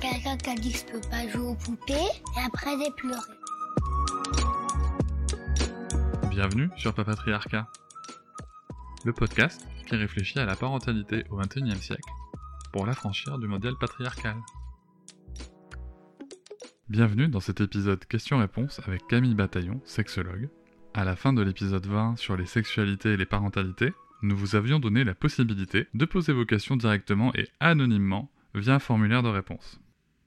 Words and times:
Quelqu'un 0.00 0.36
qui 0.36 0.50
a 0.50 0.54
dit 0.54 0.72
que 0.72 0.78
je 0.78 0.84
peux 0.84 1.08
pas 1.08 1.26
jouer 1.26 1.46
aux 1.46 1.54
poupées 1.54 1.94
et 1.94 2.40
après 2.44 2.72
j'ai 2.78 2.90
pleuré. 2.90 3.20
Bienvenue 6.28 6.68
sur 6.76 6.92
Papatriarcat, 6.92 7.66
le 9.06 9.12
podcast 9.14 9.66
qui 9.86 9.96
réfléchit 9.96 10.38
à 10.38 10.44
la 10.44 10.54
parentalité 10.54 11.24
au 11.30 11.36
XXIe 11.36 11.80
siècle 11.80 12.10
pour 12.72 12.84
l'affranchir 12.84 13.38
du 13.38 13.48
modèle 13.48 13.74
patriarcal. 13.80 14.36
Bienvenue 16.90 17.28
dans 17.28 17.40
cet 17.40 17.62
épisode 17.62 18.04
questions-réponses 18.04 18.80
avec 18.86 19.06
Camille 19.06 19.34
Bataillon, 19.34 19.80
sexologue. 19.84 20.50
À 20.92 21.04
la 21.04 21.16
fin 21.16 21.32
de 21.32 21.42
l'épisode 21.42 21.86
20 21.86 22.16
sur 22.16 22.36
les 22.36 22.46
sexualités 22.46 23.14
et 23.14 23.16
les 23.16 23.26
parentalités, 23.26 23.94
nous 24.20 24.36
vous 24.36 24.56
avions 24.56 24.78
donné 24.78 25.04
la 25.04 25.14
possibilité 25.14 25.86
de 25.94 26.04
poser 26.04 26.34
vos 26.34 26.44
questions 26.44 26.76
directement 26.76 27.34
et 27.34 27.48
anonymement 27.60 28.30
via 28.54 28.74
un 28.74 28.78
formulaire 28.78 29.22
de 29.22 29.28
réponse. 29.28 29.80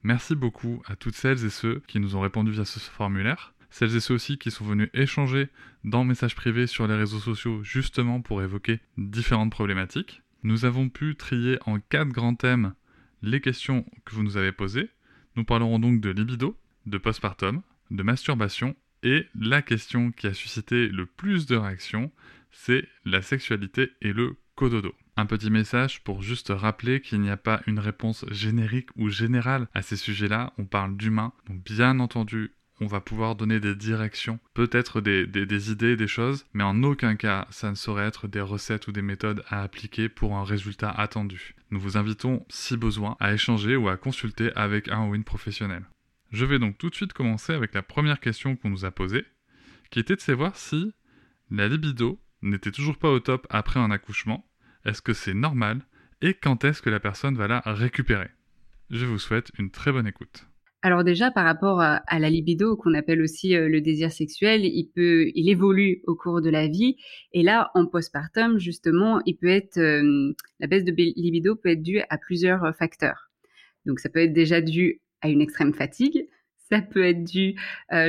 Merci 0.03 0.35
beaucoup 0.35 0.81
à 0.85 0.95
toutes 0.95 1.15
celles 1.15 1.45
et 1.45 1.49
ceux 1.49 1.81
qui 1.87 1.99
nous 1.99 2.15
ont 2.15 2.21
répondu 2.21 2.51
via 2.51 2.65
ce 2.65 2.79
formulaire 2.79 3.53
celles 3.69 3.95
et 3.95 3.99
ceux 3.99 4.15
aussi 4.15 4.37
qui 4.37 4.51
sont 4.51 4.65
venus 4.65 4.89
échanger 4.93 5.49
dans 5.83 6.03
messages 6.03 6.35
privés 6.35 6.67
sur 6.67 6.87
les 6.87 6.95
réseaux 6.95 7.19
sociaux 7.19 7.63
justement 7.63 8.21
pour 8.21 8.41
évoquer 8.41 8.79
différentes 8.97 9.51
problématiques. 9.51 10.21
Nous 10.43 10.65
avons 10.65 10.89
pu 10.89 11.15
trier 11.15 11.59
en 11.65 11.79
quatre 11.79 12.09
grands 12.09 12.35
thèmes 12.35 12.73
les 13.21 13.41
questions 13.41 13.85
que 14.05 14.15
vous 14.15 14.23
nous 14.23 14.37
avez 14.37 14.51
posées. 14.51 14.89
Nous 15.35 15.43
parlerons 15.43 15.79
donc 15.79 16.01
de 16.01 16.09
libido, 16.09 16.57
de 16.85 16.97
postpartum, 16.97 17.61
de 17.91 18.03
masturbation 18.03 18.75
et 19.03 19.27
la 19.35 19.61
question 19.61 20.11
qui 20.11 20.27
a 20.27 20.33
suscité 20.33 20.87
le 20.87 21.05
plus 21.05 21.45
de 21.45 21.55
réactions, 21.55 22.11
c'est 22.51 22.87
la 23.05 23.21
sexualité 23.21 23.91
et 24.01 24.13
le 24.13 24.35
cododo. 24.55 24.93
Un 25.19 25.25
petit 25.25 25.49
message 25.49 26.01
pour 26.05 26.21
juste 26.21 26.47
rappeler 26.47 27.01
qu'il 27.01 27.19
n'y 27.19 27.29
a 27.29 27.35
pas 27.35 27.61
une 27.67 27.79
réponse 27.79 28.23
générique 28.31 28.87
ou 28.95 29.09
générale 29.09 29.67
à 29.73 29.81
ces 29.81 29.97
sujets-là, 29.97 30.53
on 30.57 30.63
parle 30.63 30.95
d'humain, 30.95 31.33
donc 31.45 31.61
bien 31.61 31.99
entendu 31.99 32.53
on 32.79 32.87
va 32.87 33.01
pouvoir 33.01 33.35
donner 33.35 33.59
des 33.59 33.75
directions, 33.75 34.39
peut-être 34.53 35.01
des, 35.01 35.71
idées, 35.71 35.97
des 35.97 36.07
choses, 36.07 36.45
mais 36.53 36.63
en 36.63 36.83
aucun 36.83 37.17
cas 37.17 37.47
ça 37.49 37.69
ne 37.69 37.75
saurait 37.75 38.07
être 38.07 38.29
des 38.29 38.39
recettes 38.39 38.87
ou 38.87 38.93
des 38.93 39.01
méthodes 39.01 39.43
à 39.49 39.61
appliquer 39.61 40.07
pour 40.07 40.37
un 40.37 40.45
résultat 40.45 40.89
attendu. 40.89 41.53
Nous 41.69 41.81
vous 41.81 41.97
invitons, 41.97 42.45
si 42.47 42.77
besoin, 42.77 43.17
à 43.19 43.33
échanger 43.33 43.75
ou 43.75 43.89
à 43.89 43.97
consulter 43.97 44.53
avec 44.55 44.87
un 44.87 45.05
ou 45.05 45.15
une 45.15 45.25
professionnelle. 45.25 45.83
Je 46.31 46.45
vais 46.45 46.59
donc 46.59 46.77
tout 46.77 46.89
de 46.89 46.95
suite 46.95 47.11
commencer 47.11 47.51
avec 47.51 47.73
la 47.73 47.81
première 47.81 48.21
question 48.21 48.55
qu'on 48.55 48.69
nous 48.69 48.85
a 48.85 48.91
posée, 48.91 49.25
qui 49.89 49.99
était 49.99 50.15
de 50.15 50.21
savoir 50.21 50.55
si 50.55 50.93
la 51.51 51.67
libido 51.67 52.21
n'était 52.41 52.71
toujours 52.71 52.97
pas 52.97 53.09
au 53.09 53.19
top 53.19 53.47
après 53.49 53.81
un 53.81 53.91
accouchement, 53.91 54.48
est-ce 54.89 55.01
que 55.01 55.13
c'est 55.13 55.33
normal, 55.33 55.81
et 56.21 56.33
quand 56.33 56.65
est-ce 56.65 56.81
que 56.81 56.89
la 56.89 56.99
personne 56.99 57.37
va 57.37 57.47
la 57.47 57.61
récupérer? 57.65 58.29
Je 58.89 59.05
vous 59.05 59.19
souhaite 59.19 59.51
une 59.57 59.71
très 59.71 59.91
bonne 59.91 60.07
écoute. 60.07 60.49
Alors 60.81 61.03
déjà 61.03 61.29
par 61.29 61.43
rapport 61.43 61.81
à, 61.81 62.01
la 62.19 62.29
libido 62.29 62.77
qu'on 62.77 62.93
appelle 62.93 63.21
aussi 63.21 63.53
euh, 63.53 63.67
le 63.67 63.81
désir 63.81 64.13
sexuel, 64.13 64.63
il 64.63 64.89
peut, 64.95 65.29
il 65.35 65.49
évolue 65.49 66.01
au 66.07 66.15
cours 66.15 66.41
de 66.41 66.49
la 66.49 66.67
vie 66.67 66.95
et 67.33 67.43
là 67.43 67.69
en 67.75 67.85
postpartum 67.85 68.59
justement, 68.59 69.21
il 69.25 69.35
peut 69.35 69.49
être 69.49 69.77
euh, 69.77 70.33
la 70.61 70.67
baisse 70.67 70.85
de 70.85 70.91
libido 70.91 71.57
peut 71.57 71.69
être 71.69 71.83
due 71.83 72.01
à 72.09 72.17
plusieurs 72.17 72.63
euh, 72.63 72.71
facteurs. 72.71 73.29
Donc 73.85 73.99
ça 73.99 74.07
peut 74.07 74.19
être 74.19 74.31
déjà 74.31 74.61
dû 74.61 75.01
à 75.21 75.27
une 75.27 75.41
extrême 75.41 75.73
fatigue, 75.73 76.27
ça 76.71 76.81
peut 76.81 77.03
être 77.03 77.25
dû 77.25 77.55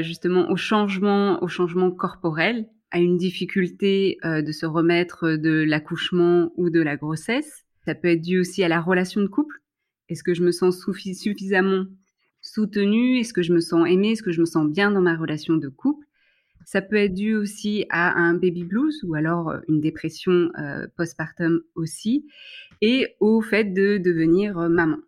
justement 0.03 0.51
au 0.51 0.57
changement, 0.57 1.43
au 1.43 1.49
changement 1.49 1.91
corporel, 1.91 2.69
à 2.91 2.99
une 2.99 3.17
difficulté 3.17 4.19
de 4.25 4.53
se 4.53 4.67
remettre 4.67 5.37
de 5.37 5.65
l'accouchement 5.67 6.53
ou 6.57 6.71
de 6.71 6.81
la 6.81 6.97
grossesse. 6.97 7.65
Ça 7.85 7.95
peut 7.95 8.09
être 8.09 8.23
dû 8.23 8.39
aussi 8.39 8.63
à 8.63 8.69
la 8.69 8.81
relation 8.81 9.21
de 9.21 9.27
couple. 9.27 9.57
Est-ce 10.09 10.25
que 10.25 10.35
je 10.35 10.43
me 10.43 10.51
sens 10.51 10.85
suffisamment 11.03 11.87
soutenue? 12.41 13.19
Est-ce 13.19 13.33
que 13.33 13.43
je 13.43 13.53
me 13.53 13.61
sens 13.61 13.89
aimée? 13.89 14.13
Est-ce 14.13 14.23
que 14.23 14.33
je 14.33 14.41
me 14.41 14.47
sens 14.47 14.69
bien 14.69 14.91
dans 14.91 15.01
ma 15.01 15.17
relation 15.17 15.57
de 15.57 15.69
couple? 15.69 16.05
Ça 16.65 16.83
peut 16.83 16.97
être 16.97 17.15
dû 17.15 17.35
aussi 17.35 17.87
à 17.91 18.13
un 18.13 18.35
baby 18.35 18.65
blues 18.65 19.03
ou 19.05 19.15
alors 19.15 19.51
euh, 19.51 19.61
une 19.69 19.81
dépression 19.81 20.51
euh, 20.59 20.87
postpartum 20.97 21.63
aussi, 21.75 22.27
et 22.81 23.09
au 23.19 23.41
fait 23.41 23.65
de 23.65 23.99
devenir 23.99 24.59
euh, 24.59 24.69
maman. 24.69 24.99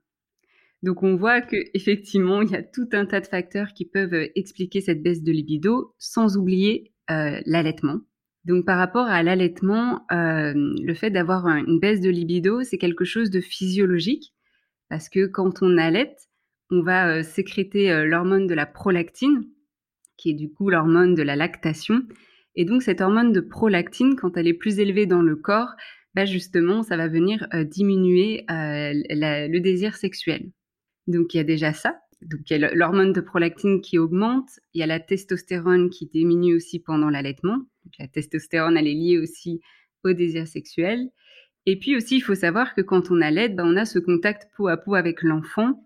Donc 0.83 1.03
on 1.03 1.15
voit 1.15 1.41
que 1.41 1.57
effectivement 1.75 2.43
il 2.43 2.51
y 2.51 2.57
a 2.57 2.63
tout 2.63 2.89
un 2.93 3.07
tas 3.07 3.21
de 3.21 3.27
facteurs 3.27 3.73
qui 3.75 3.85
peuvent 3.85 4.29
expliquer 4.35 4.81
cette 4.81 5.03
baisse 5.03 5.23
de 5.23 5.31
libido, 5.31 5.95
sans 5.99 6.37
oublier 6.37 6.92
l'allaitement. 7.09 8.01
Donc 8.45 8.65
par 8.65 8.79
rapport 8.79 9.07
à 9.07 9.23
l'allaitement, 9.23 10.07
le 10.11 10.95
fait 10.95 11.11
d'avoir 11.11 11.47
une 11.47 11.79
baisse 11.79 12.01
de 12.01 12.11
libido, 12.11 12.63
c'est 12.63 12.79
quelque 12.79 13.05
chose 13.05 13.31
de 13.31 13.41
physiologique 13.41 14.33
parce 14.93 15.09
que 15.09 15.25
quand 15.25 15.63
on 15.63 15.79
allaite, 15.79 16.29
on 16.71 16.83
va 16.83 17.09
euh, 17.09 17.23
sécréter 17.23 17.91
euh, 17.91 18.05
l'hormone 18.05 18.47
de 18.47 18.53
la 18.53 18.67
prolactine, 18.67 19.49
qui 20.19 20.33
est 20.33 20.35
du 20.35 20.53
coup 20.53 20.69
l'hormone 20.69 21.15
de 21.15 21.23
la 21.23 21.35
lactation. 21.35 22.03
Et 22.57 22.67
donc 22.67 22.83
cette 22.83 23.01
hormone 23.01 23.33
de 23.33 23.41
prolactine, 23.41 24.17
quand 24.17 24.37
elle 24.37 24.49
est 24.49 24.53
plus 24.53 24.81
élevée 24.81 25.07
dans 25.07 25.23
le 25.23 25.35
corps, 25.35 25.71
bah 26.15 26.27
justement, 26.27 26.83
ça 26.83 26.99
va 26.99 27.09
venir 27.09 27.47
euh, 27.55 27.65
diminuer 27.65 28.45
le 28.51 29.59
désir 29.61 29.97
sexuel. 29.97 30.51
Donc 31.07 31.33
il 31.33 31.39
y 31.39 31.41
a 31.41 31.45
déjà 31.45 31.73
ça. 31.73 32.02
Donc 32.27 32.41
il 32.49 32.61
y 32.61 32.65
a 32.65 32.75
l'hormone 32.75 33.13
de 33.13 33.21
prolactine 33.21 33.81
qui 33.81 33.99
augmente, 33.99 34.61
il 34.75 34.81
y 34.81 34.83
a 34.83 34.87
la 34.87 35.01
testostérone 35.01 35.91
qui 35.91 36.07
diminue 36.07 36.57
aussi 36.57 36.79
pendant 36.79 37.11
l'allaitement. 37.11 37.59
la 37.99 38.09
testostérone, 38.09 38.77
elle 38.77 38.89
est 38.89 38.95
liée 38.95 39.19
aussi 39.19 39.61
au 40.05 40.13
désir 40.13 40.47
sexuel. 40.47 41.11
Et 41.67 41.79
puis 41.79 41.97
aussi, 41.97 42.17
il 42.17 42.21
faut 42.21 42.35
savoir 42.35 42.75
que 42.75 42.81
quand 42.81 43.11
on 43.11 43.21
allait, 43.21 43.49
bah, 43.49 43.63
on 43.65 43.77
a 43.77 43.85
ce 43.85 43.99
contact 43.99 44.49
peau 44.57 44.69
à 44.69 44.77
peau 44.77 44.95
avec 44.95 45.23
l'enfant 45.23 45.79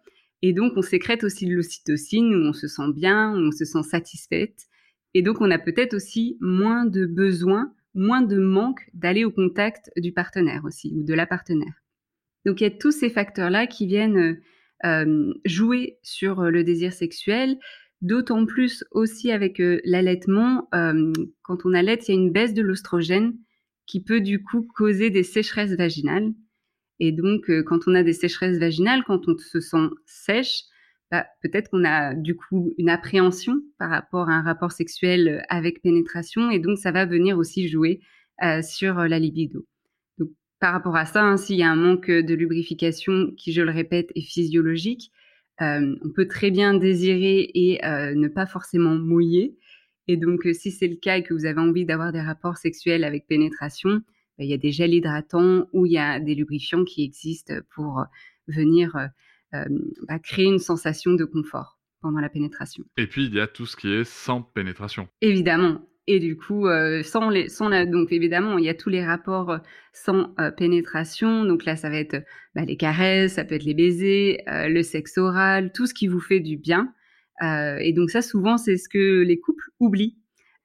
et 0.42 0.52
donc, 0.52 0.75
on 0.76 0.82
sécrète 0.82 1.25
aussi 1.25 1.46
de 1.46 1.54
l'ocytocine, 1.54 2.34
où 2.34 2.48
on 2.48 2.52
se 2.52 2.69
sent 2.69 2.92
bien, 2.94 3.34
où 3.34 3.48
on 3.48 3.50
se 3.50 3.64
sent 3.64 3.82
satisfaite. 3.82 4.66
Et 5.14 5.22
donc, 5.22 5.41
on 5.41 5.50
a 5.50 5.58
peut-être 5.58 5.94
aussi 5.94 6.36
moins 6.41 6.84
de 6.84 7.06
besoin, 7.06 7.72
moins 7.94 8.22
de 8.22 8.38
manque 8.38 8.88
d'aller 8.92 9.25
au 9.25 9.30
contact 9.30 9.91
du 9.96 10.12
partenaire 10.12 10.64
aussi, 10.64 10.92
ou 10.94 11.02
de 11.02 11.14
la 11.14 11.26
partenaire. 11.26 11.82
Donc, 12.44 12.60
il 12.60 12.64
y 12.64 12.66
a 12.66 12.70
tous 12.70 12.92
ces 12.92 13.10
facteurs-là 13.10 13.66
qui 13.66 13.86
viennent 13.86 14.41
euh, 14.84 15.32
jouer 15.44 15.98
sur 16.03 16.42
le 16.42 16.64
désir 16.64 16.92
sexuel, 16.92 17.59
d'autant 18.03 18.44
plus 18.47 18.84
aussi 18.91 19.31
avec 19.31 19.60
euh, 19.60 19.81
l'allaitement. 19.84 20.69
Euh, 20.75 21.12
quand 21.42 21.64
on 21.64 21.75
allaite, 21.75 22.09
il 22.09 22.14
y 22.14 22.19
a 22.19 22.20
une 22.20 22.32
baisse 22.32 22.54
de 22.54 22.62
l'ostrogène 22.62 23.34
qui 23.87 24.03
peut 24.03 24.20
du 24.20 24.42
coup 24.42 24.66
causer 24.76 25.10
des 25.10 25.22
sécheresses 25.22 25.76
vaginales. 25.76 26.32
Et 26.98 27.12
donc, 27.12 27.50
euh, 27.50 27.62
quand 27.62 27.87
on 27.87 27.94
a 27.94 28.03
des 28.03 28.12
sécheresses 28.12 28.59
vaginales, 28.59 29.04
quand 29.06 29.28
on 29.28 29.37
se 29.38 29.60
sent 29.60 29.88
sèche, 30.06 30.62
bah, 31.10 31.26
peut-être 31.43 31.70
qu'on 31.70 31.84
a 31.84 32.14
du 32.14 32.37
coup 32.37 32.75
une 32.78 32.88
appréhension 32.88 33.54
par 33.78 33.91
rapport 33.91 34.28
à 34.28 34.32
un 34.32 34.43
rapport 34.43 34.72
sexuel 34.72 35.28
euh, 35.28 35.41
avec 35.48 35.82
pénétration, 35.82 36.50
et 36.50 36.58
donc 36.58 36.78
ça 36.78 36.91
va 36.91 37.06
venir 37.06 37.38
aussi 37.38 37.69
jouer 37.69 38.00
euh, 38.43 38.62
sur 38.62 38.94
la 38.94 39.19
libido. 39.19 39.66
Par 40.61 40.72
rapport 40.72 40.97
à 40.97 41.06
ça, 41.06 41.22
hein, 41.22 41.37
s'il 41.37 41.56
y 41.56 41.62
a 41.62 41.71
un 41.71 41.77
manque 41.77 42.11
de 42.11 42.34
lubrification 42.34 43.33
qui, 43.37 43.53
je 43.53 43.62
le 43.62 43.71
répète, 43.71 44.11
est 44.15 44.22
physiologique, 44.22 45.11
on 45.61 46.11
peut 46.15 46.28
très 46.28 46.50
bien 46.50 46.75
désirer 46.75 47.50
et 47.55 47.81
ne 47.83 48.28
pas 48.28 48.47
forcément 48.47 48.94
mouiller. 48.94 49.56
Et 50.08 50.17
donc, 50.17 50.47
si 50.53 50.70
c'est 50.70 50.88
le 50.88 50.97
cas 50.97 51.19
et 51.19 51.23
que 51.23 51.35
vous 51.35 51.47
avez 51.47 51.61
envie 51.61 51.85
d'avoir 51.85 52.12
des 52.12 52.20
rapports 52.20 52.56
sexuels 52.56 53.05
avec 53.05 53.26
pénétration, 53.26 54.03
bah, 54.38 54.44
il 54.44 54.50
y 54.50 54.55
a 54.55 54.58
des 54.58 54.73
gels 54.73 54.93
hydratants 54.93 55.67
ou 55.73 55.87
il 55.87 55.93
y 55.93 55.99
a 55.99 56.20
des 56.20 56.35
lubrifiants 56.35 56.85
qui 56.85 57.02
existent 57.02 57.55
pour 57.75 58.00
euh, 58.00 58.05
venir 58.49 58.94
euh, 58.97 59.06
euh, 59.55 59.64
bah, 60.09 60.19
créer 60.19 60.47
une 60.47 60.59
sensation 60.59 61.12
de 61.12 61.25
confort 61.25 61.79
pendant 62.02 62.20
la 62.20 62.29
pénétration. 62.29 62.85
Et 62.99 63.06
puis 63.06 63.25
il 63.25 63.35
y 63.35 63.41
a 63.41 63.47
tout 63.47 63.67
ce 63.67 63.76
qui 63.76 63.88
est 63.88 64.05
sans 64.05 64.43
pénétration. 64.43 65.09
Évidemment. 65.23 65.88
Et 66.08 66.20
du 66.20 66.37
coup, 66.37 66.69
les, 66.69 67.03
sans 67.03 67.69
la, 67.69 67.85
donc 67.85 68.12
évidemment, 68.12 68.58
il 68.58 68.64
y 68.64 68.69
a 68.69 68.75
tous 68.75 68.91
les 68.91 69.05
rapports 69.05 69.58
sans 69.93 70.35
pénétration. 70.56 71.44
Donc 71.44 71.64
là, 71.64 71.75
ça 71.76 71.91
va 71.91 71.97
être 71.99 72.23
bah, 72.55 72.64
les 72.64 72.76
caresses, 72.76 73.35
ça 73.35 73.44
peut 73.44 73.56
être 73.56 73.64
les 73.64 73.75
baisers, 73.75 74.43
le 74.47 74.82
sexe 74.82 75.19
oral, 75.19 75.73
tout 75.73 75.87
ce 75.87 75.94
qui 75.94 76.06
vous 76.06 76.20
fait 76.20 76.38
du 76.38 76.56
bien. 76.56 76.94
et 77.43 77.93
donc 77.93 78.11
ça, 78.11 78.23
souvent, 78.23 78.56
c'est 78.56 78.76
ce 78.76 78.88
que 78.88 79.23
les 79.23 79.41
couples 79.41 79.69
oublient 79.81 80.17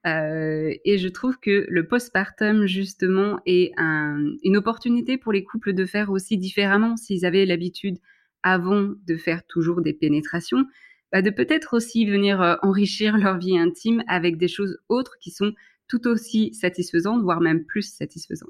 euh, 0.07 0.73
et 0.83 0.97
je 0.97 1.07
trouve 1.07 1.39
que 1.39 1.65
le 1.69 1.87
postpartum, 1.87 2.65
justement, 2.65 3.39
est 3.45 3.71
une 3.77 4.57
opportunité 4.57 5.17
pour 5.17 5.31
les 5.31 5.43
couples 5.43 5.73
de 5.73 5.85
faire 5.85 6.11
aussi 6.11 6.37
différemment 6.37 6.97
s'ils 6.97 7.25
avaient 7.25 7.45
l'habitude 7.45 7.97
avant 8.43 8.93
de 9.07 9.17
faire 9.17 9.45
toujours 9.45 9.81
des 9.81 9.93
pénétrations. 9.93 10.65
Bah, 11.11 11.21
de 11.21 11.29
peut-être 11.29 11.75
aussi 11.75 12.05
venir 12.05 12.41
euh, 12.41 12.55
enrichir 12.61 13.17
leur 13.17 13.37
vie 13.37 13.57
intime 13.57 14.03
avec 14.07 14.37
des 14.37 14.47
choses 14.47 14.79
autres 14.89 15.17
qui 15.19 15.31
sont 15.31 15.53
tout 15.87 16.07
aussi 16.07 16.53
satisfaisantes, 16.53 17.21
voire 17.21 17.41
même 17.41 17.65
plus 17.65 17.81
satisfaisantes. 17.81 18.49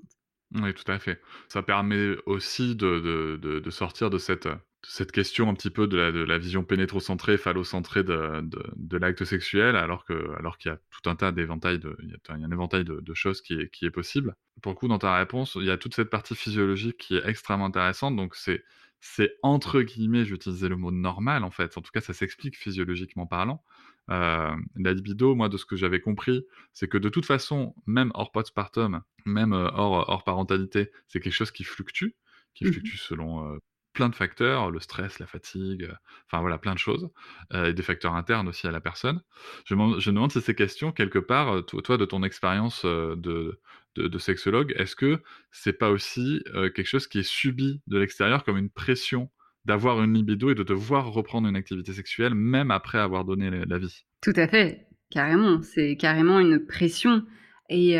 Oui, 0.53 0.73
tout 0.73 0.89
à 0.91 0.99
fait. 0.99 1.21
Ça 1.47 1.63
permet 1.63 2.15
aussi 2.25 2.75
de, 2.75 3.37
de, 3.41 3.59
de, 3.59 3.69
sortir 3.69 4.09
de 4.09 4.17
cette, 4.17 4.49
cette 4.83 5.11
question 5.13 5.49
un 5.49 5.53
petit 5.53 5.69
peu 5.69 5.87
de 5.87 5.97
la, 5.97 6.11
de 6.11 6.19
la 6.19 6.37
vision 6.37 6.63
pénétrocentrée, 6.63 7.37
phallocentrée 7.37 8.03
de, 8.03 8.41
de, 8.75 8.97
l'acte 8.97 9.23
sexuel, 9.23 9.77
alors 9.77 10.05
qu'il 10.05 10.17
alors 10.37 10.57
qu'il 10.57 10.71
y 10.71 10.73
a 10.73 10.79
tout 10.89 11.09
un 11.09 11.15
tas 11.15 11.31
d'éventails, 11.31 11.79
de, 11.79 13.13
choses 13.13 13.41
qui 13.41 13.53
est, 13.53 13.69
qui 13.69 13.85
est 13.85 13.91
possible. 13.91 14.35
Pour 14.61 14.73
le 14.73 14.75
coup, 14.75 14.89
dans 14.89 14.99
ta 14.99 15.15
réponse, 15.15 15.55
il 15.55 15.65
y 15.65 15.71
a 15.71 15.77
toute 15.77 15.95
cette 15.95 16.09
partie 16.09 16.35
physiologique 16.35 16.97
qui 16.97 17.15
est 17.15 17.25
extrêmement 17.25 17.67
intéressante. 17.67 18.17
Donc, 18.17 18.35
c'est 18.35 18.63
c'est 19.01 19.33
entre 19.41 19.81
guillemets, 19.81 20.25
j'utilisais 20.25 20.69
le 20.69 20.77
mot 20.77 20.91
normal 20.91 21.43
en 21.43 21.51
fait. 21.51 21.77
En 21.77 21.81
tout 21.81 21.91
cas, 21.91 22.01
ça 22.01 22.13
s'explique 22.13 22.55
physiologiquement 22.55 23.25
parlant. 23.25 23.63
Euh, 24.09 24.55
la 24.75 24.93
libido, 24.93 25.35
moi, 25.35 25.49
de 25.49 25.57
ce 25.57 25.65
que 25.65 25.75
j'avais 25.75 26.01
compris, 26.01 26.45
c'est 26.73 26.87
que 26.87 26.97
de 26.97 27.09
toute 27.09 27.25
façon, 27.25 27.75
même 27.87 28.11
hors 28.13 28.31
postpartum, 28.31 29.01
même 29.25 29.53
euh, 29.53 29.69
hors, 29.73 30.07
hors 30.09 30.23
parentalité, 30.23 30.91
c'est 31.07 31.19
quelque 31.19 31.33
chose 31.33 31.51
qui 31.51 31.63
fluctue, 31.63 32.15
qui 32.53 32.65
mmh 32.65 32.71
fluctue 32.71 32.97
selon 32.97 33.53
euh, 33.53 33.57
plein 33.93 34.09
de 34.09 34.15
facteurs, 34.15 34.71
le 34.71 34.79
stress, 34.79 35.19
la 35.19 35.27
fatigue, 35.27 35.89
enfin 36.27 36.41
voilà, 36.41 36.57
plein 36.57 36.73
de 36.73 36.79
choses, 36.79 37.09
et 37.53 37.73
des 37.73 37.83
facteurs 37.83 38.15
internes 38.15 38.47
aussi 38.47 38.67
à 38.67 38.71
la 38.71 38.81
personne. 38.81 39.21
Je, 39.65 39.75
me, 39.75 39.99
demande 40.11 40.31
si 40.31 40.41
ces 40.41 40.55
questions, 40.55 40.91
quelque 40.91 41.19
part, 41.19 41.65
toi, 41.65 41.97
de 41.97 42.05
ton 42.05 42.23
expérience 42.23 42.85
de, 42.85 43.59
de, 43.95 44.17
sexologue, 44.17 44.73
est-ce 44.77 44.95
que 44.95 45.21
c'est 45.51 45.73
pas 45.73 45.89
aussi 45.89 46.43
quelque 46.53 46.85
chose 46.85 47.07
qui 47.07 47.19
est 47.19 47.27
subi 47.27 47.81
de 47.87 47.99
l'extérieur 47.99 48.43
comme 48.43 48.57
une 48.57 48.69
pression 48.69 49.29
d'avoir 49.65 50.01
une 50.01 50.13
libido 50.13 50.49
et 50.49 50.55
de 50.55 50.63
devoir 50.63 51.11
reprendre 51.11 51.47
une 51.47 51.55
activité 51.55 51.93
sexuelle 51.93 52.33
même 52.33 52.71
après 52.71 52.97
avoir 52.97 53.25
donné 53.25 53.49
la 53.49 53.77
vie? 53.77 54.05
Tout 54.21 54.33
à 54.35 54.47
fait, 54.47 54.87
carrément. 55.09 55.61
C'est 55.61 55.97
carrément 55.97 56.39
une 56.39 56.65
pression. 56.65 57.23
Et, 57.69 57.97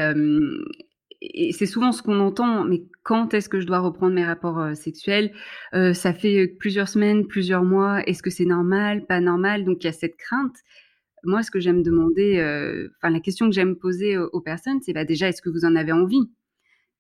et 1.22 1.52
c'est 1.52 1.68
souvent 1.68 1.92
ce 1.92 2.02
qu'on 2.02 2.20
entend, 2.20 2.64
mais 2.66 2.84
quand 3.04 3.34
est-ce 3.34 3.48
que 3.48 3.60
je 3.60 3.68
dois 3.68 3.80
reprendre 3.80 4.14
mes 4.14 4.26
rapports 4.26 4.76
sexuels? 4.76 5.32
Ça 5.72 6.14
fait 6.14 6.48
plusieurs 6.48 6.90
semaines, 6.90 7.28
plusieurs 7.28 7.64
mois, 7.64 8.02
est-ce 8.08 8.24
que 8.24 8.32
c'est 8.32 8.46
normal, 8.46 9.06
pas 9.06 9.20
normal? 9.20 9.64
Donc 9.64 9.84
il 9.84 9.88
y 9.88 9.90
a 9.90 9.94
cette 9.94 10.18
crainte. 10.18 10.56
Moi, 11.24 11.44
ce 11.44 11.52
que 11.52 11.60
j'aime 11.60 11.84
demander, 11.84 12.40
enfin 12.98 13.12
la 13.12 13.20
question 13.20 13.48
que 13.48 13.54
j'aime 13.54 13.76
poser 13.76 14.18
aux, 14.18 14.42
personnes, 14.42 14.82
c'est 14.82 14.94
bah, 14.94 15.06
déjà, 15.06 15.30
est-ce 15.30 15.44
que 15.44 15.50
vous 15.50 15.66
en 15.66 15.76
avez 15.76 15.92
envie? 15.92 16.32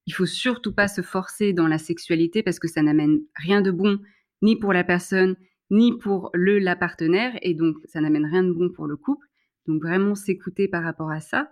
Il 0.05 0.13
faut 0.13 0.25
surtout 0.25 0.73
pas 0.73 0.87
se 0.87 1.01
forcer 1.01 1.53
dans 1.53 1.67
la 1.67 1.77
sexualité 1.77 2.43
parce 2.43 2.59
que 2.59 2.67
ça 2.67 2.81
n'amène 2.81 3.21
rien 3.35 3.61
de 3.61 3.71
bon 3.71 3.99
ni 4.41 4.55
pour 4.55 4.73
la 4.73 4.83
personne, 4.83 5.35
ni 5.69 5.97
pour 5.97 6.29
le 6.33 6.59
la 6.59 6.75
partenaire, 6.75 7.31
et 7.41 7.53
donc 7.53 7.75
ça 7.85 8.01
n'amène 8.01 8.25
rien 8.25 8.43
de 8.43 8.51
bon 8.51 8.69
pour 8.69 8.87
le 8.87 8.97
couple. 8.97 9.25
Donc 9.67 9.81
vraiment 9.81 10.15
s'écouter 10.15 10.67
par 10.67 10.83
rapport 10.83 11.11
à 11.11 11.19
ça. 11.19 11.49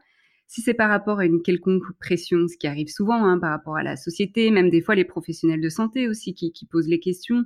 Si 0.49 0.61
c'est 0.61 0.73
par 0.73 0.89
rapport 0.89 1.19
à 1.19 1.25
une 1.25 1.43
quelconque 1.43 1.83
pression, 1.99 2.47
ce 2.47 2.57
qui 2.57 2.65
arrive 2.65 2.87
souvent 2.87 3.23
hein, 3.23 3.37
par 3.37 3.51
rapport 3.51 3.77
à 3.77 3.83
la 3.83 3.95
société, 3.95 4.49
même 4.49 4.71
des 4.71 4.81
fois 4.81 4.95
les 4.95 5.05
professionnels 5.05 5.61
de 5.61 5.69
santé 5.69 6.07
aussi 6.09 6.33
qui, 6.33 6.65
posent 6.65 6.87
les 6.87 6.99
questions, 6.99 7.43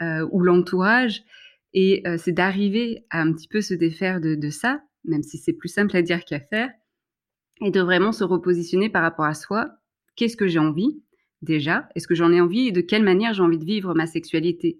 euh, 0.00 0.24
ou 0.30 0.40
l'entourage, 0.40 1.24
et 1.74 2.06
euh, 2.06 2.16
c'est 2.18 2.30
d'arriver 2.30 3.04
à 3.10 3.20
un 3.20 3.32
petit 3.32 3.48
peu 3.48 3.60
se 3.60 3.74
défaire 3.74 4.20
de, 4.20 4.50
ça, 4.50 4.80
même 5.02 5.24
si 5.24 5.38
c'est 5.38 5.54
plus 5.54 5.68
simple 5.68 5.96
à 5.96 6.02
dire 6.02 6.24
qu'à 6.24 6.38
faire, 6.38 6.70
et 7.62 7.72
de 7.72 7.80
vraiment 7.80 8.12
se 8.12 8.22
repositionner 8.22 8.90
par 8.90 9.02
rapport 9.02 9.24
à 9.24 9.34
soi. 9.34 9.68
Qu'est-ce 10.14 10.36
que 10.36 10.46
j'ai 10.46 10.60
envie 10.60 11.02
déjà? 11.42 11.88
Est-ce 11.96 12.06
que 12.06 12.14
j'en 12.14 12.30
ai 12.30 12.40
envie 12.40 12.68
et 12.68 12.72
de 12.72 12.80
quelle 12.80 13.02
manière 13.02 13.34
j'ai 13.34 13.42
envie 13.42 13.58
de 13.58 13.64
vivre 13.64 13.92
ma 13.92 14.06
sexualité? 14.06 14.78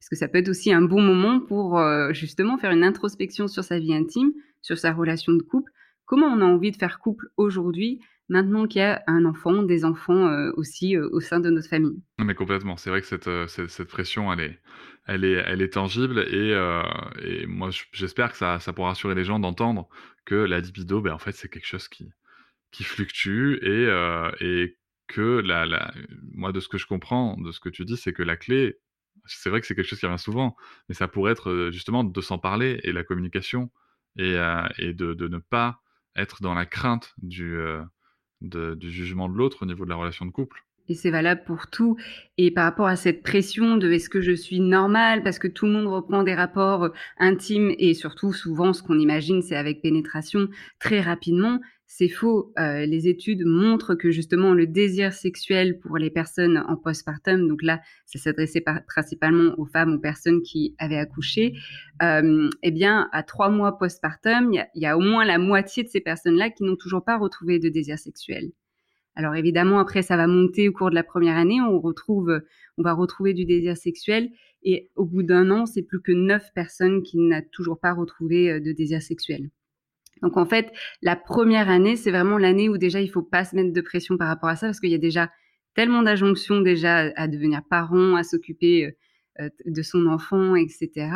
Parce 0.00 0.08
que 0.08 0.16
ça 0.16 0.26
peut 0.26 0.38
être 0.38 0.48
aussi 0.48 0.72
un 0.72 0.82
bon 0.82 1.02
moment 1.02 1.38
pour 1.38 1.78
euh, 1.78 2.12
justement 2.12 2.58
faire 2.58 2.72
une 2.72 2.82
introspection 2.82 3.46
sur 3.46 3.62
sa 3.62 3.78
vie 3.78 3.94
intime, 3.94 4.32
sur 4.60 4.76
sa 4.76 4.92
relation 4.92 5.32
de 5.32 5.42
couple. 5.42 5.70
Comment 6.06 6.26
on 6.26 6.40
a 6.40 6.44
envie 6.44 6.70
de 6.70 6.76
faire 6.76 6.98
couple 6.98 7.26
aujourd'hui, 7.36 8.00
maintenant 8.28 8.66
qu'il 8.66 8.80
y 8.80 8.84
a 8.84 9.02
un 9.06 9.24
enfant, 9.24 9.62
des 9.62 9.84
enfants 9.84 10.28
euh, 10.28 10.50
aussi 10.56 10.96
euh, 10.96 11.08
au 11.12 11.20
sein 11.20 11.40
de 11.40 11.50
notre 11.50 11.68
famille? 11.68 12.02
Mais 12.18 12.34
complètement, 12.34 12.76
c'est 12.76 12.90
vrai 12.90 13.00
que 13.02 13.06
cette, 13.06 13.28
cette, 13.48 13.88
pression, 13.88 14.32
elle 14.32 14.40
est, 14.40 14.60
elle 15.06 15.24
est, 15.24 15.42
elle 15.46 15.62
est 15.62 15.72
tangible 15.74 16.20
et, 16.20 16.52
et 17.22 17.46
moi 17.46 17.70
j'espère 17.92 18.32
que 18.32 18.38
ça, 18.38 18.58
ça 18.60 18.72
pourra 18.72 18.88
rassurer 18.88 19.14
les 19.14 19.24
gens 19.24 19.38
d'entendre 19.38 19.88
que 20.24 20.34
la 20.34 20.60
libido, 20.60 21.00
ben, 21.00 21.12
en 21.12 21.18
fait 21.18 21.32
c'est 21.32 21.48
quelque 21.48 21.66
chose 21.66 21.88
qui, 21.88 22.10
qui 22.72 22.82
fluctue 22.82 23.58
et, 23.62 23.88
et 24.40 24.76
que 25.06 25.40
la, 25.40 25.66
la, 25.66 25.92
moi, 26.32 26.52
de 26.52 26.60
ce 26.60 26.68
que 26.68 26.78
je 26.78 26.86
comprends, 26.86 27.36
de 27.36 27.52
ce 27.52 27.60
que 27.60 27.68
tu 27.68 27.84
dis, 27.84 27.96
c'est 27.96 28.12
que 28.12 28.22
la 28.22 28.36
clé, 28.36 28.78
c'est 29.24 29.50
vrai 29.50 29.60
que 29.60 29.66
c'est 29.66 29.74
quelque 29.74 29.86
chose 29.86 30.00
qui 30.00 30.06
revient 30.06 30.18
souvent, 30.18 30.56
mais 30.88 30.94
ça 30.94 31.08
pourrait 31.08 31.32
être 31.32 31.50
euh, 31.50 31.70
justement 31.70 32.04
de 32.04 32.20
s'en 32.20 32.38
parler 32.38 32.80
et 32.82 32.92
la 32.92 33.04
communication 33.04 33.70
et, 34.16 34.34
euh, 34.34 34.66
et 34.78 34.94
de, 34.94 35.14
de, 35.14 35.28
ne 35.28 35.38
pas 35.38 35.80
être 36.16 36.42
dans 36.42 36.54
la 36.54 36.66
crainte 36.66 37.14
du, 37.18 37.56
euh, 37.56 37.82
du 38.40 38.90
jugement 38.90 39.28
de 39.28 39.34
l'autre 39.34 39.62
au 39.62 39.66
niveau 39.66 39.84
de 39.84 39.90
la 39.90 39.96
relation 39.96 40.26
de 40.26 40.30
couple. 40.30 40.66
Et 40.88 40.94
c'est 40.94 41.10
valable 41.10 41.42
pour 41.44 41.66
tout. 41.68 41.96
Et 42.38 42.50
par 42.50 42.64
rapport 42.64 42.86
à 42.86 42.96
cette 42.96 43.22
pression 43.22 43.76
de 43.76 43.90
est-ce 43.90 44.08
que 44.08 44.20
je 44.20 44.32
suis 44.32 44.60
normale 44.60 45.22
parce 45.22 45.38
que 45.38 45.48
tout 45.48 45.66
le 45.66 45.72
monde 45.72 45.88
reprend 45.88 46.22
des 46.22 46.34
rapports 46.34 46.90
intimes 47.18 47.74
et 47.78 47.94
surtout 47.94 48.32
souvent 48.32 48.72
ce 48.72 48.82
qu'on 48.82 48.98
imagine 48.98 49.42
c'est 49.42 49.56
avec 49.56 49.82
pénétration 49.82 50.48
très 50.78 51.00
rapidement, 51.00 51.60
c'est 51.86 52.08
faux. 52.08 52.52
Euh, 52.58 52.84
les 52.84 53.08
études 53.08 53.44
montrent 53.46 53.94
que 53.94 54.10
justement 54.10 54.54
le 54.54 54.66
désir 54.66 55.12
sexuel 55.12 55.78
pour 55.78 55.98
les 55.98 56.10
personnes 56.10 56.58
en 56.68 56.76
postpartum, 56.76 57.46
donc 57.46 57.62
là, 57.62 57.80
ça 58.06 58.18
s'adressait 58.18 58.64
principalement 58.88 59.54
aux 59.56 59.66
femmes, 59.66 59.94
aux 59.94 60.00
personnes 60.00 60.42
qui 60.42 60.74
avaient 60.78 60.98
accouché, 60.98 61.54
euh, 62.02 62.50
eh 62.62 62.70
bien, 62.70 63.08
à 63.12 63.22
trois 63.22 63.50
mois 63.50 63.78
postpartum, 63.78 64.52
il 64.52 64.66
y, 64.74 64.86
a 64.86 64.98
au 64.98 65.00
moins 65.00 65.24
la 65.24 65.38
moitié 65.38 65.84
de 65.84 65.88
ces 65.88 66.00
personnes-là 66.00 66.50
qui 66.50 66.64
n'ont 66.64 66.76
toujours 66.76 67.04
pas 67.04 67.16
retrouvé 67.16 67.58
de 67.58 67.68
désir 67.68 67.98
sexuel. 67.98 68.50
Alors 69.14 69.34
évidemment, 69.34 69.78
après, 69.78 70.02
ça 70.02 70.16
va 70.16 70.26
monter 70.26 70.68
au 70.68 70.72
cours 70.72 70.90
de 70.90 70.94
la 70.94 71.04
première 71.04 71.36
année, 71.36 71.58
on 71.60 71.82
on 72.78 72.82
va 72.82 72.92
retrouver 72.92 73.32
du 73.32 73.46
désir 73.46 73.76
sexuel, 73.76 74.30
et 74.62 74.90
au 74.96 75.06
bout 75.06 75.22
d'un 75.22 75.50
an, 75.50 75.64
c'est 75.64 75.82
plus 75.82 76.02
que 76.02 76.12
neuf 76.12 76.50
personnes 76.54 77.02
qui 77.02 77.16
n'ont 77.16 77.40
toujours 77.52 77.80
pas 77.80 77.94
retrouvé 77.94 78.50
euh, 78.50 78.60
de 78.60 78.72
désir 78.72 79.00
sexuel. 79.00 79.50
Donc 80.22 80.36
en 80.36 80.46
fait, 80.46 80.72
la 81.02 81.16
première 81.16 81.68
année, 81.68 81.96
c'est 81.96 82.10
vraiment 82.10 82.38
l'année 82.38 82.68
où 82.68 82.78
déjà 82.78 83.00
il 83.00 83.08
faut 83.08 83.22
pas 83.22 83.44
se 83.44 83.54
mettre 83.54 83.72
de 83.72 83.80
pression 83.80 84.16
par 84.16 84.28
rapport 84.28 84.48
à 84.48 84.56
ça 84.56 84.66
parce 84.66 84.80
qu'il 84.80 84.90
y 84.90 84.94
a 84.94 84.98
déjà 84.98 85.30
tellement 85.74 86.02
d'injonctions 86.02 86.60
déjà 86.60 87.12
à 87.16 87.28
devenir 87.28 87.62
parent, 87.68 88.16
à 88.16 88.24
s'occuper 88.24 88.86
euh, 88.86 88.90
euh, 89.40 89.48
de 89.66 89.82
son 89.82 90.06
enfant, 90.06 90.56
etc. 90.56 91.10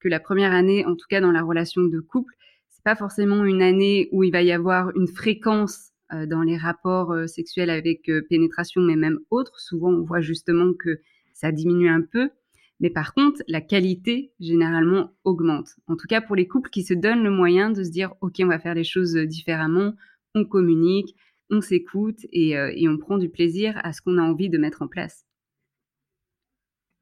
Que 0.00 0.08
la 0.08 0.20
première 0.20 0.52
année, 0.52 0.86
en 0.86 0.94
tout 0.94 1.06
cas 1.10 1.20
dans 1.20 1.32
la 1.32 1.42
relation 1.42 1.82
de 1.82 2.00
couple, 2.00 2.32
c'est 2.68 2.84
pas 2.84 2.94
forcément 2.94 3.44
une 3.44 3.62
année 3.62 4.08
où 4.12 4.22
il 4.22 4.30
va 4.30 4.42
y 4.42 4.52
avoir 4.52 4.96
une 4.96 5.08
fréquence 5.08 5.90
euh, 6.12 6.26
dans 6.26 6.42
les 6.42 6.56
rapports 6.56 7.12
sexuels 7.26 7.70
avec 7.70 8.08
pénétration, 8.28 8.80
mais 8.80 8.96
même 8.96 9.18
autres. 9.30 9.58
Souvent, 9.58 9.90
on 9.90 10.02
voit 10.02 10.20
justement 10.20 10.72
que 10.72 11.00
ça 11.32 11.50
diminue 11.50 11.88
un 11.88 12.02
peu. 12.02 12.30
Mais 12.80 12.90
par 12.90 13.14
contre, 13.14 13.42
la 13.48 13.60
qualité, 13.60 14.32
généralement, 14.38 15.14
augmente. 15.24 15.70
En 15.86 15.96
tout 15.96 16.06
cas, 16.06 16.20
pour 16.20 16.36
les 16.36 16.46
couples 16.46 16.70
qui 16.70 16.82
se 16.82 16.94
donnent 16.94 17.22
le 17.22 17.30
moyen 17.30 17.70
de 17.70 17.82
se 17.82 17.90
dire, 17.90 18.14
OK, 18.20 18.34
on 18.40 18.46
va 18.46 18.58
faire 18.58 18.74
les 18.74 18.84
choses 18.84 19.14
différemment, 19.14 19.94
on 20.34 20.44
communique, 20.44 21.14
on 21.50 21.60
s'écoute 21.60 22.18
et, 22.32 22.56
euh, 22.58 22.72
on 22.88 22.98
prend 22.98 23.18
du 23.18 23.28
plaisir 23.28 23.80
à 23.82 23.92
ce 23.92 24.02
qu'on 24.02 24.18
a 24.18 24.22
envie 24.22 24.50
de 24.50 24.58
mettre 24.58 24.82
en 24.82 24.88
place. 24.88 25.24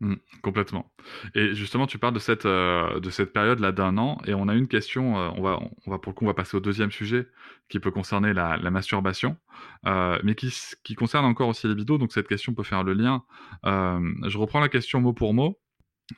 Mmh, 0.01 0.15
complètement. 0.43 0.93
Et 1.35 1.55
justement, 1.55 1.87
tu 1.87 1.99
parles 1.99 2.15
de 2.15 2.19
cette, 2.19 2.47
euh, 2.47 3.01
de 3.01 3.11
cette 3.11 3.33
période-là 3.33 3.73
d'un 3.73 3.97
an, 3.97 4.19
et 4.27 4.35
on 4.35 4.49
a 4.49 4.55
une 4.55 4.69
question, 4.69 5.19
euh, 5.19 5.31
on, 5.37 5.43
va, 5.43 5.61
on 5.87 5.91
va 5.91 5.99
pour 5.99 6.13
le 6.13 6.15
coup, 6.15 6.25
on 6.25 6.29
va 6.29 6.35
passer 6.35 6.57
au 6.57 6.61
deuxième 6.61 6.91
sujet, 6.91 7.29
qui 7.69 7.81
peut 7.81 7.93
concerner 7.93 8.33
la, 8.35 8.59
masturbation, 8.71 9.37
mais 9.85 10.35
qui, 10.35 10.53
qui 10.83 10.95
concerne 10.95 11.25
encore 11.25 11.49
aussi 11.49 11.69
les 11.69 11.75
vidéos, 11.75 11.97
donc 11.97 12.13
cette 12.13 12.29
question 12.29 12.55
peut 12.55 12.65
faire 12.65 12.85
le 12.85 12.93
lien. 12.93 13.25
je 13.65 14.37
reprends 14.37 14.61
la 14.61 14.69
question 14.69 15.01
mot 15.01 15.13
pour 15.13 15.33
mot. 15.33 15.59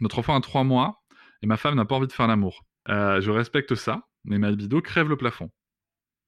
Notre 0.00 0.19
enfant 0.19 0.37
a 0.37 0.40
trois 0.40 0.64
mois 0.64 1.02
et 1.43 1.47
ma 1.47 1.57
femme 1.57 1.75
n'a 1.75 1.85
pas 1.85 1.95
envie 1.95 2.07
de 2.07 2.12
faire 2.12 2.26
l'amour. 2.26 2.64
Euh, 2.88 3.21
je 3.21 3.31
respecte 3.31 3.75
ça, 3.75 4.02
mais 4.25 4.38
ma 4.38 4.50
libido 4.50 4.81
crève 4.81 5.09
le 5.09 5.16
plafond. 5.16 5.50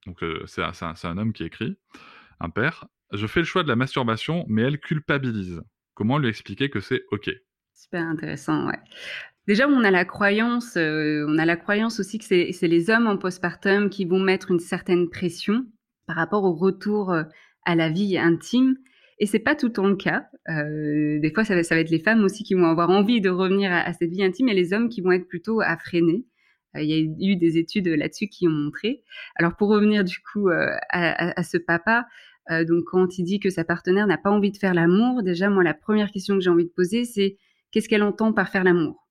Donc 0.07 0.23
euh, 0.23 0.45
c'est 0.47 0.62
un, 0.62 1.19
homme 1.19 1.33
qui 1.33 1.45
écrit, 1.45 1.77
un 2.41 2.50
père. 2.50 2.87
Je 3.12 3.27
fais 3.27 3.41
le 3.41 3.47
choix 3.47 3.62
de 3.62 3.69
la 3.69 3.77
masturbation, 3.77 4.45
mais 4.49 4.62
elle 4.62 4.79
culpabilise. 4.79 5.62
Comment 5.95 6.19
lui 6.19 6.29
expliquer 6.29 6.71
que 6.71 6.81
c'est 6.81 7.05
ok? 7.11 7.31
Super 7.75 8.03
intéressant, 8.03 8.67
ouais. 8.67 8.79
Déjà, 9.47 9.67
on 9.67 9.83
a 9.83 9.91
la 9.91 10.05
croyance, 10.05 10.77
euh, 10.77 11.25
on 11.27 11.38
a 11.38 11.47
la 11.47 11.57
croyance 11.57 12.00
aussi 12.00 12.19
que 12.19 12.25
c'est 12.25 12.69
les 12.69 12.91
hommes 12.91 13.07
en 13.07 13.17
postpartum 13.17 13.88
qui 13.88 14.05
vont 14.05 14.21
mettre 14.21 14.50
une 14.50 14.59
certaine 14.59 15.09
pression 15.09 15.65
par 16.07 16.17
rapport 16.17 16.45
au 16.45 16.55
retour 16.55 17.15
à 17.65 17.75
la 17.75 17.88
vie 17.88 18.19
intime. 18.19 18.77
Et 19.21 19.27
c'est 19.27 19.41
pas 19.41 19.55
tout 19.55 19.67
le 19.67 19.73
temps 19.73 19.89
le 19.89 19.97
cas. 19.97 20.27
Euh, 20.49 21.19
des 21.19 21.33
fois, 21.33 21.45
ça 21.45 21.55
va, 21.55 21.63
ça 21.63 21.75
va, 21.75 21.81
être 21.81 21.91
les 21.91 21.99
femmes 21.99 22.23
aussi 22.23 22.45
qui 22.45 22.55
vont 22.55 22.67
avoir 22.67 22.91
envie 22.91 23.21
de 23.21 23.31
revenir 23.31 23.73
à, 23.73 23.93
cette 23.93 24.11
vie 24.11 24.23
intime 24.23 24.49
et 24.49 24.55
les 24.55 24.73
hommes 24.73 24.89
qui 24.89 25.01
vont 25.01 25.13
être 25.13 25.27
plutôt 25.27 25.61
à 25.61 25.77
freiner. 25.77 26.25
Euh, 26.77 26.83
il 26.83 26.89
y 26.89 26.95
a 26.95 27.33
eu 27.33 27.37
des 27.37 27.59
études 27.59 27.89
là-dessus 27.89 28.29
qui 28.29 28.47
ont 28.47 28.53
montré. 28.53 29.03
Alors 29.37 29.57
pour 29.57 29.69
revenir 29.69 30.05
du 30.05 30.19
coup 30.21 30.49
euh, 30.49 30.71
à, 30.91 31.39
à, 31.39 31.43
ce 31.43 31.59
papa, 31.59 32.07
donc 32.67 32.85
quand 32.87 33.19
il 33.19 33.25
dit 33.25 33.41
que 33.41 33.51
sa 33.51 33.63
partenaire 33.63 34.07
n'a 34.07 34.17
pas 34.17 34.31
envie 34.31 34.51
de 34.51 34.57
faire 34.57 34.73
l'amour, 34.73 35.23
déjà 35.23 35.51
moi 35.51 35.63
la 35.63 35.75
première 35.75 36.11
question 36.11 36.35
que 36.35 36.41
j'ai 36.41 36.49
envie 36.49 36.65
de 36.65 36.71
poser 36.71 37.05
c'est 37.05 37.37
qu'est-ce 37.71 37.91
qu'elle 37.91 38.03
entend 38.03 38.33
par 38.33 38.49
faire 38.49 38.65
l'amour? 38.65 39.07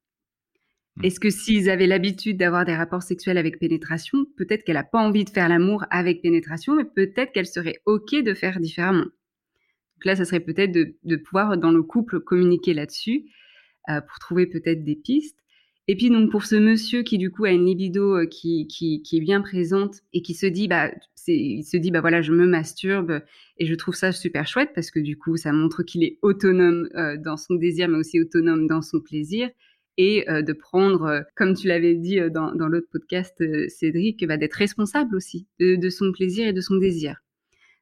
Mmh. 0.95 1.05
Est-ce 1.05 1.19
que 1.19 1.29
s'ils 1.29 1.69
avaient 1.69 1.85
l'habitude 1.85 2.37
d'avoir 2.37 2.65
des 2.65 2.75
rapports 2.75 3.03
sexuels 3.03 3.37
avec 3.37 3.59
pénétration, 3.59 4.25
peut-être 4.37 4.63
qu'elle 4.63 4.75
n'a 4.75 4.83
pas 4.83 4.99
envie 4.99 5.23
de 5.23 5.29
faire 5.29 5.49
l'amour 5.49 5.85
avec 5.91 6.23
pénétration, 6.23 6.75
mais 6.75 6.85
peut-être 6.85 7.31
qu'elle 7.31 7.45
serait 7.45 7.79
OK 7.85 8.15
de 8.15 8.33
faire 8.33 8.59
différemment. 8.59 9.05
Donc 9.97 10.05
là, 10.05 10.15
ça 10.15 10.25
serait 10.25 10.41
peut-être 10.41 10.71
de, 10.71 11.15
pouvoir, 11.15 11.57
dans 11.57 11.71
le 11.71 11.81
couple, 11.81 12.19
communiquer 12.19 12.75
là-dessus 12.75 13.25
euh, 13.89 13.99
pour 13.99 14.19
trouver 14.19 14.45
peut-être 14.45 14.83
des 14.83 14.95
pistes. 14.95 15.39
Et 15.87 15.95
puis 15.95 16.09
donc 16.09 16.29
pour 16.29 16.45
ce 16.45 16.55
monsieur 16.55 17.01
qui 17.01 17.17
du 17.17 17.31
coup 17.31 17.45
a 17.45 17.51
une 17.51 17.65
libido 17.65 18.17
euh, 18.17 18.25
qui, 18.25 18.67
est 19.11 19.19
bien 19.21 19.41
présente 19.41 20.01
et 20.11 20.21
qui 20.21 20.33
se 20.33 20.45
dit 20.45 20.67
bah 20.67 20.91
il 21.27 21.63
se 21.63 21.77
dit 21.77 21.91
bah 21.91 22.01
voilà 22.01 22.21
je 22.21 22.33
me 22.33 22.45
masturbe 22.45 23.21
et 23.57 23.65
je 23.65 23.73
trouve 23.73 23.95
ça 23.95 24.11
super 24.11 24.45
chouette 24.45 24.71
parce 24.75 24.91
que 24.91 24.99
du 24.99 25.17
coup 25.17 25.37
ça 25.37 25.53
montre 25.53 25.83
qu'il 25.83 26.03
est 26.03 26.19
autonome 26.21 26.89
euh, 26.95 27.15
dans 27.15 27.37
son 27.37 27.55
désir 27.55 27.87
mais 27.87 27.97
aussi 27.97 28.19
autonome 28.19 28.67
dans 28.67 28.81
son 28.81 28.99
plaisir 28.99 29.49
et 29.95 30.25
de 30.27 30.53
prendre 30.53 31.23
comme 31.37 31.55
tu 31.55 31.67
l'avais 31.67 31.95
dit 31.95 32.19
dans, 32.29 32.51
l'autre 32.51 32.87
podcast 32.91 33.41
Cédric 33.69 34.27
bah, 34.27 34.35
d'être 34.35 34.55
responsable 34.55 35.15
aussi 35.15 35.47
de, 35.59 35.89
son 35.89 36.11
plaisir 36.11 36.47
et 36.47 36.53
de 36.53 36.61
son 36.61 36.75
désir. 36.75 37.23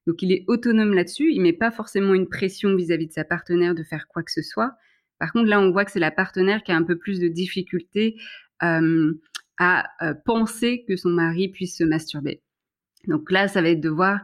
Donc 0.08 0.22
il 0.22 0.32
est 0.32 0.44
autonome 0.48 0.94
là-dessus, 0.94 1.32
il 1.32 1.42
met 1.42 1.54
pas 1.54 1.72
forcément 1.72 2.14
une 2.14 2.28
pression 2.28 2.76
vis 2.76 2.92
à 2.92 2.98
-vis 2.98 3.08
de 3.08 3.14
sa 3.14 3.24
partenaire 3.24 3.76
de 3.76 3.84
faire 3.84 4.08
quoi 4.08 4.24
que 4.24 4.32
ce 4.32 4.42
soit, 4.42 4.76
par 5.20 5.32
contre, 5.32 5.50
là, 5.50 5.60
on 5.60 5.72
voit 5.72 5.86
que 5.86 5.92
c'est 5.92 6.00
la 6.00 6.12
partenaire 6.12 6.64
qui 6.64 6.72
a 6.72 6.76
un 6.76 6.84
peu 6.84 6.98
plus 6.98 7.20
de 7.20 7.28
difficulté 7.28 8.16
à 8.60 9.84
euh, 10.02 10.14
penser 10.26 10.84
que 10.88 10.96
son 10.96 11.10
mari 11.10 11.50
puisse 11.50 11.78
se 11.78 11.84
masturber. 11.84 12.42
Donc 13.08 13.32
là, 13.32 13.48
ça 13.48 13.62
va 13.62 13.70
être 13.70 13.82
de 13.82 13.90
voir 13.90 14.22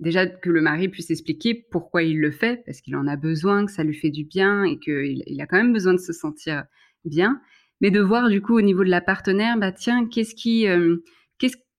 déjà 0.00 0.26
que 0.26 0.50
le 0.50 0.60
mari 0.60 0.88
puisse 0.88 1.10
expliquer 1.10 1.54
pourquoi 1.70 2.02
il 2.02 2.18
le 2.18 2.32
fait, 2.32 2.64
parce 2.64 2.80
qu'il 2.80 2.96
en 2.96 3.06
a 3.06 3.16
besoin, 3.16 3.66
que 3.66 3.72
ça 3.72 3.84
lui 3.84 3.94
fait 3.94 4.10
du 4.10 4.24
bien 4.24 4.64
et 4.64 4.78
qu'il 4.78 5.22
il 5.26 5.40
a 5.40 5.46
quand 5.46 5.56
même 5.56 5.72
besoin 5.72 5.94
de 5.94 6.00
se 6.00 6.12
sentir 6.12 6.64
bien. 7.04 7.40
Mais 7.80 7.90
de 7.90 8.00
voir 8.00 8.28
du 8.28 8.40
coup 8.40 8.56
au 8.56 8.62
niveau 8.62 8.84
de 8.84 8.90
la 8.90 9.00
partenaire, 9.00 9.58
bah 9.58 9.72
tiens, 9.72 10.06
qu'est-ce 10.06 10.34
qui, 10.34 10.66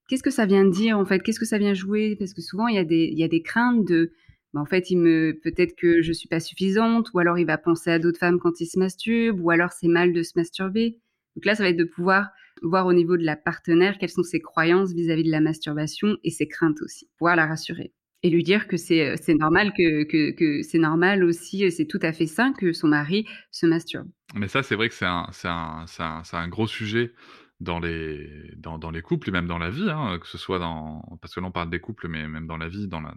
qu'est-ce, 0.08 0.22
que 0.22 0.30
ça 0.30 0.46
vient 0.46 0.64
dire 0.64 0.98
en 0.98 1.04
fait, 1.04 1.20
qu'est-ce 1.20 1.40
que 1.40 1.46
ça 1.46 1.58
vient 1.58 1.74
jouer, 1.74 2.16
parce 2.16 2.34
que 2.34 2.42
souvent 2.42 2.68
il 2.68 2.76
y 2.76 2.78
a 2.78 3.28
des, 3.28 3.42
craintes 3.42 3.84
de 3.86 4.12
bah, 4.52 4.60
en 4.60 4.66
fait, 4.66 4.84
peut-être 4.88 5.74
que 5.76 6.02
je 6.02 6.12
suis 6.12 6.28
pas 6.28 6.40
suffisante, 6.40 7.10
ou 7.12 7.18
alors 7.18 7.38
il 7.38 7.46
va 7.46 7.58
penser 7.58 7.90
à 7.90 7.98
d'autres 7.98 8.18
femmes 8.18 8.38
quand 8.38 8.60
il 8.60 8.66
se 8.66 8.78
masturbe, 8.78 9.40
ou 9.40 9.50
alors 9.50 9.72
c'est 9.72 9.88
mal 9.88 10.12
de 10.12 10.22
se 10.22 10.32
masturber. 10.36 10.98
Donc 11.36 11.44
là, 11.44 11.54
ça 11.54 11.64
va 11.64 11.70
être 11.70 11.76
de 11.76 11.84
pouvoir 11.84 12.28
voir 12.62 12.86
au 12.86 12.92
niveau 12.92 13.16
de 13.16 13.24
la 13.24 13.36
partenaire 13.36 13.98
quelles 13.98 14.10
sont 14.10 14.22
ses 14.22 14.40
croyances 14.40 14.92
vis-à-vis 14.92 15.24
de 15.24 15.30
la 15.30 15.40
masturbation 15.40 16.16
et 16.22 16.30
ses 16.30 16.46
craintes 16.46 16.80
aussi, 16.82 17.08
pouvoir 17.18 17.34
la 17.34 17.46
rassurer 17.46 17.92
et 18.24 18.30
lui 18.30 18.42
dire 18.42 18.66
que 18.66 18.78
c'est 18.78 19.10
euh, 19.10 19.34
normal 19.38 19.72
que, 19.76 20.62
c'est 20.62 20.78
normal 20.78 21.22
aussi, 21.24 21.70
c'est 21.70 21.84
tout 21.84 21.98
à 22.00 22.12
fait 22.14 22.26
sain 22.26 22.54
que 22.54 22.72
son 22.72 22.88
mari 22.88 23.26
se 23.50 23.66
masturbe. 23.66 24.08
Mais 24.34 24.48
ça, 24.48 24.62
c'est 24.62 24.76
vrai 24.76 24.88
que 24.88 24.94
c'est 24.94 25.04
un, 25.04 26.48
gros 26.48 26.66
sujet 26.66 27.12
dans 27.60 27.78
les, 27.78 28.52
dans, 28.56 28.78
dans, 28.78 28.90
les 28.90 29.02
couples 29.02 29.28
et 29.28 29.32
même 29.32 29.46
dans 29.46 29.58
la 29.58 29.70
vie, 29.70 29.88
hein, 29.90 30.18
que 30.18 30.26
ce 30.26 30.38
soit 30.38 30.58
dans. 30.58 31.02
Parce 31.20 31.34
que 31.34 31.40
là, 31.40 31.46
on 31.46 31.52
parle 31.52 31.70
des 31.70 31.80
couples, 31.80 32.08
mais 32.08 32.26
même 32.28 32.46
dans 32.46 32.56
la 32.56 32.68
vie, 32.68 32.88
dans 32.88 33.00
la, 33.00 33.14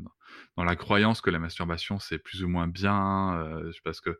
dans 0.55 0.63
la 0.63 0.75
croyance 0.75 1.21
que 1.21 1.29
la 1.29 1.39
masturbation, 1.39 1.99
c'est 1.99 2.19
plus 2.19 2.43
ou 2.43 2.47
moins 2.49 2.67
bien. 2.67 3.37
Euh, 3.39 3.71
parce 3.83 4.01
que. 4.01 4.19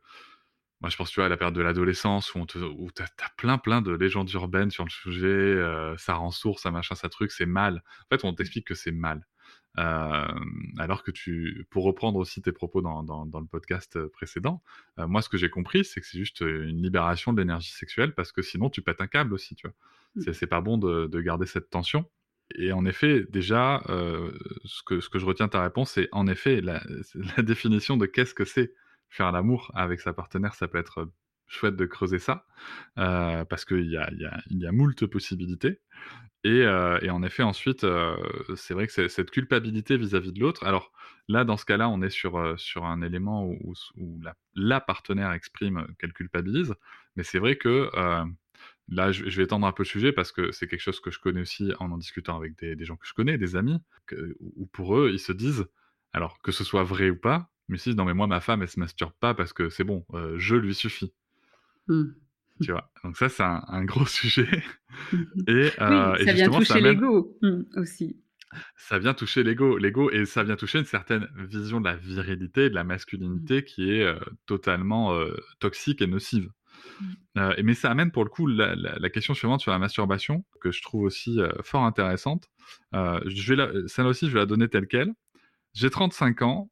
Moi, 0.80 0.92
je 0.92 0.98
pense, 0.98 1.10
tu 1.10 1.20
vois, 1.20 1.26
à 1.26 1.30
la 1.30 1.38
période 1.38 1.56
de 1.56 1.62
l'adolescence 1.62 2.36
où, 2.36 2.40
où 2.40 2.92
tu 2.92 3.02
as, 3.02 3.30
plein, 3.36 3.58
plein 3.58 3.82
de 3.82 3.92
légendes 3.92 4.30
urbaines 4.34 4.70
sur 4.70 4.84
le 4.84 4.92
sujet, 4.92 5.26
euh, 5.26 5.98
ça 5.98 6.14
rend 6.14 6.30
sourd, 6.30 6.60
ça 6.60 6.70
machin, 6.70 6.94
ça 6.94 7.10
truc, 7.10 7.32
c'est 7.32 7.48
mal. 7.48 7.82
En 8.02 8.16
fait, 8.16 8.24
on 8.24 8.32
t'explique 8.32 8.68
que 8.68 8.76
c'est 8.76 8.92
mal. 8.92 9.26
Euh, 9.80 10.26
alors 10.80 11.04
que 11.04 11.12
tu, 11.12 11.68
pour 11.70 11.84
reprendre 11.84 12.18
aussi 12.18 12.42
tes 12.42 12.52
propos 12.52 12.82
dans, 12.82 13.04
dans, 13.04 13.26
dans 13.26 13.40
le 13.40 13.46
podcast 13.46 14.00
précédent, 14.08 14.64
euh, 14.98 15.08
moi 15.08 15.22
ce 15.22 15.30
que 15.30 15.38
j'ai 15.38 15.50
compris, 15.50 15.86
c'est 15.86 16.02
que 16.02 16.08
c'est 16.08 16.18
juste 16.18 16.42
une 16.42 16.82
libération 16.82 17.32
de 17.32 17.42
l'énergie 17.42 17.72
sexuelle 17.72 18.16
parce 18.16 18.32
que 18.32 18.42
sinon 18.42 18.70
tu 18.70 18.82
pètes 18.82 19.02
un 19.02 19.08
câble 19.08 19.34
aussi, 19.34 19.56
tu 19.56 19.68
vois. 19.68 19.76
Mmh. 20.16 20.34
C'est 20.34 20.48
pas 20.48 20.62
bon 20.62 20.78
de, 20.78 21.22
garder 21.22 21.46
cette 21.46 21.70
tension. 21.70 22.06
Et 22.56 22.72
en 22.72 22.86
effet, 22.86 23.26
déjà, 23.30 23.84
euh, 23.90 24.32
ce, 24.64 24.82
que, 24.84 25.00
ce 25.00 25.10
que 25.10 25.20
je 25.20 25.26
retiens 25.26 25.48
de 25.48 25.52
ta 25.52 25.62
réponse, 25.62 25.92
c'est 25.92 26.08
en 26.12 26.28
effet 26.28 26.62
la, 26.62 26.82
définition 27.44 27.98
de 27.98 28.06
qu'est-ce 28.06 28.34
que 28.34 28.46
c'est 28.46 28.74
faire 29.10 29.32
l'amour 29.32 29.72
avec 29.76 30.00
sa 30.00 30.14
partenaire. 30.14 30.56
Ça 30.56 30.68
peut 30.68 30.78
être 30.78 31.10
chouette 31.48 31.76
de 31.76 31.86
creuser 31.86 32.20
ça, 32.20 32.46
euh, 32.98 33.46
parce 33.46 33.66
qu'il 33.66 33.90
y 33.90 33.98
a, 33.98 34.10
y, 34.14 34.26
a, 34.26 34.42
y 34.50 34.66
a 34.66 34.72
moult 34.72 35.06
possibilités. 35.08 35.80
Et, 36.44 36.64
euh, 36.64 37.00
en 37.10 37.24
effet, 37.24 37.44
ensuite, 37.44 37.86
c'est 38.56 38.74
vrai 38.74 38.88
que 38.88 39.08
cette 39.08 39.32
culpabilité 39.32 39.98
vis-à-vis 39.98 40.32
de 40.32 40.40
l'autre. 40.40 40.64
Alors 40.66 40.92
là, 41.28 41.44
dans 41.44 41.58
ce 41.58 41.66
cas-là, 41.66 41.90
on 41.90 42.02
est 42.02 42.10
sur, 42.10 42.58
sur 42.60 42.86
un 42.86 43.02
élément 43.02 43.46
où, 43.46 43.74
la, 44.56 44.80
partenaire 44.80 45.32
exprime 45.32 45.88
qu'elle 46.00 46.14
culpabilise, 46.14 46.74
mais 47.16 47.24
c'est 47.24 47.40
vrai 47.40 47.58
que 47.58 47.90
Là, 48.90 49.12
je, 49.12 49.24
vais 49.26 49.44
étendre 49.44 49.68
un 49.68 49.74
peu 49.74 49.84
le 49.84 49.88
sujet 49.88 50.14
parce 50.14 50.32
que 50.32 50.52
c'est 50.54 50.66
quelque 50.66 50.80
chose 50.82 51.02
que 51.02 51.12
je 51.12 51.20
connais 51.20 51.42
aussi 51.42 51.74
en 51.80 51.92
en 51.92 51.98
discutant 51.98 52.38
avec 52.38 52.58
des, 52.58 52.86
gens 52.86 52.96
que 52.96 53.06
je 53.06 53.14
connais, 53.14 53.38
des 53.38 53.58
amis, 53.58 53.78
où 54.40 54.66
pour 54.68 54.98
eux, 54.98 55.10
ils 55.12 55.20
se 55.20 55.34
disent, 55.34 55.66
alors 56.14 56.42
que 56.42 56.52
ce 56.52 56.64
soit 56.64 56.84
vrai 56.84 57.10
ou 57.10 57.18
pas, 57.18 57.50
mais 57.68 57.78
disent, 57.78 57.96
non 57.96 58.06
mais 58.06 58.14
moi, 58.14 58.28
ma 58.28 58.40
femme, 58.40 58.62
elle 58.62 58.70
se 58.70 58.80
masturbe 58.80 59.14
pas 59.20 59.34
parce 59.34 59.54
que 59.54 59.70
c'est 59.70 59.84
bon, 59.84 60.06
euh, 60.14 60.36
je 60.38 60.56
lui 60.56 60.74
suffis. 60.74 61.14
Mmh. 61.88 62.04
Tu 62.62 62.72
vois, 62.72 62.92
donc 63.04 63.18
ça, 63.18 63.30
c'est 63.30 63.44
un, 63.44 63.86
gros 63.86 64.06
sujet. 64.08 64.64
et, 65.48 65.70
euh, 65.80 66.16
oui, 66.18 66.26
ça 66.26 66.34
vient 66.34 66.50
toucher 66.50 66.82
l'ego 66.82 67.38
mmh, 67.42 67.62
aussi. 67.76 68.22
Ça 68.78 68.98
vient 68.98 69.14
toucher 69.14 69.44
l'ego, 69.44 69.78
l'ego, 69.78 70.10
et 70.10 70.26
ça 70.26 70.44
vient 70.44 70.56
toucher 70.56 70.80
une 70.80 70.86
certaine 70.86 71.28
vision 71.36 71.82
de 71.82 71.86
la 71.86 71.96
virilité, 71.96 72.70
de 72.70 72.76
la 72.76 72.84
masculinité 72.84 73.60
mmh. 73.60 73.64
qui 73.64 73.92
est 73.92 74.04
euh, 74.04 74.20
totalement 74.46 75.14
toxique 75.60 76.02
et 76.02 76.08
nocive. 76.08 76.50
Euh, 77.38 77.54
mais 77.64 77.74
ça 77.74 77.92
amène 77.92 78.12
pour 78.12 78.24
le 78.24 78.30
coup 78.30 78.48
la, 78.48 79.10
question 79.10 79.34
suivante 79.34 79.62
sur 79.62 79.72
la 79.72 79.80
masturbation, 79.80 80.44
que 80.62 80.72
je 80.72 80.82
trouve 80.82 81.04
aussi 81.04 81.40
euh, 81.40 81.52
fort 81.64 81.84
intéressante. 81.84 82.50
Euh, 82.94 83.20
je 83.26 83.54
vais 83.54 83.88
celle-là 83.88 84.10
aussi, 84.10 84.28
je 84.28 84.34
vais 84.34 84.40
la 84.40 84.46
donner 84.46 84.68
telle 84.68 84.88
qu'elle. 84.88 85.14
J'ai 85.74 85.90
35 85.90 86.42
ans 86.42 86.72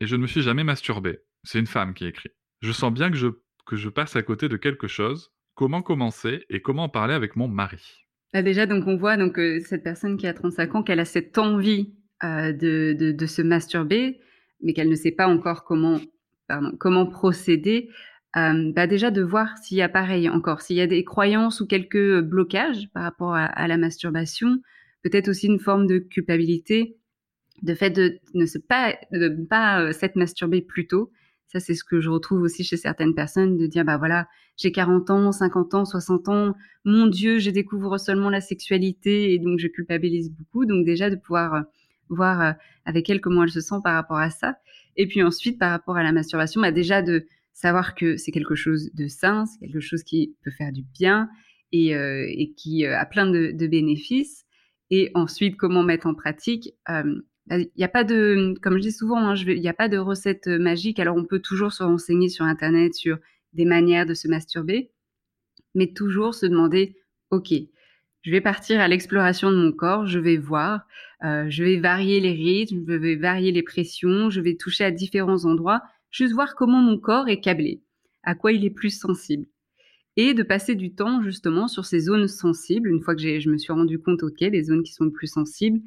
et 0.00 0.06
je 0.06 0.16
ne 0.16 0.22
me 0.22 0.26
suis 0.26 0.42
jamais 0.42 0.64
masturbé. 0.64 1.20
C'est 1.42 1.58
une 1.58 1.66
femme 1.66 1.94
qui 1.94 2.06
écrit. 2.06 2.30
Je 2.60 2.72
sens 2.72 2.92
bien 2.92 3.10
que 3.10 3.16
je, 3.16 3.28
que 3.66 3.76
je 3.76 3.88
passe 3.88 4.16
à 4.16 4.22
côté 4.22 4.48
de 4.48 4.56
quelque 4.56 4.86
chose. 4.86 5.32
Comment 5.54 5.82
commencer 5.82 6.44
et 6.50 6.60
comment 6.60 6.84
en 6.84 6.88
parler 6.88 7.14
avec 7.14 7.36
mon 7.36 7.48
mari 7.48 8.06
bah, 8.32 8.42
Déjà, 8.42 8.66
donc 8.66 8.86
on 8.86 8.96
voit 8.96 9.16
donc 9.16 9.36
cette 9.64 9.84
personne 9.84 10.16
qui 10.16 10.26
a 10.26 10.34
35 10.34 10.74
ans, 10.74 10.82
qu'elle 10.82 11.00
a 11.00 11.04
cette 11.04 11.38
envie 11.38 11.94
de, 12.22 12.92
de, 12.92 13.12
de, 13.12 13.26
se 13.26 13.42
masturber, 13.42 14.20
mais 14.62 14.72
qu'elle 14.72 14.88
ne 14.88 14.94
sait 14.94 15.12
pas 15.12 15.28
encore 15.28 15.64
comment, 15.64 16.00
comment 16.78 17.06
procéder. 17.06 17.90
Euh, 18.36 18.72
bah 18.72 18.88
déjà 18.88 19.12
de 19.12 19.22
voir 19.22 19.56
s'il 19.58 19.76
y 19.76 19.82
a 19.82 19.88
pareil 19.88 20.28
encore, 20.28 20.60
s'il 20.60 20.74
y 20.74 20.80
a 20.80 20.88
des 20.88 21.04
croyances 21.04 21.60
ou 21.60 21.66
quelques 21.66 22.20
blocages 22.20 22.88
par 22.92 23.04
rapport 23.04 23.34
à, 23.34 23.68
la 23.68 23.76
masturbation, 23.76 24.58
peut-être 25.02 25.28
aussi 25.28 25.46
une 25.46 25.60
forme 25.60 25.86
de 25.86 25.98
culpabilité, 25.98 26.96
de 27.62 27.74
fait 27.74 27.90
de 27.90 28.18
ne 28.34 28.44
pas, 28.58 28.98
pas 29.48 29.80
euh, 29.80 29.92
s'être 29.92 30.16
masturbé 30.16 30.62
plus 30.62 30.88
tôt. 30.88 31.12
Ça, 31.48 31.60
c'est 31.60 31.74
ce 31.74 31.84
que 31.84 32.00
je 32.00 32.10
retrouve 32.10 32.42
aussi 32.42 32.64
chez 32.64 32.76
certaines 32.76 33.14
personnes, 33.14 33.56
de 33.56 33.66
dire, 33.66 33.84
bah 33.84 33.96
voilà, 33.96 34.26
j'ai 34.56 34.72
40 34.72 35.10
ans, 35.10 35.32
50 35.32 35.74
ans, 35.74 35.84
60 35.84 36.28
ans, 36.28 36.54
mon 36.84 37.06
Dieu, 37.06 37.38
je 37.38 37.50
découvre 37.50 37.98
seulement 37.98 38.30
la 38.30 38.40
sexualité 38.40 39.32
et 39.32 39.38
donc 39.38 39.58
je 39.58 39.68
culpabilise 39.68 40.30
beaucoup. 40.32 40.66
Donc 40.66 40.84
déjà 40.84 41.10
de 41.10 41.16
pouvoir 41.16 41.54
euh, 41.54 41.62
voir 42.08 42.54
avec 42.84 43.08
elle 43.08 43.20
comment 43.20 43.44
elle 43.44 43.50
se 43.50 43.60
sent 43.60 43.76
par 43.82 43.94
rapport 43.94 44.18
à 44.18 44.30
ça. 44.30 44.56
Et 44.96 45.06
puis 45.06 45.22
ensuite, 45.22 45.58
par 45.58 45.70
rapport 45.70 45.96
à 45.96 46.02
la 46.02 46.12
masturbation, 46.12 46.60
bah 46.60 46.72
déjà 46.72 47.02
de 47.02 47.26
savoir 47.52 47.94
que 47.94 48.16
c'est 48.16 48.32
quelque 48.32 48.54
chose 48.54 48.90
de 48.94 49.06
sain, 49.06 49.46
c'est 49.46 49.58
quelque 49.60 49.80
chose 49.80 50.02
qui 50.02 50.34
peut 50.42 50.50
faire 50.50 50.72
du 50.72 50.82
bien 50.82 51.28
et, 51.72 51.94
euh, 51.94 52.26
qui 52.56 52.84
euh, 52.84 52.98
a 52.98 53.06
plein 53.06 53.26
de, 53.26 53.66
bénéfices. 53.66 54.44
Et 54.90 55.10
ensuite, 55.14 55.56
comment 55.56 55.82
mettre 55.82 56.06
en 56.06 56.14
pratique 56.14 56.74
euh, 56.88 57.22
Il 57.50 57.70
n'y 57.76 57.84
a 57.84 57.88
pas 57.88 58.04
de, 58.04 58.54
comme 58.62 58.76
je 58.76 58.82
dis 58.82 58.92
souvent, 58.92 59.18
hein, 59.18 59.34
il 59.36 59.60
n'y 59.60 59.68
a 59.68 59.74
pas 59.74 59.88
de 59.88 59.98
recette 59.98 60.46
magique. 60.46 60.98
Alors, 60.98 61.16
on 61.16 61.24
peut 61.24 61.40
toujours 61.40 61.72
se 61.72 61.82
renseigner 61.82 62.28
sur 62.28 62.44
Internet 62.44 62.94
sur 62.94 63.18
des 63.52 63.64
manières 63.64 64.06
de 64.06 64.14
se 64.14 64.28
masturber, 64.28 64.90
mais 65.74 65.92
toujours 65.92 66.34
se 66.34 66.46
demander, 66.46 66.96
OK, 67.30 67.52
je 68.22 68.30
vais 68.30 68.40
partir 68.40 68.80
à 68.80 68.88
l'exploration 68.88 69.50
de 69.50 69.56
mon 69.56 69.72
corps, 69.72 70.06
je 70.06 70.18
vais 70.18 70.38
voir, 70.38 70.86
je 71.22 71.62
vais 71.62 71.78
varier 71.78 72.20
les 72.20 72.32
rythmes, 72.32 72.84
je 72.88 72.94
vais 72.94 73.16
varier 73.16 73.52
les 73.52 73.62
pressions, 73.62 74.30
je 74.30 74.40
vais 74.40 74.56
toucher 74.56 74.84
à 74.84 74.90
différents 74.90 75.44
endroits 75.44 75.82
juste 76.10 76.32
voir 76.32 76.54
comment 76.54 76.80
mon 76.80 76.96
corps 76.96 77.28
est 77.28 77.40
câblé, 77.40 77.82
à 78.22 78.34
quoi 78.34 78.52
il 78.52 78.64
est 78.64 78.70
plus 78.70 78.96
sensible. 78.96 79.46
Et 80.16 80.32
de 80.32 80.44
passer 80.44 80.76
du 80.76 80.94
temps 80.94 81.20
justement 81.22 81.66
sur 81.66 81.84
ces 81.84 81.98
zones 81.98 82.28
sensibles, 82.28 82.88
une 82.88 83.02
fois 83.02 83.16
que 83.16 83.20
je 83.20 83.50
me 83.50 83.58
suis 83.58 83.72
rendu 83.72 83.98
compte, 83.98 84.22
ok, 84.22 84.40
les 84.40 84.62
zones 84.62 84.84
qui 84.84 84.92
sont 84.92 85.04
le 85.04 85.12
plus 85.12 85.26
sensibles, 85.26 85.80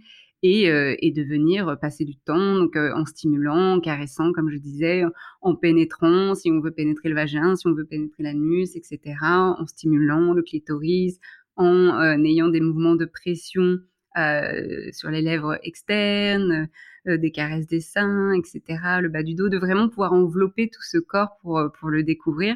et, 0.43 0.69
euh, 0.69 0.95
de 1.01 1.23
venir 1.23 1.77
passer 1.79 2.05
du 2.05 2.15
temps 2.15 2.67
euh, 2.75 2.93
en 2.93 3.05
stimulant, 3.05 3.75
en 3.75 3.79
caressant, 3.79 4.31
comme 4.33 4.49
je 4.49 4.57
disais, 4.57 5.03
en 5.41 5.55
pénétrant, 5.55 6.35
si 6.35 6.51
on 6.51 6.59
veut 6.59 6.71
pénétrer 6.71 7.09
le 7.09 7.15
vagin, 7.15 7.55
si 7.55 7.67
on 7.67 7.73
veut 7.73 7.85
pénétrer 7.85 8.23
l'anus, 8.23 8.75
etc., 8.75 9.15
en 9.21 9.65
stimulant 9.65 10.33
le 10.33 10.43
clitoris, 10.43 11.19
en 11.55 11.99
euh, 11.99 12.17
ayant 12.23 12.49
des 12.49 12.61
mouvements 12.61 12.95
de 12.95 13.05
pression 13.05 13.79
sur 14.93 15.11
les 15.11 15.21
lèvres 15.21 15.59
externes, 15.61 16.69
euh, 17.07 17.17
des 17.17 17.31
caresses 17.31 17.67
des 17.67 17.79
seins, 17.79 18.33
etc., 18.33 18.61
le 19.01 19.07
bas 19.07 19.23
du 19.23 19.33
dos, 19.33 19.47
de 19.47 19.57
vraiment 19.57 19.87
pouvoir 19.87 20.11
envelopper 20.11 20.69
tout 20.69 20.81
ce 20.81 20.97
corps 20.97 21.37
pour, 21.41 21.57
euh, 21.57 21.69
pour 21.69 21.89
le 21.89 22.03
découvrir 22.03 22.55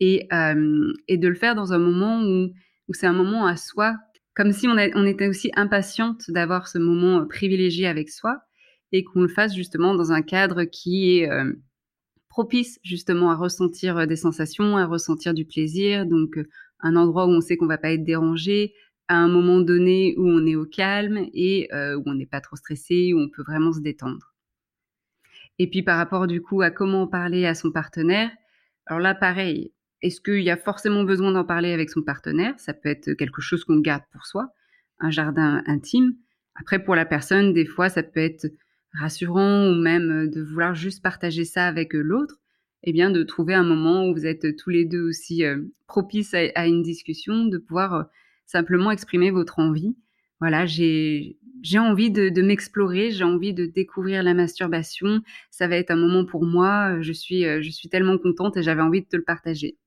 et, 0.00 0.26
euh, 0.32 0.92
et 1.06 1.18
de 1.18 1.28
le 1.28 1.34
faire 1.34 1.54
dans 1.54 1.72
un 1.72 1.78
moment 1.78 2.22
où 2.22 2.50
où 2.86 2.92
c'est 2.92 3.06
un 3.06 3.14
moment 3.14 3.46
à 3.46 3.56
soi, 3.56 3.96
comme 4.34 4.52
si 4.52 4.66
on, 4.66 4.76
était 5.06 5.28
aussi 5.28 5.50
impatiente 5.54 6.30
d'avoir 6.30 6.68
ce 6.68 6.78
moment 6.78 7.26
privilégié 7.26 7.86
avec 7.86 8.10
soi 8.10 8.42
et 8.92 9.04
qu'on 9.04 9.22
le 9.22 9.28
fasse 9.28 9.54
justement 9.54 9.94
dans 9.94 10.12
un 10.12 10.22
cadre 10.22 10.64
qui 10.64 11.18
est 11.18 11.30
propice 12.28 12.80
justement 12.82 13.30
à 13.30 13.36
ressentir 13.36 14.06
des 14.06 14.16
sensations, 14.16 14.76
à 14.76 14.86
ressentir 14.86 15.34
du 15.34 15.44
plaisir, 15.44 16.04
donc 16.04 16.38
un 16.80 16.96
endroit 16.96 17.26
où 17.26 17.30
on 17.30 17.40
sait 17.40 17.56
qu'on 17.56 17.66
va 17.66 17.78
pas 17.78 17.92
être 17.92 18.04
dérangé, 18.04 18.74
à 19.06 19.16
un 19.16 19.28
moment 19.28 19.60
donné 19.60 20.14
où 20.16 20.28
on 20.28 20.46
est 20.46 20.56
au 20.56 20.64
calme 20.64 21.26
et 21.32 21.68
où 21.72 22.02
on 22.06 22.14
n'est 22.14 22.26
pas 22.26 22.40
trop 22.40 22.56
stressé, 22.56 23.12
où 23.14 23.20
on 23.20 23.28
peut 23.28 23.44
vraiment 23.46 23.72
se 23.72 23.80
détendre. 23.80 24.34
Et 25.58 25.70
puis 25.70 25.82
par 25.82 25.96
rapport 25.96 26.26
du 26.26 26.42
coup 26.42 26.62
à 26.62 26.70
comment 26.70 27.06
parler 27.06 27.46
à 27.46 27.54
son 27.54 27.70
partenaire, 27.70 28.30
alors 28.86 29.00
là 29.00 29.14
pareil, 29.14 29.72
est-ce 30.04 30.20
qu'il 30.20 30.42
y 30.42 30.50
a 30.50 30.56
forcément 30.56 31.02
besoin 31.02 31.32
d'en 31.32 31.44
parler 31.44 31.72
avec 31.72 31.88
son 31.88 32.02
partenaire? 32.02 32.54
Ça 32.58 32.74
peut 32.74 32.90
être 32.90 33.14
quelque 33.14 33.40
chose 33.40 33.64
qu'on 33.64 33.78
garde 33.78 34.02
pour 34.12 34.26
soi, 34.26 34.50
un 35.00 35.10
jardin 35.10 35.62
intime. 35.66 36.14
Après 36.54 36.84
pour 36.84 36.94
la 36.94 37.06
personne, 37.06 37.54
des 37.54 37.64
fois 37.64 37.88
ça 37.88 38.02
peut 38.02 38.20
être 38.20 38.46
rassurant 38.92 39.66
ou 39.68 39.74
même 39.74 40.28
de 40.28 40.42
vouloir 40.42 40.74
juste 40.74 41.02
partager 41.02 41.44
ça 41.44 41.66
avec 41.66 41.94
l'autre. 41.94 42.36
Eh 42.86 42.92
bien, 42.92 43.10
de 43.10 43.22
trouver 43.22 43.54
un 43.54 43.62
moment 43.62 44.06
où 44.06 44.12
vous 44.12 44.26
êtes 44.26 44.56
tous 44.58 44.68
les 44.68 44.84
deux 44.84 45.00
aussi 45.08 45.42
propices 45.86 46.34
à, 46.34 46.66
une 46.66 46.82
discussion, 46.82 47.46
de 47.46 47.56
pouvoir 47.56 48.08
simplement 48.44 48.90
exprimer 48.90 49.30
votre 49.30 49.58
envie. 49.58 49.96
Voilà, 50.38 50.66
j'ai 50.66 51.38
envie 51.78 52.10
de, 52.10 52.42
m'explorer, 52.42 53.10
j'ai 53.10 53.24
envie 53.24 53.54
de 53.54 53.64
découvrir 53.64 54.22
la 54.22 54.34
masturbation. 54.34 55.22
Ça 55.50 55.66
va 55.66 55.76
être 55.76 55.90
un 55.90 55.96
moment 55.96 56.26
pour 56.26 56.44
moi. 56.44 57.00
Je 57.00 57.12
suis, 57.14 57.46
euh, 57.46 57.62
je 57.62 57.70
suis 57.70 57.88
tellement 57.88 58.18
contente 58.18 58.58
et 58.58 58.62
j'avais 58.62 58.82
envie 58.82 59.00
de 59.00 59.08
te 59.08 59.16
le 59.16 59.24
partager. 59.24 59.78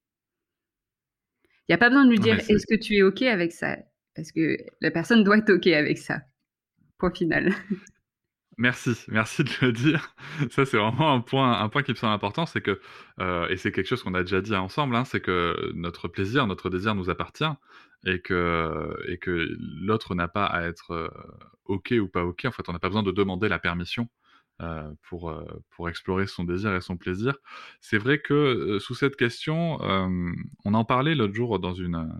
Il 1.67 1.71
n'y 1.71 1.75
a 1.75 1.77
pas 1.77 1.89
besoin 1.89 2.05
de 2.05 2.11
lui 2.11 2.19
dire 2.19 2.39
est-ce 2.39 2.65
que 2.65 2.79
tu 2.79 2.95
es 2.95 3.03
OK 3.03 3.21
avec 3.23 3.51
ça? 3.51 3.77
Parce 4.15 4.31
que 4.31 4.57
la 4.81 4.91
personne 4.91 5.23
doit 5.23 5.37
être 5.37 5.51
OK 5.51 5.67
avec 5.67 5.97
ça. 5.97 6.21
Point 6.97 7.13
final. 7.13 7.53
Merci, 8.59 8.95
merci 9.09 9.43
de 9.43 9.51
le 9.61 9.71
dire. 9.71 10.15
Ça, 10.49 10.65
c'est 10.65 10.77
vraiment 10.77 11.13
un 11.13 11.21
point, 11.21 11.61
un 11.61 11.69
point 11.69 11.83
qui 11.83 11.91
me 11.91 11.95
semble 11.95 12.13
important, 12.13 12.47
c'est 12.47 12.61
que, 12.61 12.81
euh, 13.19 13.47
et 13.49 13.55
c'est 13.57 13.71
quelque 13.71 13.85
chose 13.85 14.01
qu'on 14.01 14.15
a 14.15 14.23
déjà 14.23 14.41
dit 14.41 14.55
ensemble, 14.55 14.95
hein, 14.95 15.05
c'est 15.05 15.21
que 15.21 15.55
notre 15.75 16.07
plaisir, 16.07 16.47
notre 16.47 16.71
désir 16.71 16.95
nous 16.95 17.11
appartient 17.11 17.45
et 18.07 18.19
que, 18.19 18.97
et 19.07 19.19
que 19.19 19.47
l'autre 19.59 20.15
n'a 20.15 20.27
pas 20.27 20.45
à 20.47 20.63
être 20.63 20.89
euh, 20.89 21.07
OK 21.65 21.93
ou 22.01 22.07
pas 22.07 22.23
OK. 22.23 22.45
En 22.45 22.51
fait, 22.51 22.67
on 22.67 22.73
n'a 22.73 22.79
pas 22.79 22.87
besoin 22.87 23.03
de 23.03 23.11
demander 23.11 23.47
la 23.47 23.59
permission 23.59 24.09
euh, 24.61 24.91
pour, 25.03 25.29
euh, 25.29 25.45
pour 25.71 25.87
explorer 25.89 26.27
son 26.27 26.43
désir 26.43 26.73
et 26.75 26.81
son 26.81 26.97
plaisir. 26.97 27.37
C'est 27.79 27.97
vrai 27.97 28.19
que 28.19 28.79
sous 28.79 28.95
cette 28.95 29.15
question, 29.15 29.77
on 29.79 30.73
en 30.73 30.85
parlait 30.85 31.15
l'autre 31.15 31.33
jour 31.33 31.59
dans 31.59 31.73
une, 31.73 32.11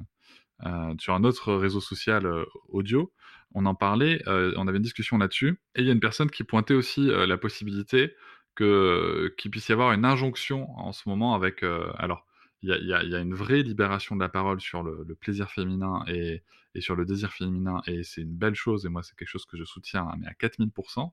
sur 1.00 1.13
un 1.13 1.24
autre 1.24 1.53
réseau 1.53 1.82
social 1.82 2.27
audio. 2.70 3.12
On 3.53 3.65
en 3.65 3.75
parlait, 3.75 4.22
on 4.27 4.67
avait 4.67 4.77
une 4.77 4.84
discussion 4.84 5.17
là-dessus. 5.17 5.60
Et 5.75 5.82
il 5.82 5.88
y 5.88 5.89
a 5.89 5.94
une 5.94 6.00
personne 6.00 6.29
qui 6.29 6.44
pointait 6.44 6.74
aussi 6.74 7.08
la 7.08 7.38
possibilité 7.38 8.13
qu'il 8.56 9.51
puisse 9.51 9.70
y 9.70 9.72
avoir 9.72 9.94
une 9.94 10.06
injonction 10.06 10.70
en 10.77 10.91
ce 10.91 11.10
moment 11.10 11.34
avec. 11.34 11.63
alors, 11.63 12.27
il 12.62 12.70
y 12.70 12.94
a, 12.94 13.20
une 13.20 13.36
vraie 13.36 13.62
libération 13.62 14.15
de 14.15 14.22
la 14.22 14.29
parole 14.29 14.60
sur 14.60 14.84
le, 14.84 15.15
plaisir 15.15 15.50
féminin 15.51 16.03
et, 16.08 16.44
sur 16.79 16.96
le 16.96 17.06
désir 17.06 17.34
féminin, 17.34 17.82
et 17.88 18.03
c'est 18.03 18.22
une 18.22 18.36
belle 18.36 18.53
chose, 18.53 18.86
et 18.86 18.89
moi 18.89 19.01
c'est 19.01 19.15
quelque 19.15 19.29
chose 19.29 19.46
que 19.46 19.58
je 19.58 19.63
soutiens 19.63 20.08
hein, 20.08 20.15
mais 20.20 20.27
à 20.27 20.34
4000%. 20.34 21.12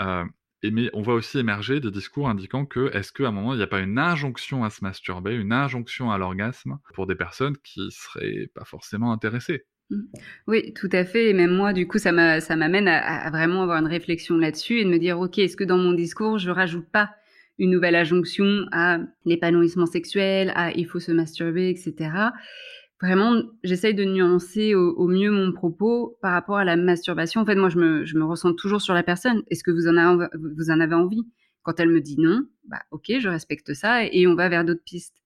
Euh, 0.00 0.24
et 0.24 0.30
mais 0.62 0.90
on 0.92 1.02
voit 1.02 1.14
aussi 1.14 1.38
émerger 1.38 1.80
des 1.80 1.90
discours 1.90 2.28
indiquant 2.28 2.66
que 2.66 2.94
est-ce 2.94 3.12
qu'à 3.12 3.28
un 3.28 3.30
moment 3.30 3.54
il 3.54 3.56
n'y 3.56 3.62
a 3.62 3.66
pas 3.66 3.80
une 3.80 3.98
injonction 3.98 4.64
à 4.64 4.70
se 4.70 4.84
masturber, 4.84 5.34
une 5.34 5.52
injonction 5.52 6.10
à 6.10 6.18
l'orgasme 6.18 6.78
pour 6.94 7.06
des 7.06 7.14
personnes 7.14 7.56
qui 7.64 7.90
seraient 7.90 8.50
pas 8.54 8.64
forcément 8.64 9.12
intéressées? 9.12 9.64
Mmh. 9.90 10.02
oui, 10.46 10.72
tout 10.74 10.88
à 10.92 11.04
fait. 11.04 11.30
Et 11.30 11.32
même 11.32 11.52
moi, 11.52 11.72
du 11.72 11.88
coup, 11.88 11.98
ça 11.98 12.12
m'amène 12.12 12.88
à, 12.88 13.28
vraiment 13.30 13.62
avoir 13.62 13.78
une 13.78 13.88
réflexion 13.88 14.36
là-dessus 14.36 14.78
et 14.78 14.84
de 14.84 14.90
me 14.90 14.98
dire, 14.98 15.18
OK, 15.18 15.38
est-ce 15.38 15.56
que 15.56 15.64
dans 15.64 15.78
mon 15.78 15.92
discours, 15.92 16.38
je 16.38 16.50
rajoute 16.50 16.88
pas 16.90 17.10
une 17.58 17.70
nouvelle 17.70 17.96
injonction 17.96 18.66
à 18.72 18.98
l'épanouissement 19.26 19.86
sexuel, 19.86 20.52
à 20.54 20.72
il 20.72 20.86
faut 20.86 21.00
se 21.00 21.12
masturber, 21.12 21.68
etc. 21.68 22.10
Vraiment, 23.02 23.42
j'essaye 23.64 23.94
de 23.94 24.04
nuancer 24.04 24.74
au, 24.74 25.08
mieux 25.08 25.30
mon 25.30 25.52
propos 25.52 26.18
par 26.20 26.32
rapport 26.32 26.58
à 26.58 26.64
la 26.64 26.76
masturbation. 26.76 27.40
En 27.40 27.46
fait, 27.46 27.54
moi, 27.54 27.70
je 27.70 27.78
me, 27.78 28.04
je 28.04 28.18
me 28.18 28.24
ressens 28.24 28.52
toujours 28.52 28.82
sur 28.82 28.92
la 28.92 29.02
personne. 29.02 29.42
Est-ce 29.48 29.64
que 29.64 29.70
vous 29.70 29.88
en, 29.88 29.96
avez, 29.96 30.94
envie? 30.94 31.26
Quand 31.62 31.80
elle 31.80 31.88
me 31.88 32.00
dit 32.00 32.16
non, 32.18 32.42
bah 32.64 32.82
ok, 32.90 33.12
je 33.20 33.28
respecte 33.28 33.72
ça 33.72 34.04
et 34.04 34.26
on 34.26 34.34
va 34.34 34.48
vers 34.50 34.64
d'autres 34.64 34.84
pistes. 34.84 35.16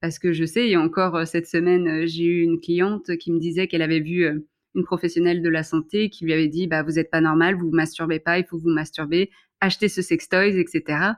Parce 0.00 0.18
que 0.18 0.32
je 0.32 0.44
sais, 0.44 0.74
a 0.74 0.80
encore 0.80 1.14
euh, 1.14 1.24
cette 1.24 1.46
semaine, 1.46 1.86
euh, 1.86 2.06
j'ai 2.06 2.24
eu 2.24 2.42
une 2.42 2.60
cliente 2.60 3.16
qui 3.18 3.32
me 3.32 3.38
disait 3.38 3.66
qu'elle 3.66 3.82
avait 3.82 4.00
vu 4.00 4.24
euh, 4.24 4.38
une 4.74 4.84
professionnelle 4.84 5.42
de 5.42 5.48
la 5.48 5.62
santé 5.62 6.08
qui 6.08 6.24
lui 6.24 6.32
avait 6.32 6.48
dit 6.48 6.68
bah 6.68 6.82
vous 6.82 6.98
êtes 6.98 7.10
pas 7.10 7.20
normal, 7.20 7.56
vous 7.56 7.66
vous 7.66 7.74
masturbez 7.74 8.18
pas, 8.18 8.38
il 8.38 8.44
faut 8.44 8.56
vous 8.56 8.70
masturber, 8.70 9.30
achetez 9.60 9.88
ce 9.88 10.00
sextoys, 10.00 10.58
etc. 10.58 11.12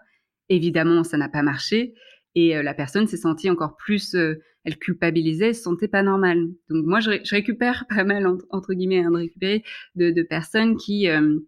Évidemment, 0.49 1.05
ça 1.05 1.17
n'a 1.17 1.29
pas 1.29 1.43
marché 1.43 1.95
et 2.35 2.57
euh, 2.57 2.63
la 2.63 2.75
personne 2.75 3.07
s'est 3.07 3.17
sentie 3.17 3.51
encore 3.51 3.77
plus, 3.77 4.15
euh, 4.15 4.41
elle 4.65 4.79
culpabilisait, 4.79 5.49
elle 5.49 5.55
se 5.55 5.63
sentait 5.63 5.89
pas 5.89 6.03
normale. 6.03 6.49
Donc 6.71 6.87
moi, 6.87 7.01
je, 7.01 7.11
récupère 7.31 7.85
pas 7.89 8.05
mal 8.05 8.27
entre, 8.51 8.75
guillemets 8.75 9.01
hein, 9.01 9.11
de 9.11 9.17
récupérer 9.17 9.65
de, 9.97 10.23
personnes 10.23 10.77
qui 10.77 11.09
euh, 11.09 11.39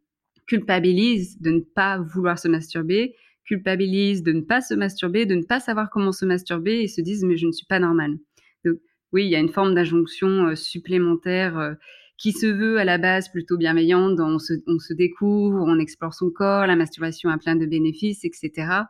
culpabilisent 0.47 1.40
de 1.40 1.51
ne 1.51 1.61
pas 1.61 1.99
vouloir 1.99 2.38
se 2.38 2.49
masturber, 2.49 3.14
culpabilisent 3.44 4.23
de 4.23 4.33
ne 4.33 4.40
pas 4.40 4.61
se 4.61 4.75
masturber, 4.75 5.27
de 5.27 5.35
ne 5.35 5.44
pas 5.44 5.61
savoir 5.61 5.90
comment 5.90 6.12
se 6.12 6.25
masturber 6.25 6.83
et 6.83 6.88
se 6.88 7.01
disent 7.01 7.25
mais 7.25 7.37
je 7.37 7.47
ne 7.47 7.53
suis 7.53 7.66
pas 7.66 7.79
normale. 7.79 8.16
Donc 8.64 8.79
oui, 9.12 9.25
il 9.25 9.31
y 9.31 9.37
a 9.37 9.40
une 9.40 9.51
forme 9.53 9.75
d'injonction 9.75 10.55
supplémentaire 10.57 11.77
qui 12.16 12.33
se 12.33 12.47
veut 12.47 12.79
à 12.79 12.85
la 12.85 12.99
base 12.99 13.29
plutôt 13.31 13.57
bienveillante, 13.57 14.18
on 14.20 14.38
se, 14.38 14.55
on 14.66 14.79
se 14.79 14.92
découvre, 14.92 15.62
on 15.66 15.79
explore 15.79 16.14
son 16.14 16.31
corps, 16.31 16.66
la 16.66 16.77
masturbation 16.77 17.29
a 17.31 17.38
plein 17.38 17.57
de 17.57 17.66
bénéfices, 17.66 18.25
etc. 18.25 18.85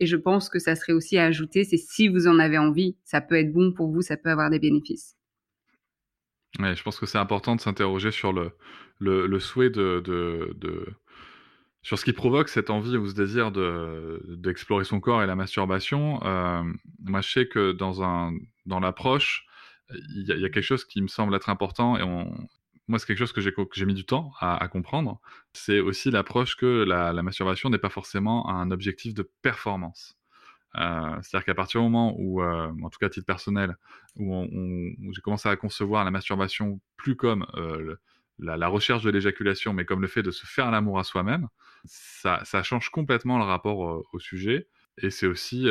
Et 0.00 0.06
je 0.06 0.16
pense 0.16 0.48
que 0.48 0.58
ça 0.58 0.76
serait 0.76 0.92
aussi 0.92 1.18
à 1.18 1.24
ajouter, 1.24 1.64
c'est 1.64 1.76
si 1.76 2.08
vous 2.08 2.26
en 2.28 2.38
avez 2.38 2.58
envie, 2.58 2.96
ça 3.04 3.20
peut 3.20 3.34
être 3.34 3.52
bon 3.52 3.72
pour 3.72 3.90
vous, 3.90 4.02
ça 4.02 4.16
peut 4.16 4.30
avoir 4.30 4.50
des 4.50 4.58
bénéfices. 4.58 5.16
Ouais, 6.58 6.74
je 6.74 6.82
pense 6.82 6.98
que 6.98 7.06
c'est 7.06 7.18
important 7.18 7.56
de 7.56 7.60
s'interroger 7.60 8.10
sur 8.10 8.32
le, 8.32 9.38
souhait 9.40 9.70
de, 9.70 10.52
sur 11.82 11.98
ce 11.98 12.04
qui 12.04 12.12
provoque 12.12 12.48
cette 12.48 12.70
envie 12.70 12.96
ou 12.96 13.08
ce 13.08 13.14
désir 13.14 13.52
de 13.52 14.22
d'explorer 14.36 14.84
son 14.84 15.00
corps 15.00 15.22
et 15.22 15.26
la 15.26 15.36
masturbation. 15.36 16.20
Euh, 16.24 16.62
moi, 17.04 17.20
je 17.20 17.30
sais 17.30 17.48
que 17.48 17.72
dans 17.72 18.32
dans 18.66 18.80
l'approche, 18.80 19.46
il 19.90 20.24
y, 20.28 20.40
y, 20.40 20.44
a 20.44 20.48
quelque 20.48 20.62
chose 20.62 20.84
qui 20.84 21.02
me 21.02 21.08
semble 21.08 21.34
être 21.34 21.50
important 21.50 21.96
et 21.98 22.02
on, 22.02 22.30
moi, 22.88 22.98
c'est 22.98 23.06
quelque 23.06 23.18
chose 23.18 23.32
que 23.32 23.40
j'ai 23.40 23.84
mis 23.84 23.94
du 23.94 24.04
temps 24.04 24.32
à, 24.40 24.66
comprendre. 24.68 25.20
C'est 25.52 25.78
aussi 25.80 26.10
l'approche 26.10 26.56
que 26.56 26.84
la, 26.84 27.12
masturbation 27.22 27.68
n'est 27.68 27.78
pas 27.78 27.90
forcément 27.90 28.48
un 28.48 28.70
objectif 28.70 29.12
de 29.14 29.30
performance. 29.42 30.16
Euh, 30.76 31.16
c'est-à-dire 31.22 31.44
qu'à 31.44 31.54
partir 31.54 31.80
du 31.80 31.84
moment 31.84 32.14
où, 32.18 32.42
euh, 32.42 32.70
en 32.82 32.90
tout 32.90 32.98
cas 32.98 33.06
à 33.06 33.10
titre 33.10 33.26
personnel, 33.26 33.76
où, 34.16 34.46
j'ai 35.12 35.20
commencé 35.20 35.48
à 35.48 35.56
concevoir 35.56 36.04
la 36.04 36.10
masturbation 36.10 36.80
plus 36.96 37.14
comme 37.14 37.46
euh, 37.56 37.96
la, 38.38 38.68
recherche 38.68 39.02
de 39.02 39.10
l'éjaculation, 39.10 39.74
mais 39.74 39.84
comme 39.84 40.00
le 40.00 40.08
fait 40.08 40.22
de 40.22 40.30
se 40.30 40.46
faire 40.46 40.70
l'amour 40.70 40.98
à 40.98 41.04
soi-même, 41.04 41.48
ça, 41.84 42.42
change 42.62 42.88
complètement 42.90 43.38
le 43.38 43.44
rapport 43.44 44.02
au 44.12 44.18
sujet. 44.18 44.68
Et 45.00 45.10
c'est 45.10 45.26
aussi 45.26 45.64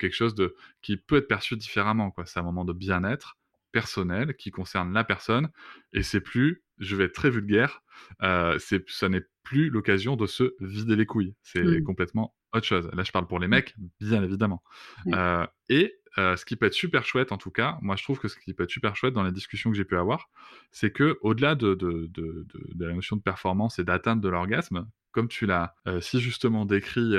quelque 0.00 0.12
chose 0.12 0.34
qui 0.82 0.96
peut 0.96 1.16
être 1.16 1.28
perçu 1.28 1.56
différemment. 1.56 2.14
C'est 2.24 2.40
un 2.40 2.42
moment 2.42 2.64
de 2.64 2.72
bien-être 2.72 3.36
personnel 3.76 4.36
qui 4.36 4.50
concerne 4.50 4.94
la 4.94 5.04
personne 5.04 5.50
et 5.92 6.02
c'est 6.02 6.22
plus, 6.22 6.64
je 6.78 6.96
vais 6.96 7.04
être 7.04 7.14
très 7.14 7.28
vulgaire, 7.28 7.82
euh, 8.22 8.58
c'est, 8.58 8.88
ça 8.88 9.10
n'est 9.10 9.26
plus 9.42 9.68
l'occasion 9.68 10.16
de 10.16 10.24
se 10.24 10.54
vider 10.60 10.96
les 10.96 11.04
couilles. 11.04 11.34
C'est 11.42 11.62
mmh. 11.62 11.82
complètement 11.82 12.34
autre 12.54 12.64
chose. 12.64 12.88
Là, 12.94 13.02
je 13.02 13.12
parle 13.12 13.26
pour 13.26 13.38
les 13.38 13.48
mmh. 13.48 13.50
mecs, 13.50 13.74
bien 14.00 14.22
évidemment. 14.22 14.62
Euh, 15.08 15.46
et 15.68 15.94
euh, 16.16 16.36
ce 16.36 16.46
qui 16.46 16.56
peut 16.56 16.64
être 16.64 16.72
super 16.72 17.04
chouette, 17.04 17.32
en 17.32 17.36
tout 17.36 17.50
cas, 17.50 17.76
moi 17.82 17.96
je 17.96 18.02
trouve 18.02 18.18
que 18.18 18.28
ce 18.28 18.38
qui 18.38 18.54
peut 18.54 18.62
être 18.62 18.70
super 18.70 18.96
chouette 18.96 19.12
dans 19.12 19.24
les 19.24 19.32
discussions 19.32 19.70
que 19.70 19.76
j'ai 19.76 19.84
pu 19.84 19.98
avoir, 19.98 20.30
c'est 20.72 20.90
que 20.90 21.18
au-delà 21.20 21.54
de, 21.54 21.74
de, 21.74 22.06
de, 22.10 22.46
de, 22.48 22.86
la 22.86 22.94
notion 22.94 23.16
de 23.16 23.20
performance 23.20 23.78
et 23.78 23.84
d'atteinte 23.84 24.22
de 24.22 24.28
l'orgasme, 24.30 24.88
comme 25.12 25.28
tu 25.28 25.44
l'as 25.44 25.74
si 26.00 26.18
justement 26.20 26.64
décrit 26.64 27.12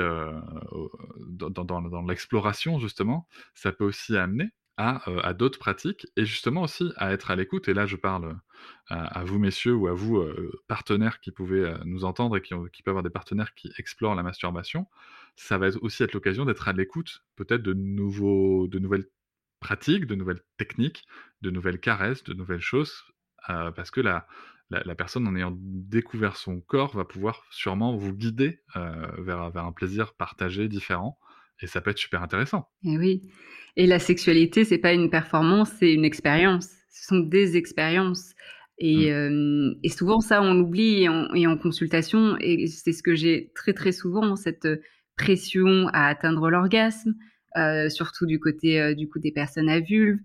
dans, 1.28 1.50
dans, 1.50 1.64
dans 1.64 2.02
l'exploration, 2.02 2.80
justement, 2.80 3.28
ça 3.54 3.70
peut 3.70 3.84
aussi 3.84 4.16
amener 4.16 4.50
à, 4.78 5.34
d'autres 5.34 5.58
pratiques 5.58 6.06
et 6.16 6.24
justement 6.24 6.62
aussi 6.62 6.92
à 6.96 7.12
être 7.12 7.32
à 7.32 7.36
l'écoute. 7.36 7.68
Et 7.68 7.74
là, 7.74 7.84
je 7.84 7.96
parle 7.96 8.38
à, 8.88 9.24
vous, 9.24 9.38
messieurs, 9.40 9.74
ou 9.74 9.88
à 9.88 9.92
vous, 9.92 10.24
partenaires 10.68 11.20
qui 11.20 11.32
pouvez 11.32 11.74
nous 11.84 12.04
entendre 12.04 12.36
et 12.36 12.42
qui, 12.42 12.54
qui, 12.72 12.84
peuvent 12.84 12.92
avoir 12.92 13.02
des 13.02 13.10
partenaires 13.10 13.54
qui 13.54 13.72
explorent 13.76 14.14
la 14.14 14.22
masturbation. 14.22 14.86
Ça 15.34 15.58
va 15.58 15.68
aussi 15.82 16.04
être 16.04 16.12
l'occasion 16.12 16.44
d'être 16.44 16.68
à 16.68 16.72
l'écoute 16.72 17.24
peut-être 17.34 17.62
de, 17.62 17.72
nouveaux, 17.72 18.68
de 18.68 18.78
nouvelles 18.78 19.06
pratiques, 19.58 20.06
de 20.06 20.14
nouvelles 20.14 20.42
techniques, 20.58 21.04
de 21.42 21.50
nouvelles 21.50 21.80
caresses, 21.80 22.22
de 22.22 22.34
nouvelles 22.34 22.60
choses, 22.60 23.02
parce 23.48 23.90
que 23.90 24.00
la, 24.00 24.28
la, 24.70 24.94
personne, 24.94 25.26
en 25.26 25.34
ayant 25.34 25.56
découvert 25.56 26.36
son 26.36 26.60
corps, 26.60 26.94
va 26.94 27.04
pouvoir 27.04 27.42
sûrement 27.50 27.96
vous 27.96 28.12
guider 28.12 28.62
vers, 28.76 29.50
vers 29.50 29.64
un 29.64 29.72
plaisir 29.72 30.14
partagé, 30.14 30.68
différent. 30.68 31.18
Et 31.60 31.66
ça 31.66 31.80
peut 31.80 31.90
être 31.90 31.98
super 31.98 32.22
intéressant. 32.22 32.68
Et 32.84 32.92
eh 32.92 32.98
oui. 32.98 33.22
Et 33.76 33.86
la 33.86 33.98
sexualité, 33.98 34.64
c'est 34.64 34.78
pas 34.78 34.92
une 34.92 35.10
performance, 35.10 35.70
c'est 35.78 35.92
une 35.92 36.04
expérience. 36.04 36.68
ce 36.90 37.06
sont 37.06 37.18
des 37.20 37.56
expériences. 37.56 38.34
Et, 38.78 39.10
mmh. 39.10 39.74
et 39.82 39.88
souvent, 39.88 40.20
ça, 40.20 40.40
on 40.40 40.54
l'oublie 40.54 41.04
et, 41.04 41.08
et, 41.34 41.46
en 41.46 41.56
consultation, 41.56 42.36
et 42.40 42.68
c'est 42.68 42.92
ce 42.92 43.02
que 43.02 43.16
j'ai 43.16 43.50
très 43.56 43.72
très 43.72 43.90
souvent, 43.90 44.36
cette 44.36 44.68
pression 45.18 45.88
à 45.92 46.06
atteindre 46.06 46.48
l'orgasme, 46.48 47.14
euh, 47.56 47.88
surtout 47.90 48.24
du 48.24 48.38
côté 48.38 48.80
euh, 48.80 48.94
du 48.94 49.08
coup 49.08 49.18
des 49.18 49.32
personnes 49.32 49.68
à 49.68 49.80
vulve. 49.80 50.18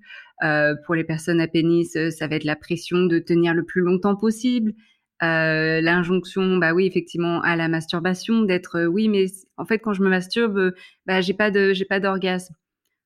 Euh, 0.43 0.75
pour 0.85 0.95
les 0.95 1.03
personnes 1.03 1.41
à 1.41 1.47
pénis, 1.47 1.97
ça 2.09 2.27
va 2.27 2.35
être 2.35 2.43
la 2.43 2.55
pression 2.55 3.05
de 3.05 3.19
tenir 3.19 3.53
le 3.53 3.63
plus 3.63 3.81
longtemps 3.81 4.15
possible. 4.15 4.73
L'injonction, 5.21 6.57
bah 6.57 6.73
oui, 6.73 6.85
effectivement, 6.85 7.41
à 7.41 7.55
la 7.55 7.67
masturbation, 7.67 8.41
d'être 8.41 8.85
oui, 8.85 9.07
mais 9.07 9.25
en 9.57 9.65
fait, 9.65 9.79
quand 9.79 9.93
je 9.93 10.01
me 10.01 10.09
masturbe, 10.09 10.73
bah 11.05 11.21
j'ai 11.21 11.33
pas 11.33 11.51
de 11.51 11.73
j'ai 11.73 11.85
pas 11.85 11.99
d'orgasme. 11.99 12.55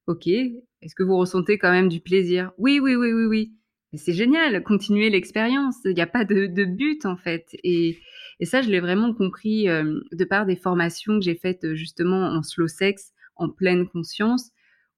Ok. 0.07 0.27
Est-ce 0.27 0.95
que 0.95 1.03
vous 1.03 1.17
ressentez 1.17 1.57
quand 1.57 1.71
même 1.71 1.89
du 1.89 1.99
plaisir? 1.99 2.51
Oui, 2.57 2.79
oui, 2.79 2.95
oui, 2.95 3.11
oui, 3.13 3.25
oui. 3.25 3.53
C'est 3.93 4.13
génial, 4.13 4.63
continuer 4.63 5.09
l'expérience. 5.09 5.77
Il 5.85 5.93
n'y 5.93 6.01
a 6.01 6.07
pas 6.07 6.23
de, 6.25 6.45
de, 6.45 6.65
but 6.65 7.05
en 7.05 7.17
fait. 7.17 7.47
Et, 7.63 7.99
et 8.39 8.45
ça, 8.45 8.61
je 8.61 8.69
l'ai 8.69 8.79
vraiment 8.79 9.13
compris 9.13 9.65
de 9.65 10.25
par 10.25 10.45
des 10.45 10.55
formations 10.55 11.19
que 11.19 11.25
j'ai 11.25 11.35
faites 11.35 11.73
justement 11.73 12.27
en 12.27 12.43
slow 12.43 12.67
sex 12.67 13.13
en 13.37 13.49
pleine 13.49 13.87
conscience, 13.87 14.51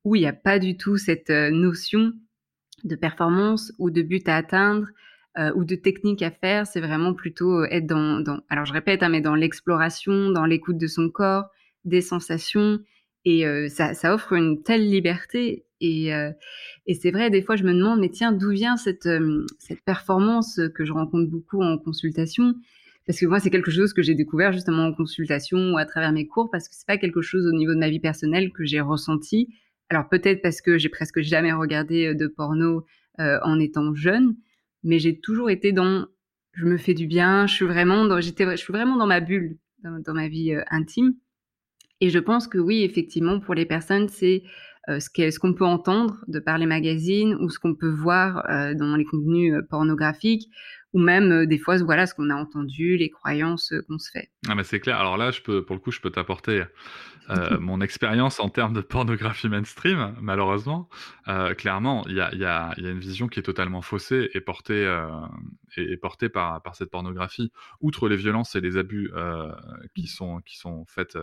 où 0.04 0.16
il 0.16 0.22
n'y 0.22 0.28
a 0.28 0.34
pas 0.34 0.60
du 0.60 0.78
tout 0.78 0.98
cette 0.98 1.30
euh, 1.30 1.52
notion 1.52 2.14
de 2.84 2.96
performance 2.96 3.74
ou 3.78 3.92
de 3.92 4.02
but 4.02 4.28
à 4.30 4.38
atteindre 4.38 4.88
euh, 5.40 5.52
ou 5.56 5.66
de 5.66 5.76
technique 5.76 6.22
à 6.22 6.30
faire. 6.30 6.68
C'est 6.68 6.82
vraiment 6.82 7.14
plutôt 7.14 7.62
euh, 7.62 7.68
être 7.72 7.88
dans, 7.88 8.24
alors 8.50 8.66
je 8.66 8.74
répète, 8.74 9.02
hein, 9.02 9.10
mais 9.10 9.22
dans 9.22 9.36
l'exploration, 9.36 10.30
dans 10.30 10.46
l'écoute 10.46 10.78
de 10.78 10.88
son 10.88 11.10
corps, 11.10 11.46
des 11.86 12.02
sensations. 12.02 12.80
Et 13.26 13.44
ça, 13.70 14.14
offre 14.14 14.34
une 14.34 14.64
telle 14.64 14.90
liberté. 14.90 15.66
Et, 15.82 16.08
et 16.88 16.94
c'est 16.96 17.12
vrai, 17.12 17.30
des 17.30 17.44
fois, 17.44 17.58
je 17.58 17.64
me 17.64 17.74
demande, 17.74 18.00
mais 18.00 18.10
tiens, 18.10 18.32
d'où 18.32 18.50
vient 18.50 18.76
cette, 18.76 19.10
cette 19.60 19.82
performance 19.82 20.60
que 20.74 20.84
je 20.84 20.94
rencontre 20.94 21.30
beaucoup 21.30 21.62
en 21.62 21.78
consultation? 21.78 22.56
Parce 23.06 23.20
que 23.20 23.26
moi, 23.26 23.40
c'est 23.40 23.50
quelque 23.50 23.72
chose 23.72 23.94
que 23.94 24.02
j'ai 24.02 24.16
découvert 24.16 24.52
justement 24.54 24.86
en 24.86 24.94
consultation 24.94 25.74
ou 25.74 25.78
à 25.78 25.86
travers 25.86 26.12
mes 26.12 26.28
cours, 26.28 26.50
parce 26.50 26.70
que 26.70 26.76
c'est 26.76 26.88
pas 26.88 26.98
quelque 26.98 27.22
chose 27.22 27.46
au 27.46 27.56
niveau 27.56 27.74
de 27.74 27.80
ma 27.80 27.90
vie 27.90 28.00
personnelle 28.00 28.52
que 28.52 28.66
j'ai 28.66 28.82
ressenti. 28.82 29.50
Alors 29.90 30.08
peut-être 30.08 30.42
parce 30.42 30.62
que 30.62 30.78
j'ai 30.78 30.90
presque 30.90 31.22
jamais 31.22 31.52
regardé 31.52 32.08
euh, 32.08 32.14
de 32.14 32.28
porno 32.28 32.86
euh, 33.20 33.40
en 33.44 33.60
étant 33.60 33.96
jeune, 33.96 34.36
mais 34.84 35.00
j'ai 35.00 35.20
toujours 35.20 35.50
été 35.50 35.72
dans 35.72 36.08
je 36.54 36.66
me 36.66 36.78
fais 36.78 36.94
du 36.94 37.08
bien, 37.08 37.48
je 37.48 37.54
suis 37.54 37.66
vraiment 37.66 38.06
dans, 38.06 38.20
j'étais, 38.20 38.46
je 38.52 38.56
suis 38.58 38.74
vraiment 38.74 38.98
dans 38.98 39.08
ma 39.08 39.22
bulle, 39.22 39.58
dans, 39.84 40.14
ma 40.14 40.28
vie 40.28 40.54
euh, 40.54 40.64
intime. 40.72 41.14
Et 42.02 42.10
je 42.10 42.20
pense 42.20 42.48
que 42.48 42.58
oui, 42.58 42.84
effectivement, 42.84 43.40
pour 43.40 43.54
les 43.54 43.66
personnes, 43.66 44.10
c'est 44.10 44.44
ce 44.88 45.40
qu'on 45.40 45.54
peut 45.54 45.66
entendre 45.66 46.18
de 46.28 46.40
par 46.40 46.58
les 46.58 46.66
magazines 46.66 47.36
ou 47.36 47.50
ce 47.50 47.60
qu'on 47.60 47.76
peut 47.76 47.92
voir 47.92 48.44
dans 48.76 48.96
les 48.96 49.06
contenus 49.06 49.54
pornographiques 49.70 50.50
ou 50.94 51.00
même 51.00 51.32
euh, 51.32 51.46
des 51.46 51.58
fois, 51.58 51.78
voilà, 51.78 52.06
ce 52.06 52.14
qu'on 52.14 52.30
a 52.30 52.36
entendu, 52.36 52.98
les 52.98 53.10
croyances 53.10 53.72
euh, 53.74 53.82
qu'on 53.88 54.00
se 54.00 54.10
fait. 54.12 54.30
Ah, 54.48 54.56
mais 54.56 54.64
c'est 54.64 54.80
clair. 54.80 54.98
Alors 54.98 55.18
là, 55.18 55.32
je 55.32 55.42
peux, 55.42 55.64
pour 55.64 55.76
le 55.76 55.82
coup, 55.82 55.92
je 55.92 56.02
peux 56.02 56.10
t'apporter 56.10 56.64
euh, 57.30 57.60
mon 57.60 57.82
expérience 57.82 58.40
en 58.40 58.50
termes 58.50 58.74
de 58.74 58.82
pornographie 58.82 59.50
mainstream, 59.50 60.16
malheureusement. 60.22 60.90
clairement, 61.58 62.06
il 62.08 62.16
y 62.16 62.22
a, 62.22 62.34
y, 62.34 62.44
a, 62.46 62.74
y 62.78 62.86
a, 62.86 62.90
une 62.90 63.00
vision 63.00 63.28
qui 63.28 63.40
est 63.40 63.44
totalement 63.44 63.82
faussée 63.82 64.30
et 64.34 64.42
portée, 64.42 64.88
et, 65.78 65.98
portée 65.98 66.30
par, 66.30 66.62
par 66.62 66.76
cette 66.76 66.90
pornographie. 66.90 67.52
Outre 67.82 68.10
les 68.10 68.16
violences 68.16 68.56
et 68.56 68.62
les 68.62 68.78
abus 68.78 69.12
qui, 69.96 70.08
sont, 70.08 70.42
qui 70.42 70.58
sont 70.58 70.86
faites 70.86 71.18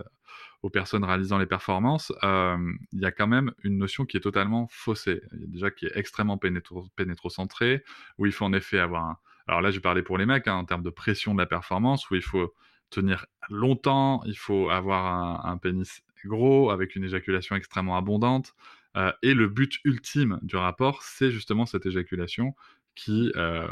aux 0.63 0.71
personnes 0.71 1.05
réalisant 1.05 1.39
les 1.39 1.47
performances, 1.47 2.13
il 2.23 3.01
y 3.01 3.05
a 3.05 3.13
quand 3.13 3.27
même 3.27 3.53
une 3.65 3.79
notion 3.79 4.05
qui 4.05 4.17
est 4.17 4.21
totalement 4.21 4.69
faussée. 4.71 5.23
Il 5.33 5.41
y 5.41 5.45
a 5.45 5.49
déjà 5.49 5.71
qui 5.71 5.87
est 5.87 5.93
extrêmement 5.97 6.39
pénétro, 6.39 6.87
pénétrocentrée, 6.97 7.83
où 8.19 8.27
il 8.27 8.33
faut 8.33 8.45
en 8.45 8.53
effet 8.53 8.79
avoir 8.79 9.05
un, 9.05 9.19
alors 9.47 9.61
là, 9.61 9.71
je 9.71 9.81
parlais 9.81 10.03
pour 10.03 10.19
les 10.19 10.27
mecs, 10.27 10.49
hein, 10.49 10.55
en 10.55 10.65
termes 10.65 10.83
de 10.83 10.91
pression 10.91 11.35
de 11.35 11.39
la 11.39 11.47
performance, 11.47 12.11
où 12.11 12.15
il 12.15 12.23
faut 12.23 12.53
tenir 12.91 13.27
longtemps, 13.49 14.23
il 14.25 14.37
faut 14.37 14.71
avoir 14.71 15.47
un, 15.47 15.57
pénis 15.59 16.03
gros, 16.25 16.71
avec 16.71 16.97
une 16.97 17.05
éjaculation 17.05 17.57
extrêmement 17.57 17.97
abondante. 17.97 18.55
Euh, 18.97 19.13
et 19.23 19.35
le 19.35 19.49
but 19.49 19.79
ultime 19.85 20.39
du 20.43 20.57
rapport, 20.57 21.03
c'est 21.03 21.31
justement 21.31 21.67
cette 21.67 21.87
éjaculation 21.87 22.55
qui, 22.95 23.31
euh, 23.37 23.69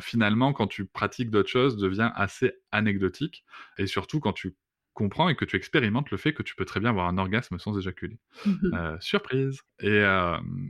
finalement, 0.00 0.52
quand 0.52 0.68
tu 0.68 0.84
pratiques 0.86 1.30
d'autres 1.30 1.48
choses, 1.48 1.76
devient 1.76 2.12
assez 2.14 2.52
anecdotique. 2.70 3.44
Et 3.76 3.86
surtout, 3.86 4.20
quand 4.20 4.32
tu 4.32 4.54
comprends 4.94 5.28
et 5.28 5.34
que 5.34 5.44
tu 5.44 5.56
expérimentes 5.56 6.10
le 6.10 6.16
fait 6.16 6.32
que 6.32 6.42
tu 6.42 6.54
peux 6.54 6.64
très 6.64 6.78
bien 6.78 6.90
avoir 6.90 7.08
un 7.08 7.18
orgasme 7.18 7.58
sans 7.58 7.76
éjaculer. 7.78 8.18
Mmh 8.44 8.74
euh, 8.74 8.96
surprise 9.00 9.62
et, 9.80 10.04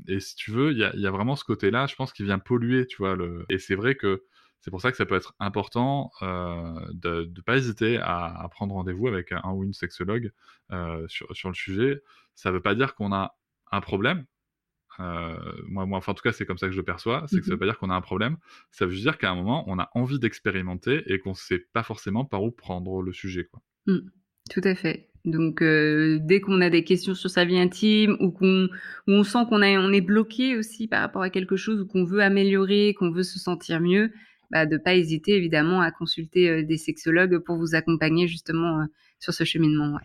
et, 0.09 0.21
si 0.21 0.37
tu 0.37 0.53
veux, 0.53 0.73
il 0.73 0.79
y 0.79 0.85
a, 0.85 0.95
y 0.95 1.07
a, 1.07 1.11
vraiment 1.11 1.37
ce 1.37 1.45
côté-là, 1.45 1.87
je 1.87 1.97
pense, 1.97 2.13
qui 2.13 2.23
vient 2.23 2.39
polluer, 2.39 2.87
tu 2.87 2.99
vois. 2.99 3.15
Le... 3.15 3.45
Et 3.49 3.59
c'est 3.59 3.75
vrai 3.75 3.95
que 3.95 4.25
c'est 4.61 4.71
pour 4.71 4.81
ça 4.81 4.91
que 4.91 4.97
ça 4.97 5.07
peut 5.07 5.15
être 5.15 5.35
important 5.41 6.11
euh, 6.23 6.75
de 6.93 7.31
ne 7.35 7.41
pas 7.41 7.57
hésiter 7.57 7.99
à, 7.99 8.27
à 8.27 8.49
prendre 8.49 8.75
rendez-vous 8.75 9.09
avec 9.09 9.33
un 9.33 9.53
ou 9.53 9.65
une 9.65 9.73
sexologue 9.73 10.33
euh, 10.71 11.07
sur, 11.09 11.35
sur, 11.35 11.49
le 11.49 11.55
sujet. 11.55 12.03
Ça 12.35 12.51
ne 12.51 12.57
veut 12.57 12.63
pas 12.63 12.75
dire 12.75 12.95
qu'on 12.95 13.13
a 13.13 13.37
un 13.73 13.81
problème. 13.81 14.27
moi, 14.99 15.87
moi, 15.87 15.99
enfin, 15.99 16.13
en 16.13 16.15
tout 16.15 16.23
cas, 16.23 16.33
c'est 16.33 16.45
comme 16.45 16.59
ça 16.59 16.67
que 16.67 16.73
je 16.73 16.79
le 16.79 16.85
perçois. 16.85 17.25
C'est 17.27 17.39
que 17.39 17.45
ça 17.45 17.51
ne 17.51 17.53
veut 17.53 17.57
mmh 17.57 17.61
pas 17.61 17.67
dire 17.67 17.79
qu'on 17.79 17.91
a 17.91 17.95
un 17.95 18.01
problème. 18.01 18.37
Ça 18.71 18.85
veut 18.85 18.93
juste 18.93 19.05
dire 19.05 19.17
qu'à 19.17 19.31
un 19.31 19.35
moment, 19.35 19.65
on 19.67 19.79
a 19.79 19.89
envie 19.95 20.19
d'expérimenter 20.19 21.03
et 21.07 21.19
qu'on 21.19 21.31
ne 21.31 21.35
sait 21.35 21.67
pas 21.73 21.83
forcément 21.83 22.25
par 22.25 22.43
où 22.43 22.51
prendre 22.51 23.03
le 23.03 23.13
sujet. 23.13 23.45
Quoi. 23.45 23.63
Mmh. 23.87 24.11
Tout 24.51 24.63
à 24.65 24.75
fait. 24.75 25.11
Donc, 25.25 25.61
euh, 25.63 26.19
dès 26.21 26.41
qu'on 26.41 26.61
a 26.61 26.71
des 26.71 26.83
questions 26.83 27.15
sur 27.15 27.31
sa 27.31 27.45
vie 27.45 27.59
intime 27.59 28.17
ou 28.21 28.31
qu'on 28.31 28.69
on 29.07 29.23
sent 29.23 29.45
qu'on 29.49 29.63
on 29.63 29.93
est 29.93 30.01
bloqué 30.01 30.57
aussi 30.57 30.89
par 30.89 31.03
rapport 31.03 31.23
à 31.23 31.31
quelque 31.31 31.57
chose 31.57 31.83
ou 31.83 31.87
qu'on 31.87 32.05
veut 32.05 32.23
améliorer, 32.23 32.95
qu'on 32.95 33.11
veut 33.11 33.23
se 33.23 33.39
sentir 33.39 33.81
mieux, 33.81 34.11
bah, 34.51 34.67
de 34.67 34.77
pas 34.77 34.95
hésiter 34.95 35.37
évidemment 35.37 35.81
à 35.81 35.91
consulter 35.91 36.49
euh, 36.49 36.65
des 36.65 36.77
sexologues 36.77 37.39
pour 37.39 37.57
vous 37.57 37.75
accompagner 37.75 38.27
justement 38.27 38.81
euh, 38.81 38.85
sur 39.19 39.33
ce 39.33 39.45
cheminement. 39.45 39.99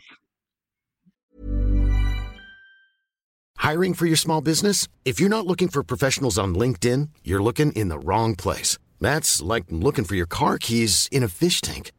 Hiring 3.58 3.96
for 3.96 4.06
your 4.06 4.18
small 4.18 4.42
business? 4.42 4.88
If 5.06 5.20
you're 5.20 5.30
not 5.30 5.48
looking 5.48 5.70
for 5.70 5.84
professionals 5.84 6.38
on 6.38 6.54
LinkedIn, 6.54 7.10
you're 7.24 7.42
looking 7.42 7.72
in 7.72 7.90
the 7.90 7.98
wrong 7.98 8.36
place. 8.36 8.78
That's 9.02 9.42
like 9.42 9.66
looking 9.72 10.06
for 10.06 10.16
your 10.16 10.28
car 10.28 10.60
keys 10.60 11.10
in 11.12 11.24
a 11.24 11.28
fish 11.28 11.62
tank. 11.62 11.92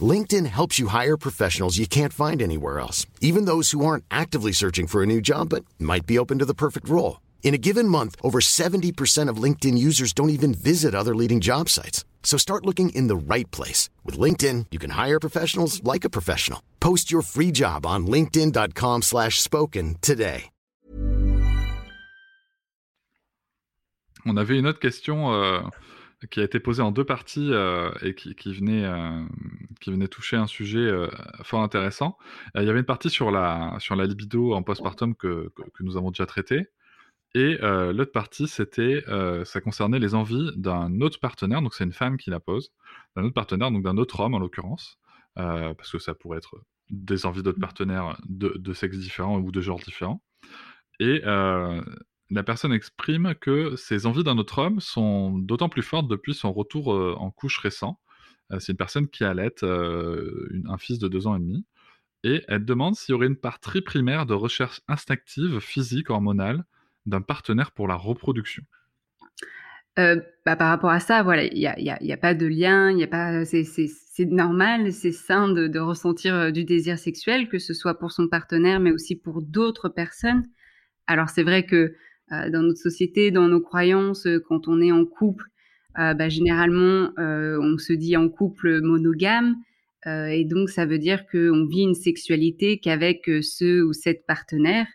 LinkedIn 0.00 0.46
helps 0.46 0.78
you 0.78 0.88
hire 0.88 1.16
professionals 1.16 1.78
you 1.78 1.86
can't 1.86 2.12
find 2.12 2.40
anywhere 2.40 2.80
else, 2.80 3.06
even 3.20 3.44
those 3.44 3.72
who 3.72 3.84
aren't 3.84 4.04
actively 4.10 4.52
searching 4.52 4.86
for 4.86 5.02
a 5.02 5.06
new 5.06 5.20
job 5.20 5.50
but 5.50 5.64
might 5.78 6.06
be 6.06 6.18
open 6.18 6.38
to 6.38 6.46
the 6.46 6.54
perfect 6.54 6.88
role. 6.88 7.20
In 7.42 7.54
a 7.54 7.58
given 7.58 7.86
month, 7.86 8.16
over 8.22 8.38
70% 8.40 9.28
of 9.28 9.42
LinkedIn 9.42 9.76
users 9.76 10.14
don't 10.14 10.30
even 10.30 10.54
visit 10.54 10.94
other 10.94 11.14
leading 11.14 11.40
job 11.40 11.68
sites. 11.68 12.06
So 12.22 12.38
start 12.38 12.64
looking 12.64 12.90
in 12.94 13.08
the 13.08 13.16
right 13.16 13.50
place. 13.50 13.90
With 14.06 14.18
LinkedIn, 14.18 14.66
you 14.70 14.78
can 14.78 14.90
hire 14.90 15.20
professionals 15.20 15.82
like 15.84 16.06
a 16.06 16.10
professional. 16.10 16.60
Post 16.80 17.12
your 17.12 17.20
free 17.22 17.50
job 17.52 17.84
on 17.84 18.06
linkedin.com 18.06 19.02
slash 19.02 19.42
spoken 19.42 19.96
today. 20.00 20.48
On 24.24 24.36
avait 24.36 24.56
une 24.56 24.68
autre 24.68 24.78
question 24.78 25.32
euh, 25.32 25.58
qui 26.30 26.40
a 26.40 26.44
été 26.44 26.60
posé 26.60 26.82
en 26.82 26.92
deux 26.92 27.04
parties 27.04 27.50
euh, 27.52 27.90
et 28.02 28.14
qui, 28.14 28.34
qui 28.34 28.52
venait, 28.52 28.84
euh, 28.84 29.24
qui 29.80 29.90
venait 29.90 30.08
toucher 30.08 30.36
un 30.36 30.46
sujet 30.46 30.78
euh, 30.78 31.08
fort 31.42 31.62
intéressant. 31.62 32.16
il 32.54 32.64
y 32.64 32.70
avait 32.70 32.80
une 32.80 32.86
partie 32.86 33.10
sur 33.10 33.30
la, 33.30 33.76
sur 33.78 33.96
la 33.96 34.04
libido 34.04 34.54
en 34.54 34.62
postpartum 34.62 35.14
que, 35.14 35.50
que, 35.56 35.82
nous 35.82 35.96
avons 35.96 36.10
déjà 36.10 36.26
traité. 36.26 36.66
Et 37.34 37.56
l'autre 37.60 38.12
partie, 38.12 38.46
c'était, 38.46 39.02
ça 39.44 39.60
concernait 39.60 39.98
les 39.98 40.14
envies 40.14 40.50
d'un 40.56 41.00
autre 41.00 41.18
partenaire, 41.18 41.62
donc 41.62 41.72
c'est 41.74 41.84
une 41.84 41.92
femme 41.92 42.18
qui 42.18 42.28
la 42.28 42.40
pose, 42.40 42.72
d'un 43.16 43.24
autre 43.24 43.34
partenaire, 43.34 43.70
donc 43.70 43.82
d'un 43.82 43.96
autre 43.96 44.20
homme 44.20 44.34
en 44.34 44.38
l'occurrence, 44.38 44.98
parce 45.34 45.90
que 45.90 45.98
ça 45.98 46.14
pourrait 46.14 46.38
être 46.38 46.56
des 46.90 47.24
envies 47.24 47.42
d'autres 47.42 47.60
partenaires 47.60 48.18
de, 48.28 48.50
de 48.58 48.72
sexe 48.74 48.98
différents 48.98 49.38
ou 49.38 49.50
de 49.50 49.60
genre 49.62 49.80
différents. 49.80 50.22
Et 51.00 51.22
la 52.32 52.42
personne 52.42 52.72
exprime 52.72 53.34
que 53.40 53.76
ses 53.76 54.06
envies 54.06 54.24
d'un 54.24 54.38
autre 54.38 54.58
homme 54.58 54.80
sont 54.80 55.38
d'autant 55.38 55.68
plus 55.68 55.82
fortes 55.82 56.08
depuis 56.08 56.34
son 56.34 56.52
retour 56.52 56.94
euh, 56.94 57.14
en 57.18 57.30
couche 57.30 57.58
récent. 57.58 58.00
Euh, 58.52 58.58
c'est 58.58 58.72
une 58.72 58.78
personne 58.78 59.08
qui 59.08 59.22
allait 59.22 59.52
euh, 59.62 60.48
un 60.66 60.78
fils 60.78 60.98
de 60.98 61.08
deux 61.08 61.26
ans 61.26 61.36
et 61.36 61.40
demi. 61.40 61.66
Et 62.24 62.42
elle 62.48 62.64
demande 62.64 62.94
s'il 62.96 63.12
y 63.12 63.14
aurait 63.14 63.26
une 63.26 63.36
part 63.36 63.60
très 63.60 63.82
primaire 63.82 64.24
de 64.24 64.32
recherche 64.32 64.80
instinctive, 64.88 65.60
physique, 65.60 66.08
hormonale 66.08 66.64
d'un 67.06 67.20
partenaire 67.20 67.72
pour 67.72 67.88
la 67.88 67.94
reproduction. 67.94 68.62
bah, 69.96 70.56
par 70.56 70.68
rapport 70.68 70.90
à 70.90 71.00
ça, 71.00 71.22
voilà, 71.22 71.44
il 71.44 71.58
n'y 71.58 72.12
a, 72.12 72.16
pas 72.16 72.34
de 72.34 72.46
lien, 72.46 72.90
y 72.92 73.02
a 73.02 73.06
pas, 73.06 73.44
c'est, 73.44 73.66
normal, 74.26 74.92
c'est 74.92 75.12
sain 75.12 75.48
de, 75.48 75.78
ressentir 75.78 76.52
du 76.52 76.64
désir 76.64 76.98
sexuel, 76.98 77.48
que 77.48 77.58
ce 77.58 77.74
soit 77.74 77.98
pour 77.98 78.12
son 78.12 78.28
partenaire, 78.28 78.80
mais 78.80 78.90
aussi 78.90 79.16
pour 79.16 79.42
d'autres 79.42 79.88
personnes. 79.88 80.44
Alors 81.06 81.28
c'est 81.28 81.42
vrai 81.42 81.66
que 81.66 81.94
euh, 82.32 82.50
dans 82.50 82.62
notre 82.62 82.80
société, 82.80 83.30
dans 83.30 83.48
nos 83.48 83.60
croyances, 83.60 84.26
euh, 84.26 84.38
quand 84.48 84.68
on 84.68 84.80
est 84.80 84.92
en 84.92 85.04
couple, 85.04 85.44
euh, 85.98 86.14
bah, 86.14 86.28
généralement, 86.28 87.10
on 87.18 87.76
se 87.76 87.92
dit 87.92 88.16
en 88.16 88.28
couple 88.28 88.80
monogame. 88.80 89.56
et 90.06 90.44
donc, 90.44 90.70
ça 90.70 90.86
veut 90.86 90.98
dire 90.98 91.26
qu'on 91.26 91.66
vit 91.66 91.82
une 91.82 91.94
sexualité 91.94 92.78
qu'avec 92.78 93.24
ce 93.26 93.82
ou 93.82 93.92
cette 93.92 94.26
partenaire. 94.26 94.86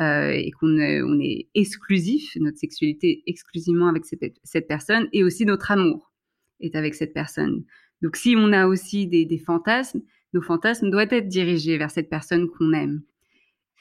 Euh, 0.00 0.30
et 0.30 0.50
qu'on 0.50 0.76
est, 0.78 1.02
on 1.02 1.20
est 1.20 1.48
exclusif, 1.54 2.36
notre 2.36 2.58
sexualité 2.58 3.22
exclusivement 3.26 3.88
avec 3.88 4.04
cette, 4.04 4.20
cette, 4.42 4.66
personne, 4.66 5.08
et 5.12 5.22
aussi 5.22 5.46
notre 5.46 5.70
amour 5.70 6.12
est 6.60 6.74
avec 6.74 6.94
cette 6.94 7.12
personne. 7.12 7.64
Donc 8.02 8.16
si 8.16 8.34
on 8.36 8.52
a 8.52 8.66
aussi 8.66 9.06
des, 9.06 9.24
des 9.24 9.38
fantasmes, 9.38 10.02
nos 10.32 10.42
fantasmes 10.42 10.90
doivent 10.90 11.12
être 11.12 11.28
dirigés 11.28 11.78
vers 11.78 11.90
cette 11.90 12.10
personne 12.10 12.48
qu'on 12.48 12.72
aime. 12.72 13.02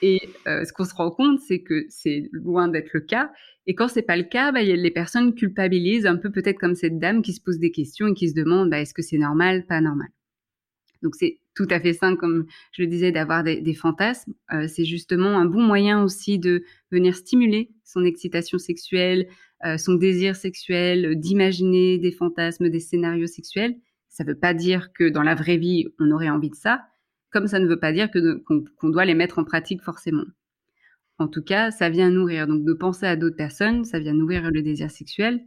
Et 0.02 0.22
euh, 0.48 0.66
ce 0.66 0.74
qu'on 0.74 0.84
se 0.84 0.94
rend 0.94 1.12
compte, 1.12 1.40
c'est 1.40 1.62
que 1.62 1.86
c'est 1.90 2.30
loin 2.32 2.68
d'être 2.68 2.92
le 2.94 3.00
cas. 3.00 3.32
Et 3.68 3.76
quand 3.76 3.88
c'est 3.88 4.02
pas 4.02 4.18
le 4.18 4.24
cas, 4.24 4.52
bah, 4.52 4.62
y 4.62 4.72
a 4.72 4.76
les 4.76 4.92
personnes 4.92 5.34
culpabilisent 5.34 6.06
un 6.06 6.18
peu 6.18 6.32
peut-être 6.32 6.60
comme 6.60 6.76
cette 6.76 7.00
dame 7.00 7.22
qui 7.22 7.34
se 7.34 7.42
pose 7.42 7.58
des 7.58 7.72
questions 7.72 8.08
et 8.08 8.14
qui 8.14 8.30
se 8.30 8.36
demande 8.36 8.70
bah, 8.70 8.82
est-ce 8.82 8.94
que 8.94 9.02
c'est 9.02 9.18
normal, 9.18 9.66
pas 9.66 9.82
normal? 9.82 10.10
Donc 11.04 11.16
c'est 11.16 11.40
tout 11.54 11.68
à 11.70 11.80
fait 11.80 11.94
sain, 11.94 12.16
comme 12.16 12.46
je 12.72 12.82
le 12.82 12.88
disais, 12.88 13.12
d'avoir 13.12 13.44
des, 13.44 13.74
fantasmes. 13.74 14.34
Euh, 14.52 14.68
c'est 14.68 14.86
justement 14.86 15.38
un 15.38 15.46
bon 15.46 15.62
moyen 15.62 16.04
aussi 16.04 16.40
de 16.40 16.64
venir 16.92 17.16
stimuler 17.16 17.70
son 17.84 18.04
excitation 18.06 18.58
sexuelle, 18.58 19.28
euh, 19.66 19.78
son 19.78 19.94
désir 19.94 20.36
sexuel, 20.36 21.20
d'imaginer 21.20 21.98
des 22.00 22.12
fantasmes, 22.12 22.70
des 22.70 22.80
scénarios 22.80 23.28
sexuels. 23.28 23.76
Ça 24.10 24.24
ne 24.24 24.30
veut 24.30 24.40
pas 24.40 24.54
dire 24.54 24.94
que 24.94 25.10
dans 25.10 25.24
la 25.24 25.36
vraie 25.36 25.58
vie, 25.58 25.88
on 26.00 26.10
aurait 26.12 26.30
envie 26.30 26.50
de 26.50 26.56
ça, 26.56 26.86
comme 27.32 27.48
ça 27.48 27.60
ne 27.60 27.68
veut 27.68 27.80
pas 27.80 27.92
dire 27.92 28.10
qu'on 28.12 28.90
doit 28.90 29.06
les 29.06 29.16
mettre 29.16 29.40
en 29.40 29.44
pratique 29.44 29.82
forcément. 29.82 30.26
En 31.20 31.28
tout 31.28 31.44
cas, 31.44 31.72
ça 31.72 31.90
vient 31.90 32.10
nourrir. 32.10 32.48
Donc 32.48 32.64
de 32.64 32.74
penser 32.74 33.06
à 33.06 33.16
d'autres 33.16 33.36
personnes, 33.36 33.86
ça 33.86 34.00
vient 34.00 34.14
nourrir 34.14 34.50
le 34.52 34.62
désir 34.62 34.90
sexuel. 34.90 35.42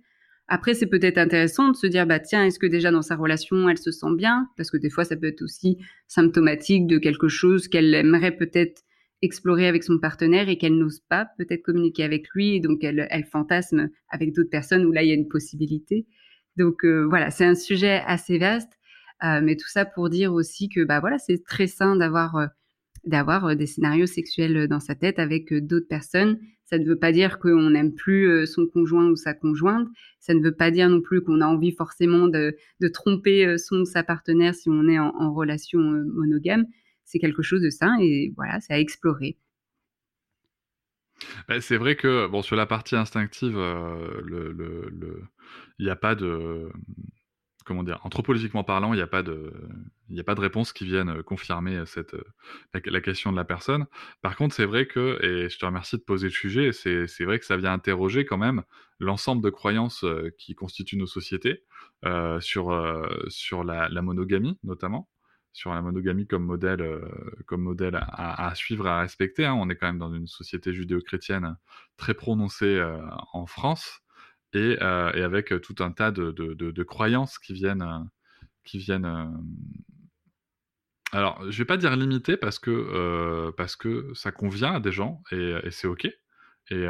Après, 0.48 0.74
c'est 0.74 0.86
peut-être 0.86 1.18
intéressant 1.18 1.70
de 1.70 1.76
se 1.76 1.86
dire, 1.86 2.06
bah 2.06 2.20
tiens, 2.20 2.44
est-ce 2.44 2.58
que 2.58 2.66
déjà 2.66 2.92
dans 2.92 3.02
sa 3.02 3.16
relation, 3.16 3.68
elle 3.68 3.78
se 3.78 3.90
sent 3.90 4.14
bien? 4.16 4.48
Parce 4.56 4.70
que 4.70 4.76
des 4.76 4.90
fois, 4.90 5.04
ça 5.04 5.16
peut 5.16 5.26
être 5.26 5.42
aussi 5.42 5.78
symptomatique 6.06 6.86
de 6.86 6.98
quelque 6.98 7.28
chose 7.28 7.66
qu'elle 7.66 7.92
aimerait 7.94 8.36
peut-être 8.36 8.82
explorer 9.22 9.66
avec 9.66 9.82
son 9.82 9.98
partenaire 9.98 10.48
et 10.48 10.58
qu'elle 10.58 10.76
n'ose 10.78 11.00
pas 11.00 11.26
peut-être 11.38 11.62
communiquer 11.62 12.04
avec 12.04 12.28
lui, 12.34 12.60
donc 12.60 12.84
elle, 12.84 13.08
elle 13.10 13.24
fantasme 13.24 13.88
avec 14.08 14.32
d'autres 14.32 14.50
personnes 14.50 14.84
où 14.84 14.92
là, 14.92 15.02
il 15.02 15.08
y 15.08 15.12
a 15.12 15.14
une 15.14 15.28
possibilité. 15.28 16.06
Donc 16.56 16.84
euh, 16.84 17.06
voilà, 17.08 17.30
c'est 17.30 17.44
un 17.44 17.54
sujet 17.54 18.02
assez 18.06 18.38
vaste. 18.38 18.72
Euh, 19.24 19.40
mais 19.42 19.56
tout 19.56 19.68
ça 19.68 19.86
pour 19.86 20.10
dire 20.10 20.34
aussi 20.34 20.68
que 20.68 20.84
bah 20.84 21.00
voilà, 21.00 21.16
c'est 21.18 21.42
très 21.42 21.66
sain 21.66 21.96
d'avoir 21.96 22.36
euh, 22.36 22.46
d'avoir 23.04 23.56
des 23.56 23.66
scénarios 23.66 24.06
sexuels 24.06 24.68
dans 24.68 24.80
sa 24.80 24.94
tête 24.94 25.18
avec 25.18 25.54
d'autres 25.54 25.88
personnes. 25.88 26.38
Ça 26.66 26.78
ne 26.78 26.84
veut 26.84 26.98
pas 26.98 27.12
dire 27.12 27.38
qu'on 27.38 27.70
n'aime 27.70 27.94
plus 27.94 28.46
son 28.46 28.66
conjoint 28.66 29.06
ou 29.06 29.16
sa 29.16 29.34
conjointe. 29.34 29.88
Ça 30.18 30.34
ne 30.34 30.42
veut 30.42 30.54
pas 30.54 30.70
dire 30.70 30.88
non 30.88 31.00
plus 31.00 31.22
qu'on 31.22 31.40
a 31.40 31.46
envie 31.46 31.72
forcément 31.72 32.26
de, 32.28 32.56
tromper 32.92 33.56
son 33.56 33.80
ou 33.80 33.84
sa 33.84 34.02
partenaire 34.02 34.54
si 34.54 34.68
on 34.68 34.88
est 34.88 34.98
en, 34.98 35.32
relation 35.32 35.78
monogame. 35.78 36.66
C'est 37.04 37.20
quelque 37.20 37.42
chose 37.42 37.62
de 37.62 37.70
sain 37.70 37.96
et 38.00 38.32
voilà, 38.36 38.60
c'est 38.60 38.72
à 38.72 38.80
explorer. 38.80 39.38
Bah, 41.48 41.60
c'est 41.60 41.76
vrai 41.76 41.96
que 41.96 42.26
bon 42.26 42.42
sur 42.42 42.56
la 42.56 42.66
partie 42.66 42.96
instinctive, 42.96 43.56
euh, 43.56 45.24
il 45.78 45.84
n'y 45.84 45.90
a 45.90 45.96
pas 45.96 46.14
de 46.14 46.68
comment 47.66 47.82
dire, 47.82 48.00
anthropologiquement 48.04 48.64
parlant, 48.64 48.94
il 48.94 48.96
n'y 48.96 49.02
a 49.02 49.08
pas 49.08 49.22
de, 49.22 49.52
a 50.16 50.22
pas 50.22 50.36
de 50.36 50.40
réponse 50.40 50.72
qui 50.72 50.84
vienne 50.84 51.08
euh, 51.10 51.22
confirmer 51.22 51.76
euh, 51.76 51.84
cette, 51.84 52.14
euh, 52.14 52.24
la, 52.72 53.00
question 53.00 53.32
de 53.32 53.36
la 53.36 53.44
personne. 53.44 53.86
Par 54.22 54.36
contre, 54.36 54.54
c'est 54.54 54.64
vrai 54.64 54.86
que, 54.86 55.18
et 55.22 55.48
je 55.50 55.58
te 55.58 55.66
remercie 55.66 55.96
de 55.96 56.02
poser 56.02 56.28
le 56.28 56.32
sujet, 56.32 56.72
c'est, 56.72 57.24
vrai 57.24 57.38
que 57.38 57.44
ça 57.44 57.56
vient 57.56 57.72
interroger 57.72 58.24
quand 58.24 58.38
même 58.38 58.62
l'ensemble 59.00 59.42
de 59.42 59.50
croyances 59.50 60.04
qui 60.38 60.54
constituent 60.54 60.96
nos 60.96 61.06
sociétés 61.06 61.64
sur, 62.40 63.08
sur 63.28 63.64
la, 63.64 63.88
monogamie 64.02 64.58
notamment, 64.62 65.08
sur 65.52 65.74
la 65.74 65.82
monogamie 65.82 66.26
comme 66.26 66.44
modèle, 66.44 67.00
comme 67.46 67.62
modèle 67.62 67.96
à, 67.96 68.48
à, 68.48 68.54
suivre, 68.54 68.86
à 68.86 69.00
respecter. 69.00 69.44
Hein. 69.44 69.54
On 69.54 69.68
est 69.68 69.76
quand 69.76 69.86
même 69.86 69.98
dans 69.98 70.14
une 70.14 70.26
société 70.26 70.72
judéo-chrétienne 70.72 71.56
très 71.96 72.14
prononcée 72.14 72.82
en 73.32 73.46
France 73.46 74.02
et, 74.56 74.82
euh, 74.82 75.12
et, 75.12 75.22
avec 75.22 75.52
euh, 75.52 75.60
tout 75.60 75.76
un 75.80 75.92
tas 75.92 76.10
de, 76.10 76.30
de, 76.32 76.54
de, 76.54 76.70
de 76.70 76.82
croyances 76.82 77.38
qui 77.38 77.52
viennent, 77.52 77.82
euh, 77.82 77.98
qui 78.64 78.78
viennent. 78.78 79.36
Alors, 81.12 81.50
je 81.50 81.58
vais 81.58 81.64
pas 81.64 81.76
dire 81.76 81.94
limiter 81.94 82.36
parce 82.36 82.58
que 82.58 83.50
parce 83.56 83.76
que 83.76 84.12
ça 84.14 84.32
convient 84.32 84.74
à 84.74 84.80
des 84.80 84.92
gens 84.92 85.22
et, 85.30 85.54
et 85.62 85.70
c'est 85.70 85.86
ok. 85.86 86.06
Et, 86.70 86.86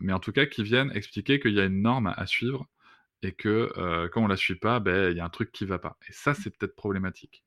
mais 0.00 0.12
en 0.12 0.20
tout 0.20 0.32
cas, 0.32 0.44
qui 0.44 0.62
viennent 0.62 0.92
expliquer 0.94 1.40
qu'il 1.40 1.54
y 1.54 1.60
a 1.60 1.64
une 1.64 1.80
norme 1.80 2.12
à 2.14 2.26
suivre 2.26 2.66
et 3.22 3.32
que 3.32 3.72
quand 4.12 4.24
on 4.24 4.26
la 4.26 4.36
suit 4.36 4.56
pas, 4.56 4.78
ben 4.78 5.10
il 5.10 5.16
y 5.16 5.20
a 5.20 5.24
un 5.24 5.30
truc 5.30 5.52
qui 5.52 5.64
va 5.64 5.78
pas. 5.78 5.96
Et 6.06 6.12
ça, 6.12 6.34
c'est 6.34 6.50
peut-être 6.50 6.76
problématique. 6.76 7.44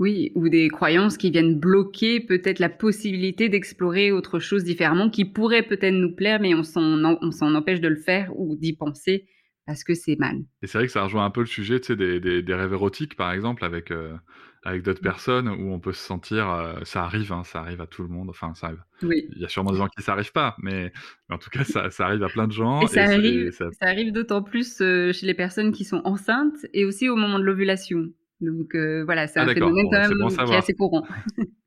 Oui, 0.00 0.32
ou 0.34 0.48
des 0.48 0.68
croyances 0.68 1.16
qui 1.16 1.30
viennent 1.30 1.58
bloquer 1.58 2.20
peut-être 2.20 2.58
la 2.58 2.68
possibilité 2.68 3.48
d'explorer 3.48 4.10
autre 4.10 4.40
chose 4.40 4.64
différemment, 4.64 5.08
qui 5.08 5.24
pourrait 5.24 5.62
peut-être 5.62 5.94
nous 5.94 6.14
plaire, 6.14 6.40
mais 6.40 6.54
on 6.54 6.64
s'en 6.64 7.54
empêche 7.54 7.80
de 7.80 7.88
le 7.88 7.96
faire 7.96 8.30
ou 8.36 8.56
d'y 8.56 8.72
penser 8.72 9.28
parce 9.66 9.84
que 9.84 9.94
c'est 9.94 10.16
mal. 10.16 10.36
Et 10.62 10.66
c'est 10.66 10.78
vrai 10.78 10.86
que 10.86 10.92
ça 10.92 11.04
rejoint 11.04 11.24
un 11.24 11.30
peu 11.30 11.40
le 11.40 11.46
sujet 11.46 11.80
tu 11.80 11.86
sais, 11.86 11.96
des, 11.96 12.20
des, 12.20 12.42
des 12.42 12.54
rêves 12.54 12.72
érotiques, 12.72 13.16
par 13.16 13.32
exemple, 13.32 13.64
avec, 13.64 13.90
euh, 13.90 14.14
avec 14.62 14.82
d'autres 14.82 15.00
personnes, 15.00 15.48
où 15.48 15.72
on 15.72 15.80
peut 15.80 15.92
se 15.92 16.04
sentir... 16.04 16.50
Euh, 16.50 16.74
ça 16.82 17.04
arrive, 17.04 17.32
hein, 17.32 17.44
ça 17.44 17.60
arrive 17.60 17.80
à 17.80 17.86
tout 17.86 18.02
le 18.02 18.08
monde, 18.08 18.28
enfin, 18.28 18.52
ça 18.54 18.66
arrive. 18.66 18.82
Oui. 19.02 19.26
Il 19.34 19.40
y 19.40 19.44
a 19.44 19.48
sûrement 19.48 19.72
des 19.72 19.78
gens 19.78 19.88
qui 19.88 20.02
ça 20.02 20.12
arrive 20.12 20.32
pas, 20.32 20.54
mais, 20.60 20.92
mais 21.28 21.34
en 21.34 21.38
tout 21.38 21.50
cas, 21.50 21.64
ça, 21.64 21.88
ça, 21.90 22.06
arrive 22.06 22.22
à 22.22 22.28
plein 22.28 22.46
de 22.46 22.52
gens. 22.52 22.82
Et 22.82 22.88
ça 22.88 23.06
et 23.06 23.14
arrive, 23.14 23.50
ça... 23.52 23.70
ça... 23.72 23.88
arrive 23.88 24.12
d'autant 24.12 24.42
plus 24.42 24.80
euh, 24.80 25.12
chez 25.12 25.26
les 25.26 25.34
personnes 25.34 25.72
qui 25.72 25.84
sont 25.84 26.02
enceintes 26.04 26.66
et 26.74 26.84
aussi 26.84 27.08
au 27.08 27.16
moment 27.16 27.38
de 27.38 27.44
l'ovulation. 27.44 28.10
Donc 28.44 28.74
euh, 28.74 29.04
voilà, 29.04 29.26
c'est 29.26 29.40
ah, 29.40 29.44
un 29.44 29.54
phénomène 29.54 29.84
bon, 29.84 29.90
quand 29.90 30.00
même 30.00 30.18
bon 30.18 30.28
qui 30.28 30.52
est 30.52 30.56
assez 30.56 30.74
courant. 30.74 31.06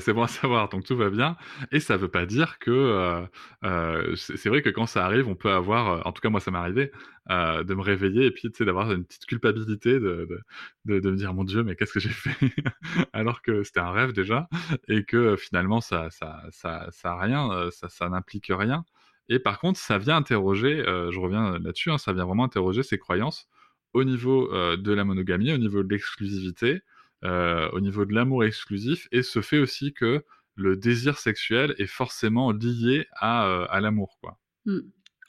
c'est 0.00 0.12
bon 0.12 0.22
à 0.22 0.28
savoir, 0.28 0.68
donc 0.68 0.84
tout 0.84 0.96
va 0.96 1.10
bien. 1.10 1.36
Et 1.72 1.80
ça 1.80 1.96
veut 1.96 2.08
pas 2.08 2.26
dire 2.26 2.58
que 2.58 2.70
euh, 2.70 3.26
euh, 3.64 4.14
c'est 4.16 4.48
vrai 4.48 4.62
que 4.62 4.70
quand 4.70 4.86
ça 4.86 5.04
arrive, 5.04 5.28
on 5.28 5.34
peut 5.34 5.50
avoir, 5.50 6.06
en 6.06 6.12
tout 6.12 6.20
cas 6.20 6.30
moi 6.30 6.40
ça 6.40 6.50
m'est 6.50 6.58
arrivé, 6.58 6.92
euh, 7.30 7.62
de 7.64 7.74
me 7.74 7.82
réveiller 7.82 8.26
et 8.26 8.30
puis 8.30 8.50
d'avoir 8.60 8.92
une 8.92 9.04
petite 9.04 9.26
culpabilité 9.26 9.94
de, 9.94 10.26
de, 10.28 10.40
de, 10.86 11.00
de, 11.00 11.10
me 11.10 11.16
dire 11.16 11.34
mon 11.34 11.44
Dieu 11.44 11.62
mais 11.62 11.76
qu'est-ce 11.76 11.92
que 11.92 12.00
j'ai 12.00 12.08
fait? 12.08 12.36
Alors 13.12 13.42
que 13.42 13.62
c'était 13.62 13.80
un 13.80 13.92
rêve 13.92 14.12
déjà 14.12 14.48
et 14.88 15.04
que 15.04 15.36
finalement 15.36 15.80
ça 15.80 16.10
ça 16.10 16.42
ça 16.50 16.88
ça 16.90 17.16
rien, 17.16 17.68
ça 17.70 17.88
ça 17.88 18.08
n'implique 18.08 18.50
rien. 18.50 18.84
Et 19.28 19.38
par 19.38 19.60
contre 19.60 19.78
ça 19.78 19.98
vient 19.98 20.16
interroger, 20.16 20.82
je 20.86 21.18
reviens 21.18 21.58
là-dessus, 21.58 21.90
hein, 21.90 21.98
ça 21.98 22.12
vient 22.12 22.24
vraiment 22.24 22.44
interroger 22.44 22.82
ces 22.82 22.98
croyances 22.98 23.48
au 23.92 24.04
niveau 24.04 24.52
euh, 24.52 24.76
de 24.76 24.92
la 24.92 25.04
monogamie, 25.04 25.52
au 25.52 25.58
niveau 25.58 25.82
de 25.82 25.88
l'exclusivité, 25.92 26.80
euh, 27.24 27.68
au 27.72 27.80
niveau 27.80 28.04
de 28.04 28.14
l'amour 28.14 28.44
exclusif, 28.44 29.08
et 29.12 29.22
ce 29.22 29.40
fait 29.40 29.58
aussi 29.58 29.92
que 29.92 30.24
le 30.56 30.76
désir 30.76 31.18
sexuel 31.18 31.74
est 31.78 31.86
forcément 31.86 32.52
lié 32.52 33.06
à, 33.14 33.46
euh, 33.46 33.80
l'amour. 33.80 34.18
Mmh. 34.66 34.78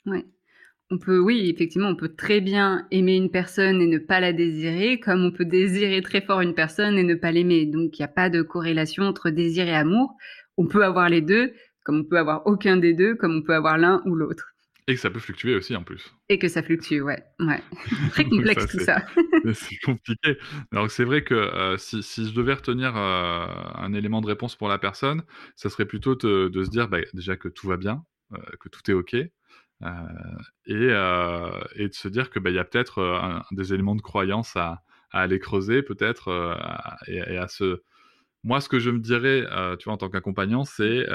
Ouais. 0.06 0.24
On 0.90 0.98
peut, 0.98 1.18
oui, 1.18 1.48
effectivement, 1.48 1.88
on 1.88 1.96
peut 1.96 2.14
très 2.14 2.42
bien 2.42 2.86
aimer 2.90 3.16
une 3.16 3.30
personne 3.30 3.80
et 3.80 3.86
ne 3.86 3.98
pas 3.98 4.20
la 4.20 4.34
désirer, 4.34 5.00
comme 5.00 5.24
on 5.24 5.30
peut 5.30 5.46
désirer 5.46 6.02
très 6.02 6.20
fort 6.20 6.42
une 6.42 6.54
personne 6.54 6.98
et 6.98 7.02
ne 7.02 7.14
pas 7.14 7.32
l'aimer. 7.32 7.64
Donc, 7.64 7.98
il 7.98 8.02
n'y 8.02 8.04
a 8.04 8.08
pas 8.08 8.28
de 8.28 8.42
corrélation 8.42 9.04
entre 9.04 9.30
désir 9.30 9.66
et 9.66 9.74
amour. 9.74 10.14
On 10.58 10.66
peut 10.66 10.84
avoir 10.84 11.08
les 11.08 11.22
deux, 11.22 11.54
comme 11.82 12.00
on 12.00 12.04
peut 12.04 12.18
avoir 12.18 12.46
aucun 12.46 12.76
des 12.76 12.92
deux, 12.92 13.14
comme 13.14 13.36
on 13.36 13.42
peut 13.42 13.54
avoir 13.54 13.78
l'un 13.78 14.02
ou 14.04 14.14
l'autre. 14.14 14.51
Et 14.92 14.94
que 14.94 15.00
ça 15.00 15.08
peut 15.08 15.20
fluctuer 15.20 15.54
aussi 15.54 15.74
en 15.74 15.82
plus. 15.82 16.14
Et 16.28 16.38
que 16.38 16.48
ça 16.48 16.62
fluctue, 16.62 17.00
ouais. 17.00 17.24
ouais. 17.40 17.62
Très 18.10 18.24
complexe 18.24 18.66
ça, 18.66 18.68
tout 18.68 18.84
ça. 18.84 19.06
c'est 19.54 19.78
compliqué. 19.78 20.36
Alors 20.70 20.90
c'est 20.90 21.04
vrai 21.04 21.24
que 21.24 21.32
euh, 21.32 21.78
si, 21.78 22.02
si, 22.02 22.28
je 22.28 22.34
devais 22.34 22.52
retenir 22.52 22.94
euh, 22.94 23.46
un 23.74 23.94
élément 23.94 24.20
de 24.20 24.26
réponse 24.26 24.54
pour 24.54 24.68
la 24.68 24.76
personne, 24.76 25.22
ça 25.56 25.70
serait 25.70 25.86
plutôt 25.86 26.14
de, 26.14 26.48
de 26.48 26.64
se 26.64 26.68
dire 26.68 26.88
bah, 26.88 26.98
déjà 27.14 27.36
que 27.36 27.48
tout 27.48 27.68
va 27.68 27.78
bien, 27.78 28.04
euh, 28.34 28.38
que 28.60 28.68
tout 28.68 28.90
est 28.90 28.92
OK. 28.92 29.14
Et, 29.14 29.30
et, 30.66 31.88
de 31.88 31.94
se 31.94 32.08
dire 32.08 32.30
qu'il 32.30 32.42
bah, 32.42 32.50
y 32.50 32.58
a 32.58 32.64
peut-être 32.64 33.42
des 33.50 33.72
éléments 33.72 33.96
de 33.96 34.02
croyance 34.02 34.56
à, 34.56 34.82
à 35.10 35.22
aller 35.22 35.38
creuser, 35.38 35.82
peut-être, 35.82 36.28
et, 37.08 37.16
et, 37.16 37.38
à 37.38 37.48
se. 37.48 37.82
Moi, 38.44 38.60
ce 38.60 38.68
que 38.68 38.78
je 38.78 38.90
me 38.90 38.98
dirais, 38.98 39.44
tu 39.78 39.84
vois, 39.86 39.94
en 39.94 39.96
tant 39.96 40.10
qu'accompagnant, 40.10 40.64
c'est 40.64 41.06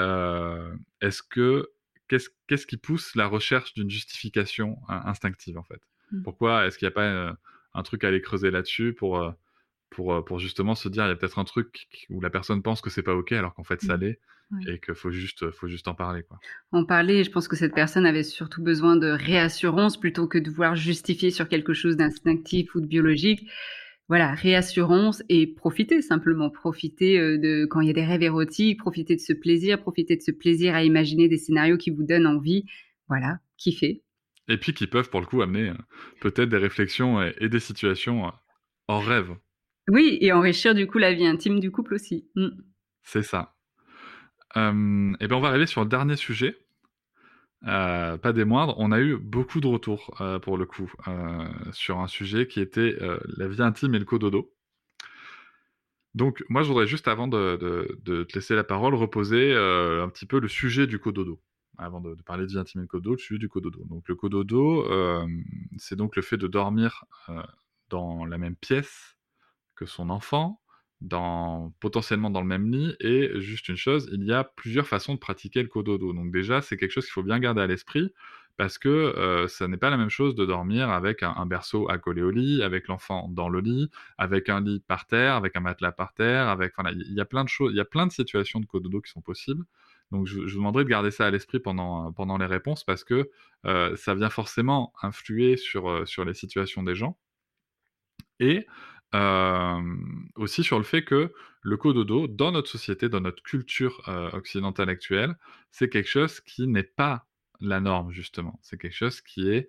est-ce 1.00 1.22
que 1.22 1.70
qu'est-ce 2.08 2.66
qui 2.66 2.76
pousse 2.76 3.14
la 3.14 3.26
recherche 3.26 3.74
d'une 3.74 3.90
justification 3.90 4.78
instinctive 4.88 5.58
en 5.58 5.62
fait? 5.62 5.80
Mmh. 6.12 6.22
Pourquoi 6.22 6.66
est-ce 6.66 6.78
qu'il 6.78 6.86
n'y 6.86 6.92
a 6.92 6.94
pas 6.94 7.04
euh, 7.04 7.32
un 7.74 7.82
truc 7.82 8.04
à 8.04 8.08
aller 8.08 8.20
creuser 8.20 8.50
là-dessus 8.50 8.94
pour, 8.94 9.18
euh, 9.18 9.30
pour, 9.90 10.14
euh, 10.14 10.22
pour 10.22 10.38
justement 10.38 10.74
se 10.74 10.88
dire 10.88 11.04
il 11.04 11.08
y 11.08 11.12
a 11.12 11.16
peut-être 11.16 11.38
un 11.38 11.44
truc 11.44 11.86
où 12.10 12.20
la 12.20 12.30
personne 12.30 12.62
pense 12.62 12.80
que 12.80 12.90
c'est 12.90 13.02
pas 13.02 13.14
ok 13.14 13.32
alors 13.32 13.54
qu'en 13.54 13.64
fait 13.64 13.80
ça 13.82 13.96
mmh. 13.96 14.00
l'est 14.00 14.20
et 14.66 14.80
qu'il 14.80 14.94
faut 14.94 15.10
juste, 15.10 15.50
faut 15.50 15.68
juste 15.68 15.88
en 15.88 15.94
parler 15.94 16.22
quoi. 16.22 16.38
En 16.72 16.86
parler, 16.86 17.22
je 17.22 17.30
pense 17.30 17.48
que 17.48 17.56
cette 17.56 17.74
personne 17.74 18.06
avait 18.06 18.22
surtout 18.22 18.62
besoin 18.62 18.96
de 18.96 19.08
réassurance 19.08 20.00
plutôt 20.00 20.26
que 20.26 20.38
de 20.38 20.48
vouloir 20.48 20.74
justifier 20.74 21.30
sur 21.30 21.48
quelque 21.48 21.74
chose 21.74 21.98
d'instinctif 21.98 22.74
ou 22.74 22.80
de 22.80 22.86
biologique 22.86 23.46
voilà, 24.08 24.32
réassurance 24.34 25.22
et 25.28 25.46
profiter 25.46 26.00
simplement, 26.00 26.50
profiter 26.50 27.18
euh, 27.18 27.38
de 27.38 27.66
quand 27.66 27.80
il 27.80 27.88
y 27.88 27.90
a 27.90 27.94
des 27.94 28.04
rêves 28.04 28.22
érotiques, 28.22 28.78
profiter 28.78 29.14
de 29.16 29.20
ce 29.20 29.32
plaisir, 29.32 29.80
profiter 29.80 30.16
de 30.16 30.22
ce 30.22 30.30
plaisir 30.30 30.74
à 30.74 30.82
imaginer 30.82 31.28
des 31.28 31.36
scénarios 31.36 31.76
qui 31.76 31.90
vous 31.90 32.04
donnent 32.04 32.26
envie, 32.26 32.64
voilà, 33.08 33.38
kiffer. 33.58 34.02
Et 34.48 34.56
puis 34.56 34.72
qui 34.72 34.86
peuvent 34.86 35.10
pour 35.10 35.20
le 35.20 35.26
coup 35.26 35.42
amener 35.42 35.68
euh, 35.68 35.74
peut-être 36.20 36.48
des 36.48 36.56
réflexions 36.56 37.22
et, 37.22 37.34
et, 37.38 37.48
des 37.50 37.60
situations 37.60 38.26
euh, 38.26 38.30
en 38.88 38.98
rêve. 38.98 39.36
Oui, 39.88 40.18
et 40.20 40.32
enrichir 40.32 40.74
du 40.74 40.86
coup 40.86 40.98
la 40.98 41.12
vie 41.12 41.26
intime 41.26 41.60
du 41.60 41.70
couple 41.70 41.94
aussi. 41.94 42.28
Mm. 42.34 42.48
C'est 43.02 43.22
ça. 43.22 43.54
Euh, 44.56 45.12
et 45.20 45.28
ben 45.28 45.36
on 45.36 45.40
va 45.40 45.48
arriver 45.48 45.66
sur 45.66 45.82
le 45.82 45.88
dernier 45.88 46.16
sujet. 46.16 46.56
Euh, 47.66 48.16
pas 48.18 48.32
des 48.32 48.44
moindres, 48.44 48.74
on 48.78 48.92
a 48.92 49.00
eu 49.00 49.16
beaucoup 49.16 49.60
de 49.60 49.66
retours 49.66 50.14
euh, 50.20 50.38
pour 50.38 50.56
le 50.56 50.64
coup 50.64 50.90
sur 51.72 51.98
un 51.98 52.06
sujet 52.06 52.46
qui 52.46 52.60
était 52.60 52.96
la 53.36 53.48
vie 53.48 53.62
intime 53.62 53.94
et 53.94 53.98
le 53.98 54.04
cododo. 54.04 54.52
Donc 56.14 56.44
moi 56.48 56.62
je 56.62 56.68
voudrais 56.68 56.86
juste 56.86 57.08
avant 57.08 57.28
de, 57.28 57.56
te 58.04 58.34
laisser 58.34 58.54
la 58.54 58.64
parole 58.64 58.94
reposer 58.94 59.54
un 59.54 60.08
petit 60.08 60.26
peu 60.26 60.40
le 60.40 60.48
sujet 60.48 60.86
du 60.86 60.98
cododo. 60.98 61.40
Avant 61.80 62.00
de, 62.00 62.16
parler 62.26 62.44
de 62.44 62.50
vie 62.50 62.58
intime 62.58 62.80
et 62.80 62.84
de 62.84 62.88
cododo, 62.88 63.12
le 63.12 63.18
sujet 63.18 63.38
du 63.38 63.48
cododo. 63.48 63.84
Donc 63.84 64.08
le 64.08 64.14
cododo, 64.14 64.86
c'est 65.78 65.96
donc 65.96 66.16
le 66.16 66.22
fait 66.22 66.36
de 66.36 66.46
dormir 66.46 67.04
dans 67.88 68.24
la 68.24 68.38
même 68.38 68.56
pièce 68.56 69.16
que 69.74 69.86
son 69.86 70.10
enfant, 70.10 70.60
potentiellement 71.80 72.30
dans 72.30 72.40
le 72.40 72.46
même 72.46 72.70
lit. 72.70 72.94
Et 73.00 73.30
juste 73.40 73.68
une 73.68 73.76
chose, 73.76 74.08
il 74.12 74.24
y 74.24 74.32
a 74.32 74.44
plusieurs 74.44 74.86
façons 74.86 75.14
de 75.14 75.18
pratiquer 75.18 75.62
le 75.62 75.68
cododo. 75.68 76.12
Donc 76.12 76.32
déjà, 76.32 76.60
c'est 76.60 76.76
quelque 76.76 76.92
chose 76.92 77.04
qu'il 77.04 77.12
faut 77.12 77.22
bien 77.22 77.38
garder 77.38 77.62
à 77.62 77.66
l'esprit 77.66 78.12
parce 78.58 78.76
que 78.76 78.88
euh, 78.88 79.46
ça 79.46 79.68
n'est 79.68 79.76
pas 79.76 79.88
la 79.88 79.96
même 79.96 80.10
chose 80.10 80.34
de 80.34 80.44
dormir 80.44 80.90
avec 80.90 81.22
un, 81.22 81.46
berceau 81.46 81.88
accolé 81.88 82.22
au 82.22 82.30
lit, 82.30 82.60
avec 82.64 82.88
l'enfant 82.88 83.28
dans 83.28 83.48
le 83.48 83.60
lit, 83.60 83.88
avec 84.18 84.48
un 84.48 84.60
lit 84.60 84.80
par 84.80 85.06
terre, 85.06 85.36
avec 85.36 85.56
un 85.56 85.60
matelas 85.60 85.92
par 85.92 86.12
terre, 86.12 86.48
avec, 86.48 86.72
il 86.92 87.14
y 87.14 87.20
a 87.20 87.24
plein 87.24 87.44
de 87.44 87.48
choses, 87.48 87.72
il 87.72 87.76
y 87.76 87.80
a 87.80 87.84
plein 87.84 88.08
de 88.08 88.12
situations 88.12 88.58
de 88.58 88.66
cododo 88.66 89.00
qui 89.00 89.12
sont 89.12 89.20
possibles. 89.20 89.64
Donc 90.10 90.26
je, 90.26 90.40
vous 90.40 90.48
demanderai 90.48 90.82
de 90.82 90.88
garder 90.88 91.12
ça 91.12 91.26
à 91.26 91.30
l'esprit 91.30 91.60
pendant, 91.60 92.12
pendant 92.12 92.36
les 92.36 92.46
réponses 92.46 92.82
parce 92.82 93.04
que 93.04 93.30
euh, 93.64 93.94
ça 93.94 94.16
vient 94.16 94.30
forcément 94.30 94.92
influer 95.02 95.56
sur, 95.56 95.88
euh, 95.88 96.04
sur 96.04 96.24
les 96.24 96.34
situations 96.34 96.82
des 96.82 96.96
gens. 96.96 97.16
Et 98.40 98.66
aussi 100.36 100.62
sur 100.62 100.78
le 100.78 100.84
fait 100.84 101.04
que 101.04 101.32
le 101.62 101.76
cododo, 101.76 102.28
dans 102.28 102.52
notre 102.52 102.68
société, 102.68 103.08
dans 103.08 103.20
notre 103.20 103.42
culture 103.42 104.00
occidentale 104.32 104.88
actuelle, 104.88 105.36
c'est 105.70 105.88
quelque 105.88 106.08
chose 106.08 106.40
qui 106.40 106.66
n'est 106.66 106.82
pas 106.82 107.26
la 107.60 107.80
norme, 107.80 108.12
justement. 108.12 108.58
C'est 108.62 108.80
quelque 108.80 108.94
chose 108.94 109.20
qui 109.20 109.50
est 109.50 109.68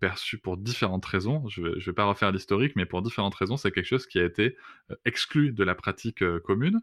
perçu 0.00 0.38
pour 0.38 0.56
différentes 0.56 1.06
raisons. 1.06 1.46
Je 1.48 1.62
ne 1.62 1.80
vais 1.80 1.92
pas 1.92 2.04
refaire 2.04 2.32
l'historique, 2.32 2.74
mais 2.74 2.86
pour 2.86 3.02
différentes 3.02 3.34
raisons, 3.34 3.56
c'est 3.56 3.70
quelque 3.70 3.86
chose 3.86 4.06
qui 4.06 4.18
a 4.18 4.24
été 4.24 4.56
exclu 5.04 5.52
de 5.52 5.62
la 5.64 5.74
pratique 5.74 6.24
commune. 6.40 6.80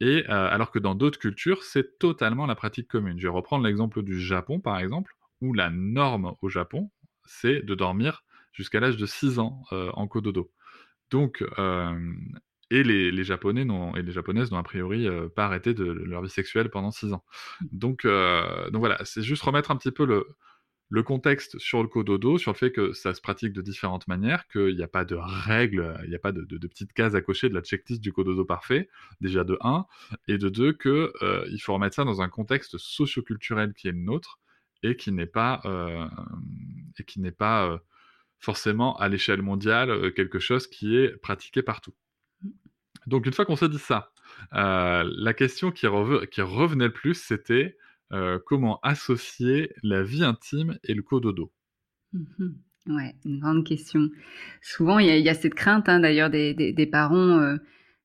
Et 0.00 0.24
alors 0.26 0.70
que 0.70 0.78
dans 0.78 0.94
d'autres 0.94 1.18
cultures, 1.18 1.64
c'est 1.64 1.98
totalement 1.98 2.46
la 2.46 2.54
pratique 2.54 2.88
commune. 2.88 3.18
Je 3.18 3.24
vais 3.24 3.34
reprendre 3.34 3.64
l'exemple 3.64 4.02
du 4.02 4.20
Japon, 4.20 4.60
par 4.60 4.78
exemple, 4.78 5.16
où 5.40 5.52
la 5.52 5.70
norme 5.70 6.34
au 6.42 6.48
Japon, 6.48 6.90
c'est 7.24 7.62
de 7.62 7.74
dormir 7.74 8.24
jusqu'à 8.52 8.78
l'âge 8.80 8.96
de 8.96 9.06
6 9.06 9.40
ans 9.40 9.64
en 9.70 10.06
cododo. 10.06 10.52
Donc, 11.12 11.44
et 12.70 12.82
les, 12.82 13.24
Japonais 13.24 13.66
et 13.96 14.02
les 14.02 14.12
Japonaises 14.12 14.50
n'ont 14.50 14.58
a 14.58 14.62
priori 14.62 15.06
pas 15.36 15.44
arrêté 15.44 15.74
de, 15.74 15.84
leur 15.84 16.22
vie 16.22 16.30
sexuelle 16.30 16.70
pendant 16.70 16.90
six 16.90 17.12
ans. 17.12 17.24
Mmh. 17.60 17.66
Donc, 17.72 18.04
donc 18.04 18.80
voilà, 18.80 18.98
c'est 19.04 19.22
juste 19.22 19.42
remettre 19.42 19.70
un 19.70 19.76
petit 19.76 19.92
peu 19.92 20.06
le, 20.06 20.26
le 20.92 21.02
contexte 21.02 21.58
sur 21.58 21.82
le 21.82 21.88
cododo, 21.88 22.36
sur 22.36 22.52
le 22.52 22.56
fait 22.56 22.70
que 22.70 22.92
ça 22.92 23.14
se 23.14 23.22
pratique 23.22 23.54
de 23.54 23.62
différentes 23.62 24.06
manières, 24.08 24.46
qu'il 24.48 24.76
n'y 24.76 24.82
a 24.82 24.88
pas 24.88 25.06
de 25.06 25.14
règles, 25.14 25.98
il 26.04 26.10
n'y 26.10 26.14
a 26.14 26.18
pas 26.18 26.32
de, 26.32 26.42
de, 26.44 26.66
petites 26.66 26.92
cases 26.92 27.14
à 27.14 27.22
cocher 27.22 27.48
de 27.48 27.54
la 27.54 27.62
checklist 27.62 28.02
du 28.02 28.12
cododo 28.12 28.44
parfait, 28.44 28.90
déjà 29.22 29.42
de 29.42 29.56
1, 29.62 29.86
et 30.28 30.36
de 30.36 30.50
2, 30.50 30.74
qu'il 30.74 31.10
il 31.50 31.58
faut 31.60 31.72
remettre 31.72 31.96
ça 31.96 32.04
dans 32.04 32.20
un 32.20 32.28
contexte 32.28 32.76
socioculturel 32.76 33.72
qui 33.72 33.88
est 33.88 33.92
le 33.92 34.00
nôtre, 34.00 34.38
et 34.82 34.94
qui 34.94 35.12
n'est 35.12 35.24
pas, 35.24 35.62
et 36.98 37.04
qui 37.04 37.20
n'est 37.20 37.32
pas 37.32 37.80
forcément 38.42 38.96
à 38.98 39.08
l'échelle 39.08 39.40
mondiale 39.40 39.90
euh, 39.90 40.10
quelque 40.10 40.38
chose 40.40 40.66
qui 40.66 40.96
est 40.96 41.16
pratiqué 41.22 41.62
partout. 41.62 41.94
Donc 43.06 43.24
une 43.24 43.32
fois 43.32 43.44
qu'on 43.46 43.56
s'est 43.56 43.68
dit 43.68 43.78
ça, 43.78 44.12
euh, 44.52 45.08
la 45.16 45.32
question 45.32 45.70
qui, 45.70 45.86
revenait 45.86 46.86
le 46.86 46.92
plus, 46.92 47.14
c'était 47.14 47.78
euh, 48.12 48.38
comment 48.44 48.80
associer 48.82 49.72
la 49.82 50.02
vie 50.02 50.24
intime 50.24 50.78
et 50.84 50.94
le 50.94 51.02
cododo? 51.02 51.52
Mmh 52.12 52.48
ouais, 52.88 53.14
une 53.24 53.38
grande 53.38 53.64
question. 53.64 54.10
Souvent, 54.60 54.98
il 54.98 55.06
y, 55.06 55.28
a 55.28 55.34
cette 55.34 55.54
crainte 55.54 55.88
hein, 55.88 56.00
d'ailleurs 56.00 56.30
des, 56.30 56.88
parents 56.90 57.56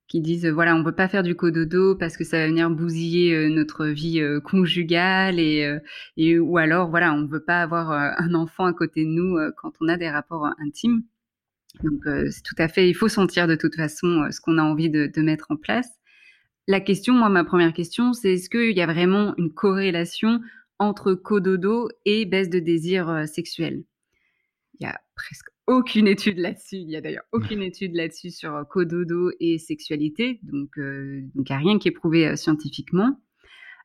qui 0.08 0.22
disent 0.22 0.48
voilà 0.48 0.76
on 0.76 0.80
ne 0.80 0.84
peut 0.84 0.96
pas 0.96 1.08
faire 1.08 1.24
du 1.24 1.36
cododo 1.36 1.96
parce 1.96 2.17
que 2.17 2.24
ça 2.24 2.38
va 2.38 2.48
venir 2.48 2.70
bousiller 2.70 3.36
euh, 3.36 3.50
notre 3.50 3.86
vie 3.86 4.22
euh, 4.22 4.39
conjugale 4.39 5.39
et, 5.39 5.65
euh, 5.65 5.80
et, 6.15 6.39
ou 6.39 6.58
alors 6.58 6.89
voilà 6.89 7.13
on 7.13 7.26
veut 7.26 7.43
pas 7.43 7.62
avoir 7.62 7.91
un 7.91 8.34
enfant 8.34 8.65
à 8.65 8.74
côté 8.74 9.04
de 9.04 9.10
nous 9.10 9.38
quand 9.58 9.74
on 9.82 9.88
a 9.88 9.98
des 9.98 10.10
rapports 10.10 10.48
intimes. 10.60 11.04
Donc 11.84 12.02
c'est 12.32 12.43
tout 12.43 12.56
à 12.58 12.67
fait 12.67 12.89
il 12.89 12.93
faut 12.96 13.10
sentir 13.10 13.48
de 13.48 13.56
toute 13.56 13.76
façon 13.76 14.28
ce 14.32 14.41
qu'on 14.41 14.58
a 14.58 14.63
envie 14.63 14.89
de, 14.89 15.12
de, 15.13 15.22
mettre 15.22 15.48
en 15.50 15.58
place. 15.58 15.89
La 16.67 16.80
question 16.80 17.13
moi 17.13 17.30
ma 17.30 17.43
première 17.43 17.74
question 17.74 18.13
c'est 18.13 18.34
est-ce 18.34 18.50
qu'il 18.50 18.76
y 18.76 18.82
a 18.82 18.88
vraiment 18.88 19.36
une 19.38 19.54
corrélation 19.54 20.41
entre 20.80 21.13
cododo 21.13 21.89
et 22.06 22.26
baisse 22.26 22.50
de 22.50 22.60
désir 22.60 23.28
sexuel? 23.28 23.84
Il 24.80 24.84
y 24.84 24.88
a 24.88 25.00
presque 25.15 25.50
aucune 25.68 26.08
étude 26.08 26.40
là-dessus. 26.40 26.78
Il 26.78 26.90
y 26.90 26.96
a 26.96 27.02
d'ailleurs 27.02 27.26
aucune 27.34 27.62
étude 27.62 27.94
là-dessus 27.94 28.32
sur 28.32 28.56
euh, 28.56 28.64
cododo 28.64 29.32
et 29.40 29.60
sexualité. 29.60 30.40
Donc, 30.44 30.78
euh, 30.78 31.22
il 31.36 31.42
n'y 31.42 31.52
a 31.52 31.58
rien 31.58 31.78
qui 31.78 31.90
est 31.90 31.92
prouvé 31.92 32.26
euh, 32.26 32.36
scientifiquement. 32.36 33.20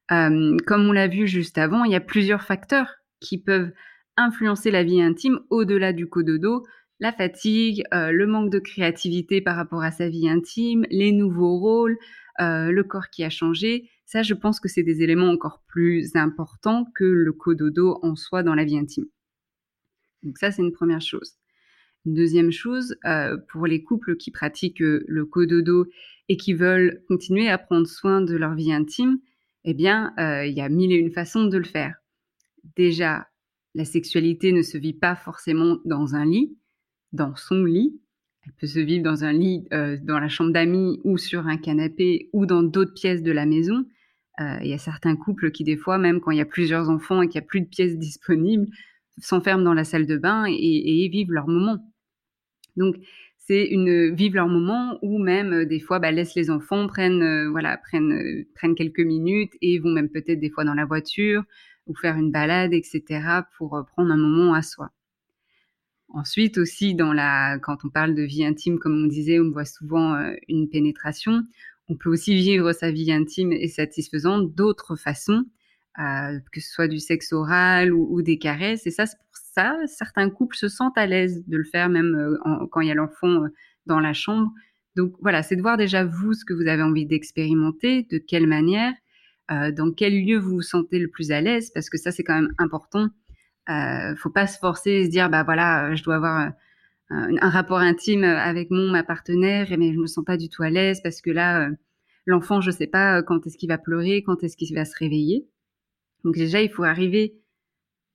comme 0.08 0.88
on 0.88 0.92
l'a 0.92 1.08
vu 1.08 1.26
juste 1.26 1.58
avant, 1.58 1.84
il 1.84 1.92
y 1.92 1.96
a 1.96 2.00
plusieurs 2.00 2.42
facteurs 2.42 2.96
qui 3.20 3.38
peuvent 3.38 3.72
influencer 4.16 4.70
la 4.70 4.84
vie 4.84 5.00
intime 5.00 5.40
au-delà 5.50 5.92
du 5.92 6.06
cododo. 6.06 6.64
La 7.00 7.12
fatigue, 7.12 7.82
le 7.92 8.26
manque 8.26 8.50
de 8.50 8.58
créativité 8.58 9.40
par 9.40 9.56
rapport 9.56 9.82
à 9.82 9.90
sa 9.90 10.08
vie 10.10 10.28
intime, 10.28 10.84
les 10.90 11.12
nouveaux 11.12 11.58
rôles, 11.58 11.96
le 12.38 12.82
corps 12.82 13.08
qui 13.08 13.24
a 13.24 13.30
changé. 13.30 13.88
Ça, 14.04 14.22
je 14.22 14.34
pense 14.34 14.60
que 14.60 14.68
c'est 14.68 14.82
des 14.82 15.02
éléments 15.02 15.30
encore 15.30 15.62
plus 15.66 16.14
importants 16.14 16.84
que 16.94 17.04
le 17.04 17.32
cododo 17.32 17.98
en 18.02 18.14
soi 18.14 18.42
dans 18.42 18.54
la 18.54 18.64
vie 18.64 18.76
intime. 18.76 19.06
Donc 20.22 20.36
ça, 20.36 20.50
c'est 20.50 20.62
une 20.62 20.72
première 20.72 21.00
chose. 21.00 21.38
Une 22.04 22.14
deuxième 22.14 22.50
chose, 22.50 22.96
euh, 23.04 23.36
pour 23.50 23.66
les 23.66 23.82
couples 23.84 24.16
qui 24.16 24.32
pratiquent 24.32 24.82
euh, 24.82 25.04
le 25.06 25.24
cododo 25.24 25.86
et 26.28 26.36
qui 26.36 26.52
veulent 26.52 27.02
continuer 27.06 27.48
à 27.48 27.58
prendre 27.58 27.86
soin 27.86 28.20
de 28.20 28.34
leur 28.34 28.54
vie 28.54 28.72
intime, 28.72 29.18
eh 29.64 29.74
bien, 29.74 30.12
euh, 30.18 30.44
il 30.44 30.54
y 30.54 30.60
a 30.60 30.68
mille 30.68 30.90
et 30.90 30.96
une 30.96 31.12
façons 31.12 31.44
de 31.44 31.56
le 31.56 31.64
faire. 31.64 31.94
Déjà, 32.76 33.28
la 33.74 33.84
sexualité 33.84 34.50
ne 34.50 34.62
se 34.62 34.78
vit 34.78 34.94
pas 34.94 35.14
forcément 35.14 35.78
dans 35.84 36.16
un 36.16 36.24
lit, 36.24 36.58
dans 37.12 37.36
son 37.36 37.64
lit. 37.64 38.00
Elle 38.44 38.52
peut 38.58 38.66
se 38.66 38.80
vivre 38.80 39.04
dans 39.04 39.22
un 39.22 39.32
lit, 39.32 39.68
dans 39.70 40.18
la 40.18 40.28
chambre 40.28 40.50
d'amis 40.50 41.00
ou 41.04 41.16
sur 41.16 41.46
un 41.46 41.56
canapé 41.56 42.28
ou 42.32 42.44
dans 42.44 42.64
d'autres 42.64 42.92
pièces 42.92 43.22
de 43.22 43.30
la 43.30 43.46
maison. 43.46 43.84
Il 44.40 44.66
y 44.66 44.72
a 44.72 44.78
certains 44.78 45.14
couples 45.14 45.52
qui, 45.52 45.62
des 45.62 45.76
fois, 45.76 45.96
même 45.96 46.20
quand 46.20 46.32
il 46.32 46.38
y 46.38 46.42
a 46.42 46.44
plusieurs 46.44 46.90
enfants 46.90 47.22
et 47.22 47.28
qu'il 47.28 47.40
n'y 47.40 47.44
a 47.44 47.48
plus 47.48 47.60
de 47.60 47.68
pièces 47.68 47.96
disponibles, 47.96 48.66
s'enferment 49.18 49.62
dans 49.62 49.74
la 49.74 49.84
salle 49.84 50.06
de 50.06 50.16
bain 50.16 50.44
et, 50.48 51.04
et 51.04 51.08
vivent 51.08 51.30
leur 51.30 51.46
moment. 51.46 51.78
Donc, 52.76 52.96
c'est 53.46 53.64
une 53.64 54.14
vivre 54.14 54.36
leur 54.36 54.48
moment 54.48 54.98
ou 55.02 55.18
même 55.18 55.52
euh, 55.52 55.66
des 55.66 55.80
fois 55.80 55.98
bah, 55.98 56.12
les 56.12 56.50
enfants 56.50 56.86
prennent 56.86 57.22
euh, 57.22 57.50
voilà 57.50 57.76
prennent 57.76 58.12
euh, 58.12 58.46
prennent 58.54 58.74
quelques 58.74 59.00
minutes 59.00 59.52
et 59.60 59.78
vont 59.78 59.90
même 59.90 60.08
peut-être 60.08 60.38
des 60.38 60.50
fois 60.50 60.64
dans 60.64 60.74
la 60.74 60.84
voiture 60.84 61.42
ou 61.86 61.94
faire 61.94 62.16
une 62.16 62.30
balade 62.30 62.72
etc 62.72 63.40
pour 63.58 63.84
prendre 63.88 64.12
un 64.12 64.16
moment 64.16 64.54
à 64.54 64.62
soi. 64.62 64.90
Ensuite 66.08 66.58
aussi 66.58 66.94
dans 66.94 67.12
la 67.12 67.58
quand 67.58 67.84
on 67.84 67.90
parle 67.90 68.14
de 68.14 68.22
vie 68.22 68.44
intime 68.44 68.78
comme 68.78 69.04
on 69.04 69.06
disait 69.08 69.40
on 69.40 69.50
voit 69.50 69.64
souvent 69.64 70.16
une 70.48 70.68
pénétration 70.68 71.42
on 71.88 71.96
peut 71.96 72.10
aussi 72.10 72.36
vivre 72.36 72.72
sa 72.72 72.92
vie 72.92 73.10
intime 73.12 73.50
et 73.52 73.68
satisfaisante 73.68 74.54
d'autres 74.54 74.94
façons 74.94 75.44
que 75.96 76.60
ce 76.60 76.72
soit 76.72 76.88
du 76.88 76.98
sexe 76.98 77.32
oral 77.32 77.92
ou, 77.92 78.22
des 78.22 78.38
caresses 78.38 78.86
et 78.86 78.90
ça 78.90 79.06
c'est 79.06 79.18
pour 79.18 79.32
ça, 79.54 79.76
certains 79.86 80.30
couples 80.30 80.56
se 80.56 80.68
sentent 80.68 80.96
à 80.96 81.06
l'aise 81.06 81.44
de 81.46 81.56
le 81.56 81.64
faire 81.64 81.88
même 81.88 82.14
euh, 82.14 82.66
quand 82.70 82.80
il 82.80 82.88
y 82.88 82.90
a 82.90 82.94
l'enfant 82.94 83.44
euh, 83.44 83.48
dans 83.86 84.00
la 84.00 84.12
chambre. 84.12 84.50
Donc 84.96 85.14
voilà, 85.20 85.42
c'est 85.42 85.56
de 85.56 85.62
voir 85.62 85.76
déjà 85.76 86.04
vous 86.04 86.34
ce 86.34 86.44
que 86.44 86.54
vous 86.54 86.66
avez 86.68 86.82
envie 86.82 87.06
d'expérimenter, 87.06 88.06
de 88.10 88.18
quelle 88.18 88.46
manière, 88.46 88.92
euh, 89.50 89.72
dans 89.72 89.92
quel 89.92 90.14
lieu 90.24 90.38
vous 90.38 90.56
vous 90.56 90.62
sentez 90.62 90.98
le 90.98 91.08
plus 91.08 91.32
à 91.32 91.40
l'aise, 91.40 91.70
parce 91.74 91.90
que 91.90 91.98
ça 91.98 92.10
c'est 92.10 92.24
quand 92.24 92.34
même 92.34 92.52
important. 92.58 93.08
Euh, 93.70 94.16
faut 94.16 94.30
pas 94.30 94.46
se 94.46 94.58
forcer 94.58 94.90
et 94.90 95.04
se 95.04 95.10
dire 95.10 95.30
bah 95.30 95.44
voilà, 95.44 95.94
je 95.94 96.02
dois 96.02 96.16
avoir 96.16 96.52
un, 97.10 97.50
rapport 97.50 97.78
intime 97.78 98.24
avec 98.24 98.70
mon 98.70 98.90
ma 98.90 99.02
partenaire, 99.04 99.68
mais 99.78 99.92
je 99.92 99.98
me 99.98 100.06
sens 100.06 100.24
pas 100.24 100.36
du 100.36 100.48
tout 100.48 100.62
à 100.62 100.70
l'aise 100.70 101.00
parce 101.02 101.20
que 101.20 101.30
là 101.30 101.68
l'enfant 102.26 102.60
je 102.62 102.70
sais 102.70 102.86
pas 102.86 103.22
quand 103.22 103.46
est-ce 103.46 103.58
qu'il 103.58 103.68
va 103.68 103.78
pleurer, 103.78 104.22
quand 104.22 104.42
est-ce 104.42 104.56
qu'il 104.56 104.74
va 104.74 104.84
se 104.86 104.96
réveiller. 104.98 105.46
Donc 106.24 106.34
déjà 106.34 106.62
il 106.62 106.70
faut 106.70 106.84
arriver 106.84 107.42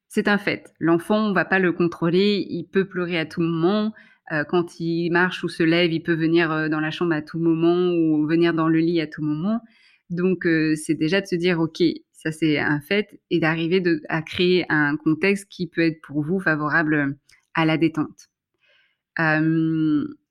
c'est 0.10 0.28
un 0.28 0.38
fait. 0.38 0.74
L'enfant, 0.80 1.30
on 1.30 1.34
va 1.34 1.46
pas 1.46 1.60
le 1.60 1.72
contrôler. 1.74 2.46
Il 2.50 2.66
peut 2.66 2.86
pleurer 2.86 3.18
à 3.18 3.26
tout 3.26 3.42
moment. 3.42 3.94
Euh, 4.32 4.44
quand 4.44 4.80
il 4.80 5.10
marche 5.12 5.44
ou 5.44 5.50
se 5.50 5.64
lève, 5.64 5.92
il 5.92 6.02
peut 6.02 6.14
venir 6.14 6.52
euh, 6.52 6.70
dans 6.70 6.80
la 6.80 6.92
chambre 6.92 7.14
à 7.14 7.22
tout 7.22 7.40
moment 7.40 7.92
ou 7.92 8.26
venir 8.28 8.54
dans 8.54 8.68
le 8.68 8.80
lit 8.80 9.02
à 9.02 9.08
tout 9.08 9.22
moment. 9.22 9.62
Donc, 10.10 10.46
euh, 10.46 10.76
c'est 10.76 10.96
déjà 10.96 11.22
de 11.22 11.28
se 11.28 11.36
dire, 11.36 11.60
OK, 11.60 11.84
ça 12.14 12.32
c'est 12.32 12.58
un 12.58 12.80
fait, 12.82 13.20
et 13.30 13.40
d'arriver 13.40 13.84
à 14.10 14.22
créer 14.22 14.66
un 14.70 14.98
contexte 14.98 15.48
qui 15.50 15.68
peut 15.68 15.82
être 15.82 16.02
pour 16.02 16.24
vous 16.24 16.40
favorable 16.40 17.18
à 17.54 17.66
la 17.66 17.78
détente. 17.78 18.30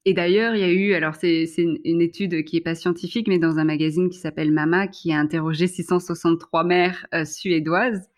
Et 0.08 0.14
d'ailleurs, 0.14 0.54
il 0.54 0.60
y 0.60 0.64
a 0.64 0.70
eu, 0.70 0.94
alors 0.94 1.16
c'est 1.16 1.48
une, 1.58 2.00
étude 2.00 2.44
qui 2.44 2.56
est 2.56 2.60
pas 2.60 2.76
scientifique, 2.76 3.26
mais 3.26 3.40
dans 3.40 3.58
un 3.58 3.64
magazine 3.64 4.08
qui 4.08 4.18
s'appelle 4.18 4.52
Mama, 4.52 4.86
qui 4.86 5.12
a 5.12 5.18
interrogé 5.18 5.66
663 5.66 6.62
mères 6.62 7.08
euh, 7.12 7.24
suédoises 7.24 8.08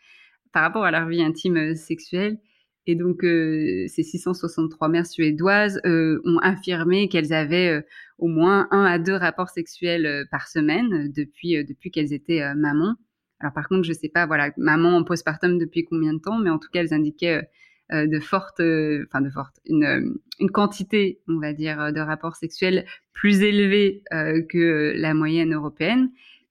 par 0.52 0.64
rapport 0.64 0.84
à 0.84 0.90
leur 0.90 1.08
vie 1.08 1.22
intime 1.22 1.56
euh, 1.56 1.74
sexuelle. 1.74 2.40
Et 2.86 2.94
donc, 2.94 3.24
euh, 3.24 3.86
ces 3.88 4.02
663 4.02 4.88
mères 4.88 5.06
suédoises 5.06 5.80
ont 5.84 6.38
affirmé 6.42 7.08
qu'elles 7.08 7.32
avaient 7.32 7.82
au 8.18 8.28
moins 8.28 8.68
un 8.70 8.84
à 8.84 8.98
deux 8.98 9.16
rapports 9.16 9.48
sexuels 9.48 10.26
par 10.30 10.46
semaine 10.48 11.10
depuis, 11.10 11.64
depuis 11.64 11.90
qu'elles 11.90 12.12
étaient 12.12 12.54
maman. 12.54 12.96
Alors 13.40 13.52
par 13.54 13.68
contre, 13.68 13.84
je 13.84 13.92
sais 13.92 14.08
pas, 14.08 14.26
voilà, 14.26 14.52
maman 14.58 14.96
en 14.96 15.04
postpartum 15.04 15.58
depuis 15.58 15.84
combien 15.84 16.14
de 16.14 16.18
temps, 16.18 16.38
mais 16.38 16.50
en 16.50 16.58
tout 16.58 16.68
cas, 16.70 16.80
elles 16.80 16.94
indiquaient 16.94 17.48
de 17.90 18.20
fortes, 18.20 18.60
euh, 18.60 19.06
enfin 19.06 19.20
de 19.20 19.30
fortes, 19.30 19.60
une, 19.64 19.84
euh, 19.84 20.14
une, 20.40 20.50
quantité, 20.50 21.20
on 21.26 21.38
va 21.38 21.52
dire, 21.52 21.92
de 21.92 22.00
rapports 22.00 22.36
sexuels 22.36 22.84
plus 23.14 23.42
élevés 23.42 24.02
que 24.48 24.92
la 24.94 25.14
moyenne 25.14 25.54
européenne. 25.54 26.10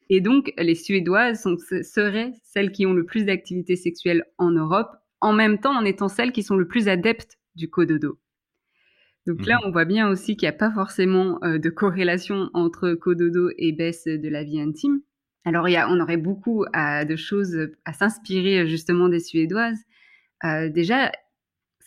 Et 0.09 0.19
donc, 0.19 0.51
les 0.57 0.75
Suédoises 0.75 1.41
sont, 1.41 1.57
seraient 1.57 2.33
celles 2.43 2.71
qui 2.71 2.85
ont 2.85 2.93
le 2.93 3.05
plus 3.05 3.25
d'activité 3.25 3.75
sexuelle 3.75 4.23
en 4.37 4.51
Europe, 4.51 4.89
en 5.21 5.33
même 5.33 5.59
temps 5.59 5.77
en 5.77 5.85
étant 5.85 6.07
celles 6.07 6.31
qui 6.31 6.43
sont 6.43 6.57
le 6.57 6.67
plus 6.67 6.87
adeptes 6.87 7.37
du 7.55 7.69
cododo. 7.69 8.19
Donc 9.27 9.45
là, 9.45 9.55
mhm. 9.61 9.67
on 9.67 9.71
voit 9.71 9.85
bien 9.85 10.09
aussi 10.09 10.37
qu'il 10.37 10.47
n'y 10.47 10.55
a 10.55 10.57
pas 10.57 10.71
forcément 10.71 11.39
de 11.41 11.69
corrélation 11.69 12.49
entre 12.53 12.93
cododo 12.93 13.49
et 13.57 13.73
baisse 13.73 14.05
de 14.05 14.29
la 14.29 14.43
vie 14.43 14.59
intime. 14.59 15.01
Alors, 15.45 15.69
il 15.69 15.73
y 15.73 15.77
a, 15.77 15.89
on 15.89 15.99
aurait 15.99 16.17
beaucoup 16.17 16.65
de 16.73 17.15
choses 17.15 17.69
à 17.85 17.93
s'inspirer 17.93 18.67
justement 18.67 19.07
des 19.07 19.19
Suédoises. 19.19 19.79
déjà, 20.43 21.11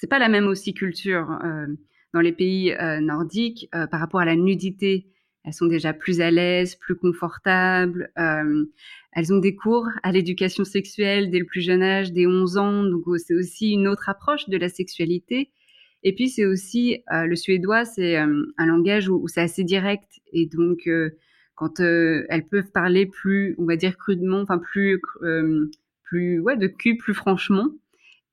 c'est 0.00 0.06
pas 0.06 0.18
la 0.18 0.30
même 0.30 0.46
aussi 0.46 0.72
culture 0.72 1.38
euh, 1.44 1.66
dans 2.14 2.22
les 2.22 2.32
pays 2.32 2.72
euh, 2.72 3.00
nordiques 3.00 3.68
euh, 3.74 3.86
par 3.86 4.00
rapport 4.00 4.20
à 4.20 4.24
la 4.24 4.34
nudité. 4.34 5.06
Elles 5.44 5.52
sont 5.52 5.66
déjà 5.66 5.92
plus 5.92 6.22
à 6.22 6.30
l'aise, 6.30 6.74
plus 6.74 6.96
confortables. 6.96 8.10
elles 8.16 9.32
ont 9.32 9.38
des 9.38 9.54
cours 9.54 9.86
à 10.02 10.12
l'éducation 10.12 10.64
sexuelle 10.64 11.30
dès 11.30 11.38
le 11.38 11.46
plus 11.46 11.62
jeune 11.62 11.82
âge, 11.82 12.12
dès 12.12 12.26
11 12.26 12.56
ans. 12.56 12.84
Donc 12.84 13.04
c'est 13.18 13.34
aussi 13.34 13.72
une 13.72 13.88
autre 13.88 14.08
approche 14.08 14.48
de 14.48 14.56
la 14.58 14.68
sexualité. 14.68 15.50
Et 16.02 16.14
puis 16.14 16.28
c'est 16.28 16.44
aussi 16.44 17.02
le 17.10 17.34
suédois, 17.36 17.86
c'est 17.86 18.16
un 18.16 18.66
langage 18.66 19.08
où, 19.08 19.26
c'est 19.28 19.40
assez 19.40 19.64
direct 19.64 20.20
et 20.30 20.44
donc 20.44 20.86
quand 21.54 21.80
elles 21.80 22.46
peuvent 22.50 22.70
parler 22.70 23.06
plus, 23.06 23.54
on 23.56 23.64
va 23.64 23.76
dire 23.76 23.96
crudement, 23.96 24.40
enfin 24.40 24.58
plus, 24.58 25.00
plus 26.02 26.38
ouais, 26.38 26.58
de 26.58 26.66
cul, 26.66 26.98
plus 26.98 27.14
franchement. 27.14 27.70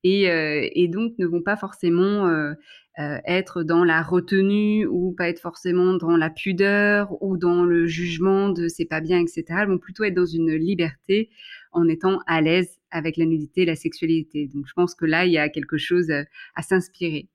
Euh, 0.08 0.68
et, 0.74 0.88
donc 0.88 1.14
ne 1.18 1.26
vont 1.26 1.42
pas 1.42 1.58
forcément 1.58 2.28
euh, 2.28 2.54
euh, 3.00 3.18
être 3.26 3.64
dans 3.64 3.84
la 3.84 4.02
retenue 4.02 4.86
ou 4.88 5.14
pas 5.18 5.30
être 5.30 5.40
forcément 5.40 5.94
dans 5.94 6.18
la 6.18 6.30
pudeur 6.30 7.22
ou 7.22 7.38
dans 7.38 7.64
le 7.64 7.88
jugement 7.88 8.50
de 8.50 8.68
c'est 8.68 8.86
pas 8.86 9.02
bien, 9.02 9.20
etc. 9.20 9.44
Elles 9.50 9.68
vont 9.68 9.78
plutôt 9.78 10.04
être 10.04 10.16
dans 10.16 10.26
une 10.26 10.54
liberté 10.54 11.30
en 11.72 11.88
étant 11.88 12.20
à 12.28 12.42
l'aise 12.42 12.80
avec 12.92 13.18
la 13.18 13.26
nudité 13.26 13.62
et 13.62 13.66
la 13.66 13.76
sexualité. 13.76 14.50
Donc 14.54 14.66
je 14.68 14.74
pense 14.74 14.96
que 14.96 15.06
là, 15.06 15.26
il 15.26 15.32
y 15.32 15.38
a 15.38 15.50
quelque 15.50 15.78
chose 15.78 16.10
à 16.12 16.62
s'inspirer. 16.62 17.28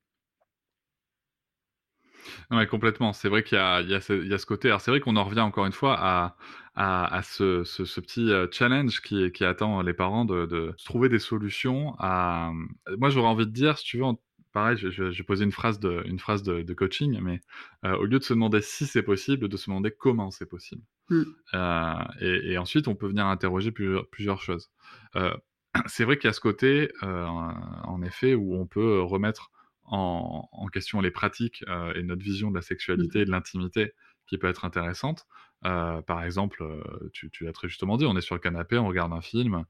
Oui, 2.51 2.67
complètement. 2.67 3.13
C'est 3.13 3.29
vrai 3.29 3.43
qu'il 3.43 3.59
y, 3.59 3.61
y, 3.61 3.91
y 3.91 3.95
a, 3.95 4.01
ce 4.39 4.47
côté. 4.47 4.69
Alors, 4.69 4.81
c'est 4.81 4.91
vrai 4.91 5.01
qu'on 5.01 5.17
en 5.17 5.25
revient 5.25 5.41
encore 5.41 5.67
une 5.67 5.73
fois 5.73 5.97
à, 5.99 6.37
à, 6.75 7.15
à 7.15 7.23
ce, 7.23 7.65
ce, 7.65 7.85
ce, 7.85 8.01
petit 8.01 8.31
euh, 8.31 8.47
challenge 8.51 9.03
qui, 9.03 9.31
qui 9.33 9.45
attend 9.45 9.83
les 9.83 9.93
parents 9.93 10.25
de, 10.25 10.47
de 10.47 10.75
trouver 10.85 11.09
des 11.09 11.19
solutions. 11.19 11.95
À... 11.99 12.53
Moi, 12.99 13.11
j'aurais 13.11 13.29
envie 13.29 13.47
de 13.47 13.51
dire, 13.53 13.79
si 13.79 13.85
tu 13.85 13.99
veux, 13.99 14.05
pareil, 14.53 14.77
je, 14.77 14.91
je, 14.91 15.11
je 15.11 15.23
posais 15.23 15.45
une 15.45 15.53
phrase 15.53 15.81
de, 15.81 16.03
une 16.07 16.19
phrase 16.19 16.43
de, 16.43 16.63
de 16.63 16.75
coaching, 16.75 17.19
mais 17.21 17.41
euh, 17.85 17.97
au 17.97 18.05
lieu 18.05 18.19
de 18.19 18.25
se 18.25 18.33
demander 18.33 18.61
si 18.61 18.87
c'est 18.87 19.03
possible, 19.03 19.49
de 19.49 19.57
se 19.57 19.67
demander 19.67 19.91
comment 19.91 20.31
c'est 20.31 20.47
possible. 20.47 20.83
Mmh. 21.11 21.23
Euh, 21.55 21.95
et, 22.21 22.53
et, 22.53 22.59
ensuite, 22.59 22.89
on 22.89 22.95
peut 22.95 23.09
venir 23.09 23.27
interroger 23.27 23.73
plusieurs, 23.73 24.09
plusieurs 24.09 24.41
choses. 24.41 24.71
Euh, 25.17 25.35
c'est 25.87 26.05
vrai 26.05 26.17
qu'il 26.17 26.29
y 26.29 26.31
a 26.31 26.35
ce 26.35 26.41
côté, 26.41 26.93
euh, 27.03 27.27
en 27.27 28.03
effet, 28.03 28.35
où 28.35 28.55
on 28.55 28.67
peut 28.67 29.01
remettre 29.01 29.51
en, 29.85 30.49
en 30.53 30.67
question 30.69 31.01
les 31.01 31.11
pratiques 31.11 31.65
euh, 31.69 31.93
et 31.95 32.03
notre 32.03 32.23
vision 32.23 32.51
de 32.51 32.55
la 32.55 32.63
sexualité 32.63 33.19
mmh. 33.19 33.23
et 33.23 33.25
de 33.27 33.31
l'intimité 33.31 33.93
qui 34.27 34.39
peut 34.39 34.49
être 34.49 34.65
intéressante. 34.65 35.27
Euh, 35.65 36.03
par 36.03 36.25
exemple, 36.25 36.63
euh, 36.63 37.11
tu, 37.13 37.31
tu 37.31 37.45
l'as 37.45 37.53
très 37.53 37.69
justement 37.69 37.97
dit, 37.97 38.05
on 38.07 38.17
est 38.17 38.21
sur 38.23 38.35
le 38.35 38.41
canapé, 38.41 38.79
on 38.79 38.89
regarde 38.89 39.13
un 39.13 39.21
film. 39.21 39.65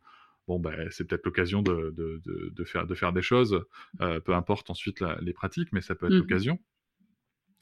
Bon, 0.49 0.59
ben, 0.59 0.89
c'est 0.91 1.05
peut-être 1.05 1.25
l'occasion 1.25 1.63
de, 1.63 1.95
de, 1.97 2.21
de, 2.25 2.51
de, 2.53 2.65
faire, 2.65 2.87
de 2.87 2.95
faire 2.95 3.13
des 3.13 3.23
choses, 3.23 3.65
euh, 4.01 4.19
peu 4.21 4.35
importe 4.35 4.71
ensuite 4.71 5.01
la, 5.01 5.17
les 5.21 5.33
pratiques, 5.33 5.69
mais 5.73 5.81
ça 5.81 5.95
peut 5.95 6.07
être 6.07 6.15
mmh. 6.15 6.19
l'occasion. 6.19 6.59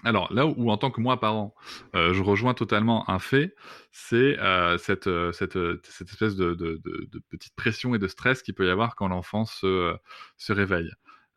Alors 0.03 0.33
là 0.33 0.47
où, 0.47 0.71
en 0.71 0.79
tant 0.79 0.91
que 0.91 1.01
moi 1.03 1.21
parent, 1.21 1.55
euh, 1.95 2.15
je 2.15 2.23
rejoins 2.23 2.55
totalement 2.55 3.09
un 3.11 3.19
fait, 3.19 3.55
c'est 3.93 4.39
euh, 4.39 4.79
cette, 4.79 5.11
cette, 5.33 5.59
cette, 5.85 6.09
espèce 6.09 6.37
de, 6.37 6.55
de, 6.55 6.81
de, 6.83 7.23
petite 7.29 7.55
pression 7.55 7.95
et 7.95 7.99
de 7.99 8.09
stress 8.09 8.43
qu'il 8.43 8.55
peut 8.55 8.67
y 8.67 8.71
avoir 8.71 8.97
quand 8.97 9.09
l'enfant 9.09 9.45
se, 9.45 9.95
se 10.39 10.53
réveille. 10.55 10.91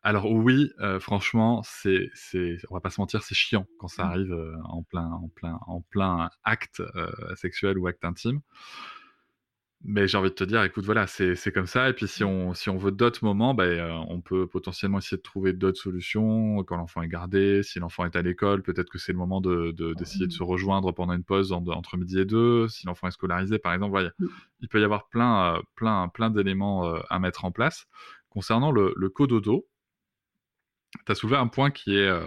Alors 0.06 0.30
oui, 0.30 0.70
euh, 0.80 1.00
franchement, 1.00 1.62
c'est, 1.64 2.10
c'est, 2.12 2.58
on 2.68 2.74
va 2.74 2.80
pas 2.80 2.90
se 2.90 3.00
mentir, 3.00 3.22
c'est 3.22 3.34
chiant 3.34 3.66
quand 3.78 3.88
ça 3.88 4.04
mmh. 4.04 4.08
arrive 4.08 4.32
euh, 4.34 4.54
en 4.64 4.82
plein, 4.82 5.10
en 5.10 5.28
plein, 5.28 5.58
en 5.66 5.80
plein 5.80 6.28
acte 6.44 6.80
euh, 6.80 7.10
sexuel 7.36 7.78
ou 7.78 7.86
acte 7.86 8.04
intime. 8.04 8.40
Mais 9.82 10.06
j'ai 10.06 10.18
envie 10.18 10.28
de 10.28 10.34
te 10.34 10.44
dire, 10.44 10.62
écoute, 10.62 10.84
voilà, 10.84 11.06
c'est, 11.06 11.34
c'est 11.34 11.52
comme 11.52 11.66
ça. 11.66 11.88
Et 11.88 11.94
puis 11.94 12.06
si 12.06 12.22
on, 12.22 12.52
si 12.52 12.68
on 12.68 12.76
veut 12.76 12.90
d'autres 12.90 13.24
moments, 13.24 13.54
ben, 13.54 14.04
on 14.08 14.20
peut 14.20 14.46
potentiellement 14.46 14.98
essayer 14.98 15.16
de 15.16 15.22
trouver 15.22 15.54
d'autres 15.54 15.80
solutions 15.80 16.62
quand 16.64 16.76
l'enfant 16.76 17.00
est 17.00 17.08
gardé, 17.08 17.62
si 17.62 17.78
l'enfant 17.78 18.04
est 18.04 18.14
à 18.14 18.20
l'école, 18.20 18.62
peut-être 18.62 18.90
que 18.90 18.98
c'est 18.98 19.12
le 19.12 19.18
moment 19.18 19.40
de, 19.40 19.72
de, 19.72 19.94
d'essayer 19.94 20.26
de 20.26 20.32
se 20.32 20.42
rejoindre 20.42 20.92
pendant 20.92 21.14
une 21.14 21.24
pause 21.24 21.50
entre 21.52 21.96
midi 21.96 22.18
et 22.18 22.24
deux. 22.26 22.68
Si 22.68 22.86
l'enfant 22.86 23.08
est 23.08 23.12
scolarisé, 23.12 23.58
par 23.58 23.72
exemple, 23.72 23.92
voilà, 23.92 24.10
mmh. 24.18 24.26
il 24.60 24.68
peut 24.68 24.82
y 24.82 24.84
avoir 24.84 25.08
plein, 25.08 25.62
plein, 25.76 26.08
plein 26.08 26.28
d'éléments 26.28 26.94
à 27.08 27.18
mettre 27.18 27.46
en 27.46 27.52
place. 27.52 27.86
Concernant 28.28 28.70
le, 28.70 28.92
le 28.96 29.08
cododo, 29.08 29.66
tu 31.04 31.12
as 31.12 31.14
soulevé 31.14 31.36
un 31.36 31.48
point 31.48 31.70
qui 31.70 31.96
est, 31.96 32.08
euh, 32.08 32.24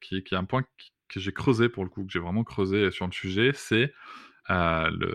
qui, 0.00 0.22
qui, 0.22 0.34
est 0.34 0.38
un 0.38 0.44
point 0.44 0.62
que 1.08 1.20
j'ai 1.20 1.32
creusé 1.32 1.68
pour 1.68 1.84
le 1.84 1.90
coup, 1.90 2.04
que 2.04 2.12
j'ai 2.12 2.18
vraiment 2.18 2.44
creusé 2.44 2.90
sur 2.90 3.06
le 3.06 3.12
sujet, 3.12 3.52
c'est 3.54 3.92
euh, 4.50 4.90
le, 4.90 5.14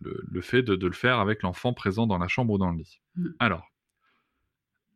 le, 0.00 0.22
le, 0.26 0.40
fait 0.40 0.62
de, 0.62 0.74
de, 0.74 0.86
le 0.86 0.92
faire 0.92 1.18
avec 1.18 1.42
l'enfant 1.42 1.72
présent 1.74 2.06
dans 2.06 2.18
la 2.18 2.28
chambre 2.28 2.54
ou 2.54 2.58
dans 2.58 2.70
le 2.70 2.78
lit. 2.78 3.00
Mmh. 3.16 3.28
Alors, 3.38 3.66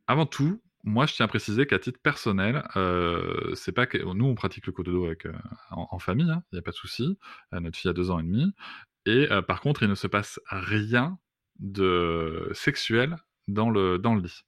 avant 0.07 0.25
tout, 0.25 0.61
moi, 0.85 1.07
je 1.07 1.15
tiens 1.15 1.25
à 1.25 1.27
préciser 1.27 1.65
qu'à 1.65 1.79
titre 1.79 1.99
personnel, 2.01 2.63
euh, 2.75 3.53
c'est 3.55 3.71
pas 3.71 3.87
que 3.87 3.97
nous 3.97 4.25
on 4.25 4.35
pratique 4.35 4.67
le 4.67 4.71
cododo 4.71 5.05
avec 5.05 5.25
euh, 5.25 5.33
en, 5.71 5.87
en, 5.89 5.99
famille, 5.99 6.27
il 6.27 6.31
hein, 6.31 6.43
n'y 6.53 6.59
a 6.59 6.61
pas 6.61 6.71
de 6.71 6.75
souci. 6.75 7.17
Euh, 7.53 7.59
notre 7.59 7.77
fille 7.77 7.89
a 7.89 7.93
deux 7.93 8.11
ans 8.11 8.19
et 8.19 8.23
demi, 8.23 8.53
et 9.07 9.31
euh, 9.31 9.41
par 9.41 9.61
contre, 9.61 9.81
il 9.81 9.89
ne 9.89 9.95
se 9.95 10.05
passe 10.05 10.39
rien 10.47 11.17
de 11.59 12.51
sexuel 12.53 13.17
dans 13.47 13.71
le 13.71 13.97
dans 13.97 14.13
le 14.13 14.21
lit. 14.21 14.44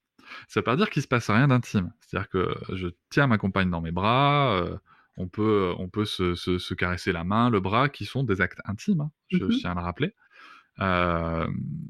Ça 0.48 0.60
veut 0.60 0.64
pas 0.64 0.76
dire 0.76 0.90
qu'il 0.90 1.02
se 1.02 1.08
passe 1.08 1.30
rien 1.30 1.48
d'intime. 1.48 1.92
C'est-à-dire 2.00 2.30
que 2.30 2.56
je 2.74 2.88
tiens 3.10 3.28
ma 3.28 3.38
compagne 3.38 3.70
dans 3.70 3.82
mes 3.82 3.92
bras, 3.92 4.56
euh, 4.56 4.78
on 5.18 5.28
peut, 5.28 5.74
on 5.80 5.90
peut 5.90 6.06
se, 6.06 6.36
se, 6.36 6.58
se, 6.60 6.74
caresser 6.76 7.12
la 7.12 7.24
main, 7.24 7.50
le 7.50 7.60
bras, 7.60 7.90
qui 7.90 8.06
sont 8.06 8.24
des 8.24 8.40
actes 8.42 8.62
intimes, 8.66 9.02
hein, 9.02 9.12
je, 9.30 9.38
mm 9.38 9.50
-hmm. 9.50 9.60
tiens 9.60 9.72
à 9.72 9.76
le 9.76 9.82
rappeler. 9.82 10.14
Euh, 10.80 11.48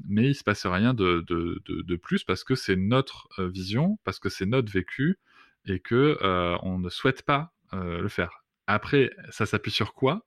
mais 0.08 0.28
il 0.28 0.34
se 0.34 0.44
passe 0.44 0.64
rien 0.66 0.94
de, 0.94 1.22
de, 1.26 1.60
de, 1.66 1.82
de 1.82 1.96
plus 1.96 2.24
parce 2.24 2.42
que 2.44 2.54
c'est 2.54 2.76
notre 2.76 3.28
euh, 3.38 3.48
vision, 3.48 3.98
parce 4.04 4.18
que 4.18 4.28
c'est 4.28 4.46
notre 4.46 4.72
vécu 4.72 5.18
et 5.66 5.80
que 5.80 6.18
euh, 6.22 6.56
on 6.62 6.78
ne 6.78 6.88
souhaite 6.88 7.22
pas 7.22 7.52
le 7.72 8.08
faire. 8.08 8.44
Après, 8.66 9.10
ça 9.28 9.44
s'appuie 9.44 9.70
sur 9.70 9.92
quoi? 9.92 10.26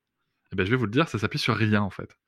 Eh 0.51 0.55
ben, 0.55 0.63
je 0.63 0.69
vais 0.69 0.77
vous 0.77 0.85
le 0.85 0.91
dire, 0.91 1.07
ça 1.09 1.17
s'appuie 1.17 1.39
sur 1.39 1.55
rien 1.55 1.81
en 1.81 1.89
fait. 1.89 2.19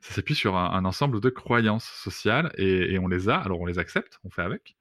Ça 0.00 0.14
s'appuie 0.14 0.34
sur 0.34 0.56
un, 0.56 0.70
un, 0.70 0.84
ensemble 0.86 1.20
de 1.20 1.28
croyances 1.28 1.84
sociales 1.84 2.50
et, 2.56 2.94
et, 2.94 2.98
on 2.98 3.06
les 3.06 3.28
a, 3.28 3.36
alors 3.36 3.60
on 3.60 3.66
les 3.66 3.78
accepte, 3.78 4.18
on 4.24 4.30
fait 4.30 4.40
avec, 4.40 4.76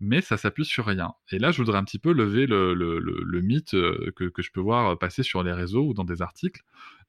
mais 0.00 0.20
ça 0.20 0.36
s'appuie 0.36 0.64
sur 0.64 0.86
rien. 0.86 1.12
Et 1.30 1.38
là, 1.38 1.50
je 1.50 1.58
voudrais 1.58 1.78
un 1.78 1.84
petit 1.84 1.98
peu 1.98 2.12
lever 2.12 2.46
le, 2.46 2.74
le, 2.74 2.98
le, 3.00 3.40
mythe 3.40 3.74
euh, 3.74 4.12
que, 4.16 4.24
que, 4.24 4.42
je 4.42 4.52
peux 4.52 4.60
voir 4.60 4.98
passer 4.98 5.22
sur 5.22 5.42
les 5.42 5.52
réseaux 5.52 5.86
ou 5.86 5.94
dans 5.94 6.04
des 6.04 6.22
articles 6.22 6.62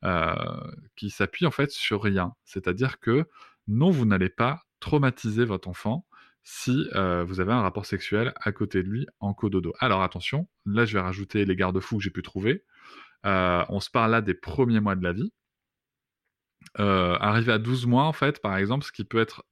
euh, 0.04 0.34
qui 0.96 1.10
s'appuie 1.10 1.46
en 1.46 1.52
fait 1.52 1.72
sur 1.72 2.02
rien. 2.02 2.34
C'est-à-dire 2.46 3.00
que 3.00 3.26
non, 3.68 3.92
vous 3.92 4.06
n'allez 4.06 4.30
pas 4.30 4.64
traumatiser 4.80 5.46
votre 5.46 5.68
enfant 5.68 6.06
si 6.44 6.88
euh, 6.96 7.24
vous 7.24 7.42
avez 7.42 7.52
un 7.52 7.62
rapport 7.62 7.86
sexuel 7.86 8.34
à 8.42 8.52
côté 8.52 8.82
de 8.82 8.88
lui 8.88 9.08
en 9.20 9.34
cododo. 9.34 9.74
Alors 9.80 10.02
attention, 10.02 10.48
là 10.66 10.86
je 10.86 10.94
vais 10.94 11.00
rajouter 11.00 11.46
les 11.46 11.56
garde-fous 11.56 11.98
que 11.98 12.04
j'ai 12.04 12.10
pu 12.10 12.24
trouver. 12.24 12.64
Euh, 13.26 13.64
on 13.70 13.80
se 13.80 13.90
parle 13.92 14.12
là 14.12 14.22
des 14.22 14.34
premiers 14.34 14.80
mois 14.80 14.96
de 14.96 15.04
la 15.04 15.14
vie. 15.14 15.32
Euh, 16.80 17.18
arrivé 17.20 17.52
à 17.52 17.58
12 17.58 17.86
mois, 17.86 18.04
en 18.04 18.14
fait, 18.14 18.42
par 18.42 18.58
exemple, 18.58 18.86
ce 18.86 18.92
qui 18.92 19.04
peut 19.04 19.20
être 19.20 19.46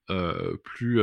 plus 0.63 1.01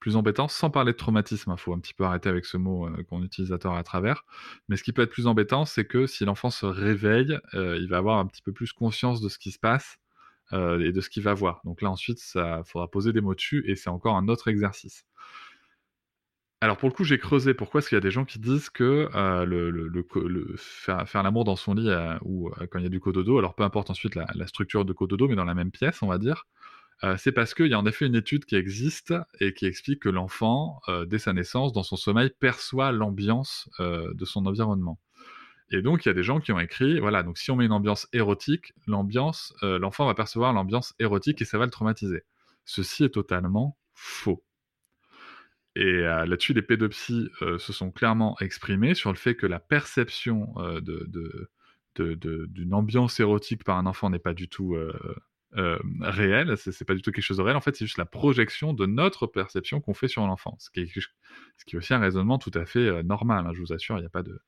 plus 0.00 0.16
embêtant, 0.16 0.48
sans 0.48 0.70
parler 0.70 0.92
de 0.92 0.96
traumatisme, 0.96 1.50
il 1.50 1.52
hein, 1.52 1.56
faut 1.56 1.74
un 1.74 1.78
petit 1.78 1.94
peu 1.94 2.04
arrêter 2.04 2.28
avec 2.28 2.46
ce 2.46 2.56
mot 2.56 2.88
euh, 2.88 3.04
qu'on 3.04 3.22
utilise 3.22 3.52
à 3.52 3.58
tort 3.58 3.76
à 3.76 3.84
travers, 3.84 4.24
mais 4.68 4.76
ce 4.76 4.82
qui 4.82 4.92
peut 4.92 5.02
être 5.02 5.10
plus 5.10 5.26
embêtant, 5.26 5.66
c'est 5.66 5.84
que 5.84 6.06
si 6.06 6.24
l'enfant 6.24 6.50
se 6.50 6.66
réveille, 6.66 7.38
euh, 7.54 7.76
il 7.78 7.88
va 7.88 7.98
avoir 7.98 8.18
un 8.18 8.26
petit 8.26 8.42
peu 8.42 8.52
plus 8.52 8.72
conscience 8.72 9.20
de 9.20 9.28
ce 9.28 9.38
qui 9.38 9.52
se 9.52 9.58
passe 9.58 9.98
euh, 10.52 10.80
et 10.80 10.92
de 10.92 11.00
ce 11.00 11.10
qu'il 11.10 11.22
va 11.22 11.34
voir. 11.34 11.60
Donc 11.64 11.82
là 11.82 11.90
ensuite, 11.90 12.18
ça 12.18 12.62
faudra 12.64 12.90
poser 12.90 13.12
des 13.12 13.20
mots 13.20 13.34
dessus 13.34 13.62
et 13.66 13.76
c'est 13.76 13.90
encore 13.90 14.16
un 14.16 14.26
autre 14.28 14.48
exercice. 14.48 15.04
Alors 16.62 16.76
pour 16.76 16.88
le 16.88 16.94
coup, 16.94 17.04
j'ai 17.04 17.18
creusé. 17.18 17.54
Pourquoi 17.54 17.80
Parce 17.80 17.88
qu'il 17.88 17.96
y 17.96 17.98
a 17.98 18.02
des 18.02 18.10
gens 18.10 18.26
qui 18.26 18.38
disent 18.38 18.68
que 18.68 19.08
faire, 20.56 21.22
l'amour 21.22 21.44
dans 21.44 21.56
son 21.56 21.74
lit 21.74 21.90
ou 22.22 22.50
quand 22.70 22.78
il 22.78 22.82
y 22.82 22.86
a 22.86 22.90
du 22.90 23.00
cododo, 23.00 23.38
alors 23.38 23.54
peu 23.54 23.62
importe 23.62 23.88
ensuite 23.88 24.14
la, 24.14 24.26
la, 24.34 24.46
structure 24.46 24.84
de 24.84 24.92
cododo, 24.92 25.26
mais 25.26 25.36
dans 25.36 25.46
la 25.46 25.54
même 25.54 25.70
pièce, 25.70 26.02
on 26.02 26.06
va 26.06 26.18
dire, 26.18 26.46
c'est 27.16 27.32
parce 27.32 27.54
qu'il 27.54 27.68
y 27.68 27.74
a 27.74 27.78
en 27.78 27.86
effet 27.86 28.06
une 28.06 28.14
étude 28.14 28.44
qui 28.44 28.56
existe 28.56 29.14
et 29.40 29.54
qui 29.54 29.66
explique 29.66 30.02
que 30.02 30.08
l'enfant, 30.08 30.80
dès 31.06 31.18
sa 31.18 31.32
naissance, 31.32 31.72
dans 31.72 31.82
son 31.82 31.96
sommeil, 31.96 32.30
perçoit 32.40 32.92
l'ambiance 32.92 33.70
de 33.78 34.24
son 34.24 34.44
environnement. 34.44 34.98
Et 35.70 35.82
donc, 35.82 36.04
il 36.04 36.08
y 36.08 36.10
a 36.10 36.14
des 36.14 36.22
gens 36.22 36.40
qui 36.40 36.52
ont 36.52 36.60
écrit, 36.60 37.00
voilà, 37.00 37.22
donc 37.22 37.38
si 37.38 37.50
on 37.50 37.56
met 37.56 37.64
une 37.64 37.72
ambiance 37.72 38.06
érotique, 38.12 38.74
l'ambiance, 38.86 39.54
l'enfant 39.62 40.04
va 40.04 40.14
percevoir 40.14 40.52
l'ambiance 40.52 40.94
érotique 40.98 41.40
et 41.40 41.44
ça 41.46 41.56
va 41.56 41.64
le 41.64 41.70
traumatiser. 41.70 42.22
Ceci 42.64 43.04
est 43.04 43.14
totalement 43.14 43.78
faux. 43.94 44.44
Et 45.76 45.84
euh, 45.84 46.26
là-dessus, 46.26 46.52
les 46.52 46.62
pédopsies 46.62 47.28
euh, 47.42 47.58
se 47.58 47.72
sont 47.72 47.90
clairement 47.90 48.36
exprimés 48.40 48.94
sur 48.94 49.10
le 49.10 49.16
fait 49.16 49.36
que 49.36 49.46
la 49.46 49.60
perception 49.60 50.52
euh, 50.58 50.80
d'une 51.96 52.74
ambiance 52.74 53.20
érotique 53.20 53.64
par 53.64 53.78
un 53.78 53.86
enfant 53.86 54.10
n'est 54.10 54.18
pas 54.18 54.34
du 54.34 54.48
tout 54.48 54.76
réelle, 55.52 56.56
c'est 56.56 56.84
pas 56.84 56.94
du 56.94 57.02
tout 57.02 57.12
quelque 57.12 57.24
chose 57.24 57.38
de 57.38 57.42
réel. 57.42 57.56
En 57.56 57.60
fait, 57.60 57.74
c'est 57.76 57.86
juste 57.86 57.98
la 57.98 58.06
projection 58.06 58.72
de 58.72 58.86
notre 58.86 59.26
perception 59.26 59.80
qu'on 59.80 59.94
fait 59.94 60.08
sur 60.08 60.26
l'enfant, 60.26 60.56
ce, 60.58 60.70
qui 60.70 60.80
est, 60.80 60.86
ce 60.86 61.64
qui 61.64 61.76
est 61.76 61.78
aussi 61.78 61.94
un 61.94 61.98
raisonnement 61.98 62.38
tout 62.38 62.52
à 62.54 62.64
fait 62.64 63.02
normal. 63.02 63.46
Hein, 63.46 63.52
je 63.54 63.60
vous 63.60 63.72
assure, 63.72 63.96
il 63.96 64.00
n'y 64.00 64.06
a 64.06 64.10
pas 64.10 64.22
de, 64.22 64.40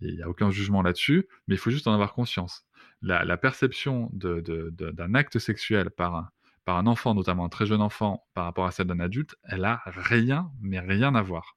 il 0.00 0.16
n'y 0.16 0.22
a 0.22 0.28
aucun 0.28 0.50
jugement 0.50 0.82
là-dessus, 0.82 1.26
mais 1.46 1.54
il 1.54 1.58
faut 1.58 1.70
juste 1.70 1.86
en 1.86 1.94
avoir 1.94 2.12
conscience. 2.12 2.66
La, 3.00 3.24
la 3.24 3.36
perception 3.36 4.10
d'un 4.12 5.14
acte 5.14 5.38
sexuel 5.38 5.90
par 5.90 6.14
un, 6.14 6.28
par 6.64 6.76
un 6.76 6.86
enfant, 6.86 7.14
notamment 7.14 7.44
un 7.44 7.48
très 7.48 7.66
jeune 7.66 7.80
enfant, 7.80 8.26
par 8.34 8.44
rapport 8.44 8.66
à 8.66 8.70
celle 8.70 8.86
d'un 8.86 9.00
adulte, 9.00 9.36
elle 9.44 9.64
a 9.64 9.82
rien, 9.86 10.50
mais 10.60 10.80
rien 10.80 11.14
à 11.14 11.22
voir. 11.22 11.56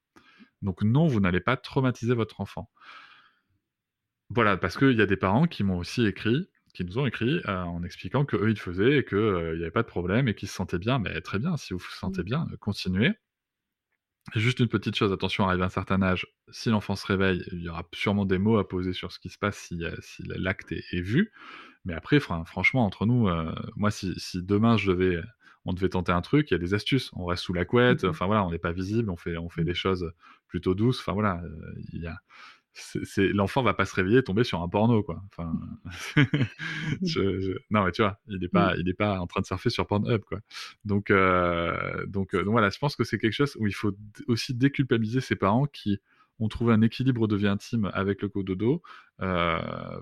Donc 0.62 0.82
non, 0.82 1.06
vous 1.06 1.20
n'allez 1.20 1.40
pas 1.40 1.56
traumatiser 1.56 2.14
votre 2.14 2.40
enfant. 2.40 2.70
Voilà, 4.28 4.56
parce 4.56 4.76
qu'il 4.76 4.96
y 4.96 5.02
a 5.02 5.06
des 5.06 5.16
parents 5.16 5.46
qui 5.46 5.62
m'ont 5.62 5.78
aussi 5.78 6.04
écrit, 6.06 6.48
qui 6.76 6.84
nous 6.84 6.98
ont 6.98 7.06
écrit 7.06 7.40
euh, 7.48 7.62
en 7.62 7.82
expliquant 7.82 8.26
que 8.26 8.36
eux 8.36 8.50
ils 8.50 8.58
faisaient 8.58 8.98
et 8.98 9.04
qu'il 9.04 9.18
n'y 9.18 9.62
avait 9.62 9.70
pas 9.70 9.82
de 9.82 9.88
problème 9.88 10.28
et 10.28 10.34
qu'ils 10.34 10.48
se 10.48 10.54
sentaient 10.54 10.78
bien. 10.78 10.98
Mais 10.98 11.20
très 11.22 11.38
bien, 11.38 11.56
si 11.56 11.72
vous 11.72 11.78
vous 11.78 11.86
sentez 11.90 12.20
mmh. 12.20 12.24
bien, 12.24 12.46
continuez. 12.60 13.12
juste 14.34 14.60
une 14.60 14.68
petite 14.68 14.94
chose, 14.94 15.10
attention, 15.10 15.48
arrivé 15.48 15.62
à 15.62 15.66
un 15.66 15.70
certain 15.70 16.02
âge, 16.02 16.26
si 16.50 16.68
l'enfant 16.68 16.94
se 16.94 17.06
réveille, 17.06 17.42
il 17.52 17.62
y 17.62 17.68
aura 17.70 17.88
sûrement 17.94 18.26
des 18.26 18.36
mots 18.36 18.58
à 18.58 18.68
poser 18.68 18.92
sur 18.92 19.10
ce 19.10 19.18
qui 19.18 19.30
se 19.30 19.38
passe 19.38 19.56
si, 19.56 19.82
si 20.02 20.22
l'acte 20.24 20.70
est, 20.72 21.00
vu. 21.00 21.32
Mais 21.86 21.94
après, 21.94 22.20
franchement, 22.20 22.84
entre 22.84 23.06
nous, 23.06 23.28
euh, 23.28 23.54
moi, 23.76 23.90
si, 23.90 24.14
demain 24.34 24.76
je 24.76 24.92
devais, 24.92 25.20
on 25.64 25.72
devait 25.72 25.88
tenter 25.88 26.12
un 26.12 26.20
truc, 26.20 26.50
il 26.50 26.54
y 26.54 26.56
a 26.56 26.58
des 26.58 26.74
astuces. 26.74 27.10
On 27.14 27.24
reste 27.24 27.44
sous 27.44 27.54
la 27.54 27.64
couette, 27.64 28.04
mmh 28.04 28.10
enfin 28.10 28.26
voilà, 28.26 28.44
on 28.44 28.50
n'est 28.50 28.58
pas 28.58 28.72
visible, 28.72 29.08
on 29.08 29.16
fait, 29.16 29.38
on 29.38 29.48
fait 29.48 29.62
mmh. 29.62 29.66
des 29.66 29.74
choses 29.74 30.12
plutôt 30.46 30.74
douces. 30.74 31.00
Enfin 31.00 31.14
voilà, 31.14 31.40
euh, 31.42 31.74
il 31.92 32.02
y 32.02 32.06
a, 32.06 32.18
c'est, 32.76 33.28
l'enfant 33.28 33.62
va 33.62 33.74
pas 33.74 33.86
se 33.86 33.94
réveiller 33.94 34.18
et 34.18 34.22
tomber 34.22 34.44
sur 34.44 34.62
un 34.62 34.68
porno 34.68 35.02
quoi. 35.02 35.22
Enfin, 35.30 35.52
non 37.70 37.84
mais 37.84 37.92
tu 37.92 38.02
vois, 38.02 38.18
il 38.28 38.38
n'est 38.38 38.48
pas, 38.48 38.74
mmh. 38.74 38.80
il 38.80 38.88
est 38.88 38.94
pas 38.94 39.18
en 39.18 39.26
train 39.26 39.40
de 39.40 39.46
surfer 39.46 39.70
sur 39.70 39.86
Pornhub 39.86 40.22
quoi. 40.24 40.40
Donc, 40.84 41.10
euh, 41.10 42.06
donc, 42.06 42.34
donc 42.34 42.48
voilà, 42.48 42.70
je 42.70 42.78
pense 42.78 42.96
que 42.96 43.04
c'est 43.04 43.18
quelque 43.18 43.32
chose 43.32 43.56
où 43.58 43.66
il 43.66 43.74
faut 43.74 43.92
aussi 44.28 44.54
déculpabiliser 44.54 45.20
ses 45.20 45.36
parents 45.36 45.66
qui 45.66 46.00
on 46.38 46.48
trouvé 46.48 46.74
un 46.74 46.82
équilibre 46.82 47.26
de 47.28 47.36
vie 47.36 47.48
intime 47.48 47.90
avec 47.94 48.22
le 48.22 48.28
cododo, 48.28 48.82
euh, 49.22 49.58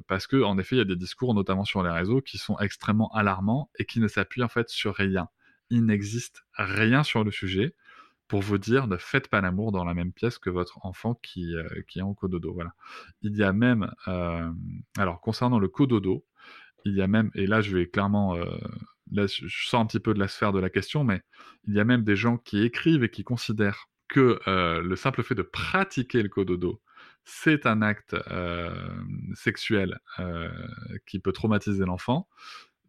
parce 0.08 0.26
que 0.26 0.42
en 0.42 0.58
effet, 0.58 0.76
il 0.76 0.78
y 0.78 0.82
a 0.82 0.86
des 0.86 0.96
discours, 0.96 1.34
notamment 1.34 1.64
sur 1.64 1.82
les 1.82 1.90
réseaux, 1.90 2.20
qui 2.20 2.38
sont 2.38 2.58
extrêmement 2.58 3.08
alarmants 3.12 3.70
et 3.78 3.84
qui 3.84 4.00
ne 4.00 4.08
s'appuient 4.08 4.42
en 4.42 4.48
fait 4.48 4.68
sur 4.68 4.94
rien. 4.94 5.28
Il 5.70 5.84
n'existe 5.86 6.44
rien 6.54 7.04
sur 7.04 7.24
le 7.24 7.30
sujet 7.30 7.74
pour 8.28 8.40
vous 8.40 8.58
dire 8.58 8.86
ne 8.86 8.96
faites 8.96 9.28
pas 9.28 9.40
l'amour 9.40 9.72
dans 9.72 9.84
la 9.84 9.94
même 9.94 10.12
pièce 10.12 10.38
que 10.38 10.50
votre 10.50 10.84
enfant 10.84 11.14
qui, 11.22 11.54
euh, 11.54 11.68
qui 11.88 11.98
est 11.98 12.02
en 12.02 12.14
cododo. 12.14 12.52
Voilà. 12.52 12.74
Il 13.22 13.36
y 13.36 13.42
a 13.42 13.52
même, 13.52 13.92
euh, 14.08 14.50
alors 14.96 15.20
concernant 15.20 15.58
le 15.58 15.68
cododo, 15.68 16.24
il 16.84 16.94
y 16.94 17.02
a 17.02 17.06
même, 17.06 17.30
et 17.34 17.46
là 17.46 17.60
je 17.60 17.76
vais 17.76 17.88
clairement, 17.88 18.36
euh, 18.36 18.44
là 19.10 19.26
je 19.26 19.46
sors 19.48 19.80
un 19.80 19.86
petit 19.86 20.00
peu 20.00 20.14
de 20.14 20.18
la 20.18 20.28
sphère 20.28 20.52
de 20.52 20.60
la 20.60 20.70
question, 20.70 21.04
mais 21.04 21.22
il 21.66 21.74
y 21.74 21.80
a 21.80 21.84
même 21.84 22.04
des 22.04 22.16
gens 22.16 22.36
qui 22.38 22.62
écrivent 22.62 23.04
et 23.04 23.10
qui 23.10 23.24
considèrent 23.24 23.86
que 24.08 24.38
le 24.46 24.96
simple 24.96 25.22
fait 25.22 25.34
de 25.34 25.42
pratiquer 25.42 26.22
le 26.22 26.28
cododo, 26.28 26.80
c'est 27.24 27.66
un 27.66 27.80
acte 27.80 28.14
sexuel 29.34 29.98
qui 31.06 31.18
peut 31.18 31.32
traumatiser 31.32 31.84
l'enfant. 31.86 32.28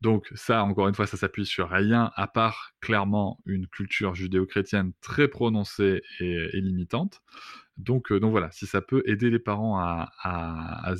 Donc 0.02 0.28
ça, 0.36 0.64
encore 0.64 0.88
une 0.88 0.96
fois, 0.96 1.08
ça 1.08 1.18
s'appuie 1.18 1.46
sur 1.46 1.70
rien 1.70 2.12
à 2.16 2.28
part 2.28 2.72
clairement 2.82 3.40
une 3.46 3.68
culture 3.68 4.14
judéo-chrétienne 4.14 4.92
très 5.02 5.28
prononcée 5.28 6.02
et, 6.20 6.62
limitante. 6.62 7.22
Donc, 7.78 8.14
donc 8.14 8.32
voilà, 8.32 8.52
si 8.52 8.68
ça 8.68 8.82
peut 8.82 9.04
aider 9.06 9.30
les 9.30 9.40
parents 9.40 9.80
à, 9.80 10.12
à, 10.22 10.96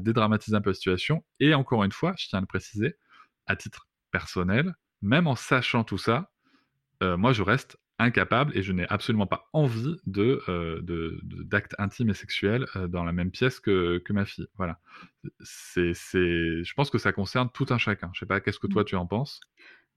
dédramatiser 0.00 0.56
un 0.56 0.60
peu 0.60 0.70
la 0.70 0.74
situation, 0.74 1.24
et 1.40 1.54
encore 1.54 1.84
une 1.84 1.92
fois, 1.92 2.14
je 2.18 2.28
tiens 2.28 2.38
à 2.38 2.42
le 2.42 2.46
préciser, 2.46 2.96
à 3.46 3.56
titre 3.56 3.88
personnel, 4.10 4.74
même 5.02 5.26
en 5.26 5.36
sachant 5.36 5.84
tout 5.84 5.98
ça, 5.98 6.30
moi 7.00 7.32
je 7.32 7.42
reste 7.42 7.78
incapable 7.98 8.56
et 8.56 8.62
je 8.62 8.72
n'ai 8.72 8.86
absolument 8.88 9.26
pas 9.26 9.48
envie 9.52 9.96
de, 10.06 10.42
euh, 10.48 10.80
d'actes 11.44 11.74
intimes 11.78 12.10
et 12.10 12.14
sexuels 12.14 12.66
euh, 12.76 12.88
dans 12.88 13.04
la 13.04 13.12
même 13.12 13.30
pièce 13.30 13.60
que, 13.60 13.98
que 13.98 14.12
ma 14.12 14.24
fille. 14.24 14.46
Voilà. 14.56 14.80
C'est, 15.40 15.94
c'est, 15.94 16.64
je 16.64 16.74
pense 16.74 16.90
que 16.90 16.98
ça 16.98 17.12
concerne 17.12 17.50
tout 17.52 17.66
un 17.70 17.78
chacun. 17.78 18.10
Je 18.12 18.20
sais 18.20 18.26
pas, 18.26 18.40
qu'est-ce 18.40 18.58
que 18.58 18.66
toi 18.66 18.84
tu 18.84 18.96
en 18.96 19.06
penses? 19.06 19.40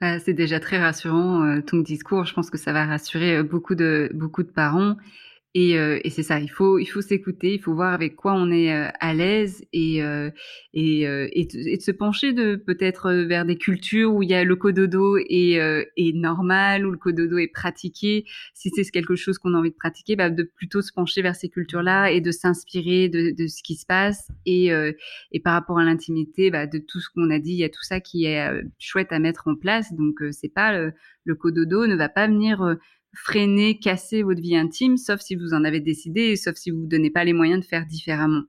Bah, 0.02 0.20
C'est 0.20 0.34
déjà 0.34 0.60
très 0.60 0.80
rassurant 0.80 1.44
euh, 1.44 1.62
ton 1.62 1.78
discours. 1.78 2.26
Je 2.26 2.34
pense 2.34 2.50
que 2.50 2.58
ça 2.58 2.72
va 2.74 2.86
rassurer 2.86 3.44
beaucoup 3.44 3.76
de, 3.76 4.10
beaucoup 4.14 4.44
de 4.44 4.52
parents. 4.52 4.96
Et, 5.56 5.80
euh, 5.80 6.00
et 6.04 6.12
c'est 6.12 6.22
ça, 6.22 6.40
il 6.40 6.48
faut, 6.48 6.78
il 6.78 6.86
faut 6.86 7.02
s'écouter, 7.02 7.56
il 7.56 7.60
faut 7.60 7.74
voir 7.74 7.92
avec 7.92 8.16
quoi 8.16 8.34
on 8.34 8.52
est 8.52 8.72
euh, 8.72 8.88
à 9.00 9.16
l'aise 9.16 9.66
et, 9.74 10.04
euh, 10.04 10.30
et, 10.74 11.02
et, 11.02 11.78
de 11.78 11.82
se 11.82 11.90
pencher 11.90 12.34
de 12.34 12.56
peut-être 12.56 13.12
vers 13.12 13.46
des 13.46 13.58
cultures 13.58 14.14
où 14.14 14.22
il 14.22 14.30
y 14.30 14.36
a 14.36 14.44
le 14.44 14.56
cododo 14.56 15.18
est, 15.18 15.54
est 15.98 16.16
normal, 16.16 16.86
où 16.86 16.92
le 16.92 16.98
cododo 16.98 17.40
est 17.40 17.48
pratiqué. 17.52 18.26
Si 18.54 18.70
c'est 18.70 18.84
quelque 18.92 19.16
chose 19.16 19.40
qu'on 19.40 19.56
a 19.56 19.58
envie 19.58 19.72
de 19.72 19.76
pratiquer, 19.76 20.16
bah, 20.16 20.30
de 20.30 20.44
plutôt 20.44 20.84
se 20.84 20.94
pencher 20.94 21.24
vers 21.24 21.36
ces 21.36 21.50
cultures-là 21.50 22.12
et 22.12 22.22
de 22.22 22.32
s'inspirer 22.32 23.10
de, 23.10 23.32
de, 23.36 23.48
ce 23.48 23.64
qui 23.64 23.76
se 23.76 23.88
passe. 23.88 24.28
Et, 24.46 24.70
et 25.32 25.40
par 25.40 25.54
rapport 25.54 25.80
à 25.80 25.84
l'intimité, 25.84 26.52
bah, 26.52 26.68
de 26.68 26.78
tout 26.78 27.00
ce 27.00 27.10
qu'on 27.10 27.32
a 27.32 27.40
dit, 27.40 27.54
il 27.54 27.60
y 27.60 27.64
a 27.64 27.70
tout 27.70 27.84
ça 27.84 28.00
qui 28.00 28.26
est 28.26 28.48
chouette 28.78 29.12
à 29.12 29.18
mettre 29.18 29.48
en 29.48 29.56
place. 29.56 29.94
Donc 29.94 30.22
c'est 30.32 30.54
pas 30.54 30.78
le, 30.78 30.94
le 31.24 31.36
cododo 31.36 31.88
ne 31.88 31.96
va 31.96 32.10
pas 32.10 32.28
venir 32.28 32.78
freiner, 33.14 33.80
casser 33.80 34.24
votre 34.24 34.42
vie 34.42 34.56
intime, 34.56 34.98
sauf 34.98 35.20
si 35.20 35.36
vous 35.36 35.54
en 35.54 35.64
avez 35.64 35.80
décidé, 35.80 36.36
sauf 36.36 36.56
si 36.56 36.72
vous 36.72 36.82
vous 36.82 36.88
donnez 36.88 37.10
pas 37.10 37.24
les 37.24 37.34
moyens 37.34 37.62
de 37.62 37.66
faire 37.66 37.86
différemment. 37.86 38.44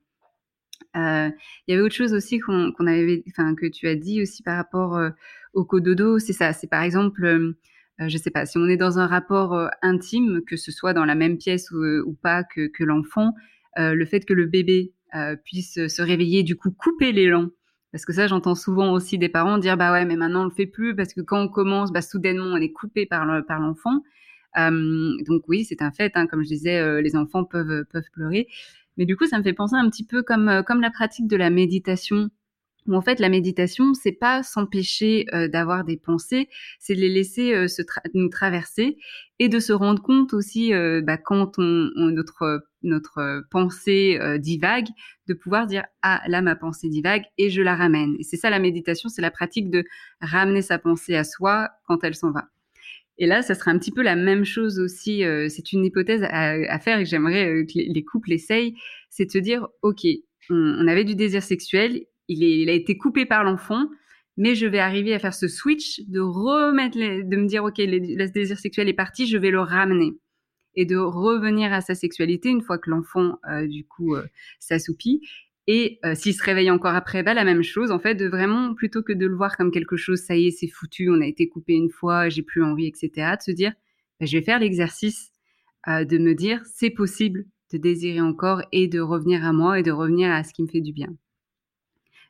Euh, 0.97 1.31
il 1.67 1.73
y 1.73 1.75
avait 1.75 1.83
autre 1.83 1.95
chose 1.95 2.15
aussi 2.15 2.41
qu'on 2.41 2.73
avait, 2.87 3.23
enfin 3.29 3.55
que 3.55 3.67
tu 3.67 3.87
as 3.87 3.95
dit 3.95 4.23
aussi 4.23 4.43
par 4.43 4.57
rapport 4.57 4.97
euh, 4.97 5.11
au 5.55 5.65
cododo, 5.65 6.19
c'est 6.19 6.33
ça. 6.33 6.53
C'est 6.53 6.67
par 6.67 6.83
exemple, 6.83 7.25
euh, 7.25 7.55
je 7.99 8.17
sais 8.19 8.31
pas, 8.31 8.47
si 8.47 8.59
on 8.59 8.67
est 8.67 8.77
dans 8.77 8.99
un 8.99 9.07
rapport 9.07 9.69
intime, 9.83 10.41
que 10.47 10.57
ce 10.57 10.73
soit 10.73 10.95
dans 10.95 11.05
la 11.05 11.15
même 11.15 11.39
pièce 11.39 11.71
ou, 11.71 12.17
pas 12.23 12.45
que, 12.45 12.71
l'enfant, 12.81 13.35
le 13.77 14.05
fait 14.07 14.25
que 14.25 14.35
le 14.35 14.47
bébé 14.47 14.95
puisse 15.45 15.87
se 15.87 16.03
réveiller, 16.03 16.43
du 16.43 16.57
coup 16.57 16.71
couper 16.71 17.13
l'élan 17.13 17.51
parce 17.93 18.05
que 18.05 18.13
ça, 18.13 18.27
j'entends 18.27 18.55
souvent 18.55 18.93
aussi 18.93 19.19
des 19.19 19.29
parents 19.29 19.59
dire 19.59 19.77
bah 19.77 19.93
ouais, 19.93 20.05
mais 20.05 20.17
maintenant 20.17 20.43
on 20.43 20.45
le 20.45 20.51
fait 20.51 20.67
plus 20.67 20.95
parce 20.95 21.13
que 21.13 21.21
quand 21.21 21.41
on 21.41 21.49
commence, 21.49 21.93
bah 21.93 22.03
soudainement 22.03 22.47
on 22.47 22.57
est 22.57 22.73
coupé 22.73 23.07
par 23.07 23.27
l'enfant. 23.27 23.97
Euh, 23.97 24.01
donc 24.57 25.43
oui, 25.49 25.65
c'est 25.65 25.83
un 25.83 25.91
fait. 25.91 26.13
Hein, 26.15 26.27
comme 26.27 26.43
je 26.43 26.49
disais, 26.49 27.03
les 27.03 27.17
enfants 27.17 27.45
peuvent 27.45 27.85
pleurer. 28.13 28.49
Mais 28.97 29.07
du 29.07 29.17
coup, 29.17 29.27
ça 29.27 29.39
me 29.39 29.43
fait 29.43 29.53
penser 29.53 29.77
un 29.77 29.89
petit 29.89 30.05
peu 30.05 30.23
comme 30.23 30.63
comme 30.67 30.81
la 30.81 30.91
pratique 30.91 31.27
de 31.27 31.37
la 31.37 31.51
méditation 31.51 32.31
en 32.89 33.03
fait 33.03 33.21
la 33.21 33.29
méditation 33.29 33.95
c'est 33.95 34.13
pas 34.13 34.43
s'empêcher 34.43 35.27
d'avoir 35.53 35.85
des 35.85 35.97
pensées 35.97 36.49
c'est 36.79 36.95
les 36.95 37.09
laisser 37.09 37.69
se 37.69 37.83
nous 38.15 38.29
traverser 38.29 38.97
et 39.39 39.49
de 39.49 39.59
se 39.59 39.73
rendre 39.73 40.03
compte 40.03 40.33
aussi 40.35 40.73
bah, 41.03 41.17
quand 41.19 41.59
on, 41.59 41.91
notre 41.97 42.65
notre 42.83 43.43
pensée 43.51 44.19
divague 44.39 44.89
de 45.29 45.35
pouvoir 45.35 45.67
dire 45.67 45.85
ah 46.03 46.23
là 46.27 46.43
ma 46.43 46.57
pensée 46.57 46.89
divague 46.89 47.25
et 47.39 47.51
je 47.51 47.63
la 47.63 47.77
ramène 47.77 48.17
et 48.19 48.23
c'est 48.23 48.37
ça 48.37 48.51
la 48.51 48.59
méditation 48.59 49.09
c'est 49.09 49.23
la 49.23 49.31
pratique 49.31 49.71
de 49.71 49.85
ramener 50.21 50.63
sa 50.63 50.79
pensée 50.79 51.17
à 51.17 51.25
soi 51.25 51.71
quand 51.87 52.03
elle 52.05 52.15
s'en 52.15 52.31
va 52.31 52.49
et 53.21 53.27
là, 53.27 53.43
ça 53.43 53.55
serait 53.55 53.71
un 53.71 53.79
petit 53.79 53.91
peu 53.93 54.01
la 54.03 54.17
même 54.17 54.47
chose 54.47 54.81
aussi. 54.81 55.25
Euh, 55.25 55.49
c'est 55.51 55.73
une 55.73 55.85
hypothèse 55.85 56.23
à, 56.31 56.79
faire 56.79 56.99
et 56.99 57.05
j'aimerais 57.05 57.49
euh, 57.49 57.67
que 57.67 57.75
les, 57.75 58.03
couples 58.03 58.33
essayent. 58.33 58.75
C'est 59.11 59.27
de 59.27 59.31
se 59.31 59.39
dire, 59.39 59.69
OK, 59.83 60.07
on, 60.49 60.89
avait 60.89 61.05
du 61.05 61.15
désir 61.15 61.43
sexuel, 61.43 62.07
il 62.29 62.71
a 62.71 62.73
été 62.73 62.97
coupé 62.97 63.27
par 63.27 63.45
l'enfant, 63.45 63.87
mais 64.39 64.55
je 64.55 64.67
vais 64.67 64.79
arriver 64.79 65.13
à 65.13 65.19
faire 65.19 65.35
ce 65.35 65.49
switch, 65.49 66.01
de 66.09 66.21
remettre, 66.21 66.97
de 66.97 67.37
me 67.37 67.47
dire, 67.47 67.63
OK, 67.63 67.77
le, 67.77 68.27
désir 68.31 68.59
sexuel 68.59 68.89
est 68.89 68.95
parti, 68.95 69.27
je 69.27 69.37
vais 69.37 69.51
le 69.51 69.61
ramener. 69.61 70.13
Et 70.75 70.87
de 70.87 70.97
revenir 70.97 71.75
à 71.75 71.83
sa 71.83 71.95
sexualité 71.95 72.49
une 72.49 72.63
fois 72.63 72.79
que 72.79 72.89
l'enfant, 72.89 73.39
euh, 73.51 73.67
du 73.67 73.85
coup, 73.85 74.17
s'assoupit. 74.61 75.21
Et 75.73 76.01
euh, 76.05 76.17
s'il 76.17 76.35
se 76.35 76.43
réveille 76.43 76.69
encore 76.69 76.97
après, 76.97 77.23
bah, 77.23 77.33
la 77.33 77.45
même 77.45 77.63
chose, 77.63 77.93
en 77.93 78.01
fait, 78.01 78.17
de 78.17 78.27
vraiment, 78.27 78.75
plutôt 78.75 79.05
que 79.05 79.13
de 79.13 79.25
le 79.25 79.37
voir 79.37 79.57
comme 79.57 79.71
quelque 79.71 79.97
chose, 79.97 80.19
ça 80.19 80.35
y 80.35 80.49
est, 80.49 80.51
c'est 80.51 80.67
foutu, 80.67 81.11
on 81.11 81.21
a 81.21 81.27
été 81.27 81.49
coupé 81.49 81.75
une 81.75 81.91
fois, 81.91 82.29
j'ai 82.29 82.43
plus 82.43 82.65
envie, 82.65 82.89
etc., 82.89 83.37
de 83.37 83.43
se 83.43 83.53
dire, 83.53 83.73
bah, 84.19 84.27
je 84.27 84.37
vais 84.37 84.43
faire 84.43 84.59
l'exercice 84.59 85.31
de 85.87 86.19
me 86.19 86.35
dire 86.35 86.61
c'est 86.67 86.91
possible 86.91 87.45
de 87.73 87.79
désirer 87.79 88.21
encore 88.21 88.63
et 88.73 88.89
de 88.89 88.99
revenir 88.99 89.45
à 89.45 89.53
moi 89.53 89.79
et 89.79 89.85
de 89.85 89.93
revenir 89.93 90.33
à 90.33 90.43
ce 90.43 90.53
qui 90.53 90.63
me 90.63 90.67
fait 90.67 90.81
du 90.81 90.93
bien. 90.93 91.09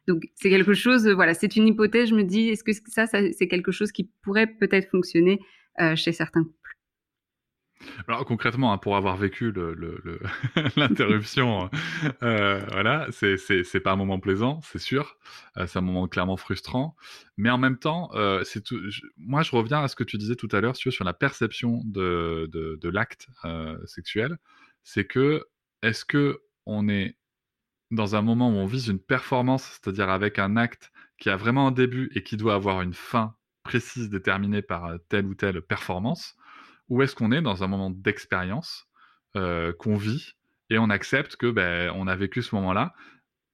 Donc 0.06 0.24
c'est 0.34 0.50
quelque 0.50 0.74
chose, 0.74 1.08
voilà, 1.08 1.32
c'est 1.32 1.56
une 1.56 1.66
hypothèse. 1.66 2.10
Je 2.10 2.14
me 2.16 2.24
dis, 2.24 2.50
est-ce 2.50 2.62
que 2.62 2.72
ça, 2.90 3.06
c'est 3.06 3.48
quelque 3.48 3.72
chose 3.72 3.90
qui 3.90 4.10
pourrait 4.20 4.48
peut-être 4.48 4.90
fonctionner 4.90 5.40
chez 5.94 6.12
certains 6.12 6.44
couples? 6.44 6.76
Alors 8.08 8.24
concrètement, 8.24 8.72
hein, 8.72 8.78
pour 8.78 8.96
avoir 8.96 9.16
vécu 9.16 9.52
l'interruption, 10.76 11.70
euh, 12.22 12.60
voilà, 12.72 13.06
c'est 13.10 13.80
pas 13.80 13.92
un 13.92 13.96
moment 13.96 14.18
plaisant, 14.18 14.60
c'est 14.62 14.78
sûr. 14.78 15.16
Euh, 15.56 15.66
c'est 15.66 15.78
un 15.78 15.82
moment 15.82 16.06
clairement 16.08 16.36
frustrant, 16.36 16.96
mais 17.36 17.50
en 17.50 17.58
même 17.58 17.78
temps, 17.78 18.10
euh, 18.14 18.44
moi, 19.16 19.42
je 19.42 19.54
reviens 19.54 19.82
à 19.82 19.88
ce 19.88 19.96
que 19.96 20.04
tu 20.04 20.18
disais 20.18 20.36
tout 20.36 20.48
à 20.52 20.60
l'heure 20.60 20.76
sur, 20.76 21.04
la 21.04 21.14
perception 21.14 21.80
de, 21.84 22.48
de, 22.52 22.88
l'acte 22.88 23.28
sexuel. 23.86 24.36
C'est 24.82 25.04
que 25.04 25.46
est-ce 25.82 26.04
que 26.04 26.42
on 26.66 26.88
est 26.88 27.16
dans 27.90 28.16
un 28.16 28.22
moment 28.22 28.50
où 28.50 28.54
on 28.54 28.66
vise 28.66 28.88
une 28.88 29.00
performance, 29.00 29.64
c'est-à-dire 29.64 30.10
avec 30.10 30.38
un 30.38 30.56
acte 30.56 30.92
qui 31.18 31.30
a 31.30 31.36
vraiment 31.36 31.68
un 31.68 31.72
début 31.72 32.10
et 32.14 32.22
qui 32.22 32.36
doit 32.36 32.54
avoir 32.54 32.82
une 32.82 32.94
fin 32.94 33.34
précise 33.62 34.10
déterminée 34.10 34.62
par 34.62 34.92
telle 35.08 35.26
ou 35.26 35.34
telle 35.34 35.60
performance 35.62 36.36
où 36.90 37.02
est-ce 37.02 37.14
qu'on 37.14 37.32
est 37.32 37.40
dans 37.40 37.64
un 37.64 37.68
moment 37.68 37.88
d'expérience 37.88 38.86
euh, 39.36 39.72
qu'on 39.72 39.96
vit 39.96 40.34
et 40.70 40.78
on 40.78 40.90
accepte 40.90 41.36
que 41.36 41.50
ben, 41.50 41.92
on 41.94 42.06
a 42.06 42.16
vécu 42.16 42.42
ce 42.42 42.54
moment-là. 42.56 42.92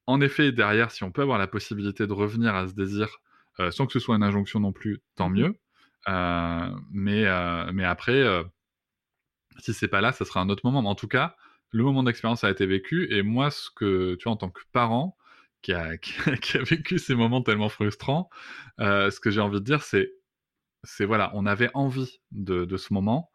En 0.07 0.21
effet, 0.21 0.51
derrière, 0.51 0.91
si 0.91 1.03
on 1.03 1.11
peut 1.11 1.21
avoir 1.21 1.37
la 1.37 1.47
possibilité 1.47 2.07
de 2.07 2.13
revenir 2.13 2.55
à 2.55 2.67
ce 2.67 2.73
désir 2.73 3.19
euh, 3.59 3.71
sans 3.71 3.85
que 3.85 3.93
ce 3.93 3.99
soit 3.99 4.15
une 4.15 4.23
injonction 4.23 4.59
non 4.59 4.71
plus, 4.71 5.01
tant 5.15 5.29
mieux. 5.29 5.55
Euh, 6.07 6.69
mais, 6.91 7.25
mais 7.73 7.83
après, 7.83 8.23
si 9.59 9.73
c'est 9.73 9.87
pas 9.87 10.01
là, 10.01 10.11
ça 10.11 10.25
sera 10.25 10.41
un 10.41 10.49
autre 10.49 10.65
moment. 10.65 10.81
Mais 10.81 10.89
en 10.89 10.95
tout 10.95 11.07
cas, 11.07 11.35
le 11.71 11.83
moment 11.83 12.03
d'expérience 12.03 12.43
a 12.43 12.49
été 12.49 12.65
vécu 12.65 13.07
et 13.11 13.21
moi, 13.21 13.51
ce 13.51 13.69
que 13.75 14.15
tu 14.15 14.27
en 14.27 14.35
tant 14.35 14.49
que 14.49 14.61
parent 14.71 15.17
qui 15.61 15.73
a, 15.73 15.97
qui 15.97 16.57
a, 16.57 16.63
vécu 16.63 16.97
ces 16.97 17.15
moments 17.15 17.41
tellement 17.41 17.69
frustrants, 17.69 18.29
ce 18.79 19.19
que 19.19 19.31
j'ai 19.31 19.41
envie 19.41 19.59
de 19.59 19.65
dire, 19.65 19.83
c'est 19.83 20.11
c'est 20.87 21.05
voilà, 21.05 21.31
on 21.33 21.45
avait 21.45 21.69
envie 21.73 22.19
de, 22.31 22.77
ce 22.77 22.93
moment. 22.93 23.29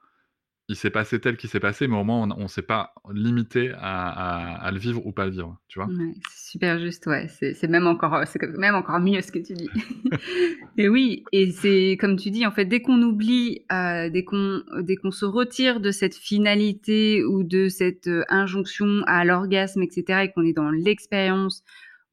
Il 0.69 0.77
s'est 0.77 0.91
passé 0.91 1.21
tel 1.21 1.37
qu'il 1.37 1.51
s'est 1.51 1.61
passé, 1.61 1.87
mais 1.87 1.97
au 1.97 2.05
moins 2.05 2.31
on 2.31 2.43
ne 2.45 2.49
s'est 2.49 2.63
pas 2.63 2.95
limité 3.13 3.73
à, 3.77 4.71
le 4.73 4.79
vivre 4.79 5.05
ou 5.05 5.13
pas 5.13 5.27
le 5.27 5.33
vivre, 5.33 5.61
tu 5.69 5.79
vois. 5.79 5.89
c'est 6.31 6.53
super 6.53 6.79
juste, 6.79 7.07
ouais. 7.07 7.27
C'est 7.29 7.69
même 7.69 7.87
encore, 7.87 8.23
c'est 8.27 8.41
même 8.57 8.75
encore 8.75 9.01
mieux 9.01 9.21
ce 9.21 9.33
que 9.33 9.39
tu 9.39 9.53
dis. 9.53 9.69
et 10.79 10.89
oui, 10.89 11.25
et 11.33 11.51
c'est 11.51 11.99
comme 12.01 12.17
tu 12.17 12.31
dis, 12.31 12.47
en 12.47 12.53
fait, 12.53 12.65
dès 12.65 12.81
qu'on 12.81 13.03
oublie, 13.03 13.67
euh, 13.71 14.09
dès 14.09 14.25
qu'on 14.25 14.63
dès 14.81 14.97
qu'on 14.97 15.11
se 15.11 15.27
retire 15.27 15.81
de 15.81 15.91
cette 15.91 16.15
finalité 16.15 17.23
ou 17.25 17.43
de 17.43 17.69
cette 17.69 18.07
euh, 18.07 18.25
injonction 18.29 19.03
à 19.07 19.25
l'orgasme, 19.25 19.83
etc., 19.83 20.21
et 20.25 20.33
qu'on 20.33 20.45
est 20.45 20.55
dans 20.55 20.71
l'expérience, 20.71 21.65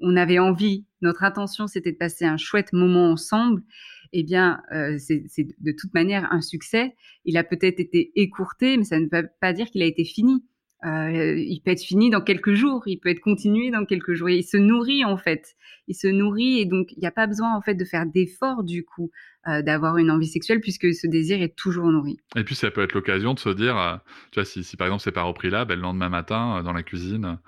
on 0.01 0.17
avait 0.17 0.39
envie, 0.39 0.85
notre 1.01 1.23
intention, 1.23 1.67
c'était 1.67 1.91
de 1.91 1.97
passer 1.97 2.25
un 2.25 2.37
chouette 2.37 2.73
moment 2.73 3.11
ensemble 3.11 3.61
eh 4.14 4.24
bien, 4.24 4.62
euh, 4.72 4.97
c'est 4.97 5.47
de 5.60 5.72
toute 5.72 5.93
manière 5.93 6.32
un 6.32 6.41
succès. 6.41 6.95
Il 7.26 7.38
a 7.38 7.43
peut-être 7.43 7.80
été 7.80 8.12
écourté, 8.16 8.78
mais 8.78 8.84
ça 8.84 8.99
ne 8.99 9.07
veut 9.12 9.30
pas 9.41 9.53
dire 9.53 9.70
qu'il 9.70 9.82
a 9.82 9.86
été 9.86 10.03
fini. 10.03 10.43
Euh, 10.86 11.36
il 11.38 11.60
peut 11.60 11.72
être 11.72 11.84
fini 11.84 12.10
dans 12.10 12.22
quelques 12.22 12.53
jours, 12.53 12.84
il 12.86 12.99
peut 12.99 13.10
être 13.10 13.20
continué 13.20 13.70
dans 13.70 13.84
quelques 13.84 14.14
jours. 14.14 14.30
il 14.30 14.43
se 14.43 14.55
nourrit 14.55 15.03
en 15.03 15.18
fait, 15.18 15.57
il 15.89 15.93
se 15.93 16.07
nourrit 16.07 16.60
et 16.60 16.66
donc 16.66 16.93
il 16.93 16.99
n'y 16.99 17.07
a 17.07 17.12
pas 17.12 17.28
besoin 17.28 17.53
en 17.53 17.62
fait 17.62 17.76
de 17.76 17.84
faire 17.84 18.05
d'efforts 18.05 18.64
du 18.64 18.86
coup 18.86 19.12
euh, 19.49 19.62
d'avoir 19.62 19.97
une 19.97 20.10
envie 20.10 20.28
sexuelle 20.28 20.62
puisque 20.62 20.93
ce 20.93 21.05
désir 21.05 21.41
est 21.41 21.53
toujours 21.53 21.91
nourri. 21.91 22.22
Et 22.38 22.45
puis 22.45 22.55
ça 22.55 22.72
peut 22.72 22.82
être 22.82 22.93
l'occasion 22.93 23.34
de 23.34 23.39
se 23.39 23.49
dire, 23.49 23.99
tu 24.32 24.39
vois, 24.39 24.45
si, 24.45 24.64
si 24.64 24.78
par 24.78 24.88
exemple 24.88 25.03
c'est 25.03 25.12
pas 25.12 25.24
repris 25.24 25.49
là, 25.49 25.66
ben, 25.66 25.76
le 25.76 25.82
lendemain 25.82 26.07
matin 26.07 26.64
dans 26.64 26.72
la 26.72 26.84
cuisine, 26.84 27.39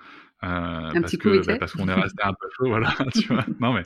euh, 0.44 0.48
un 0.48 0.94
parce 0.94 1.06
petit 1.06 1.18
que, 1.20 1.46
bah, 1.46 1.58
parce 1.60 1.74
qu'on 1.74 1.88
est 1.88 1.94
resté 1.94 2.24
un 2.24 2.34
peu 2.34 2.48
chaud, 2.58 2.66
voilà, 2.68 2.96
tu 3.14 3.28
vois. 3.28 3.46
Non, 3.60 3.74
mais 3.74 3.84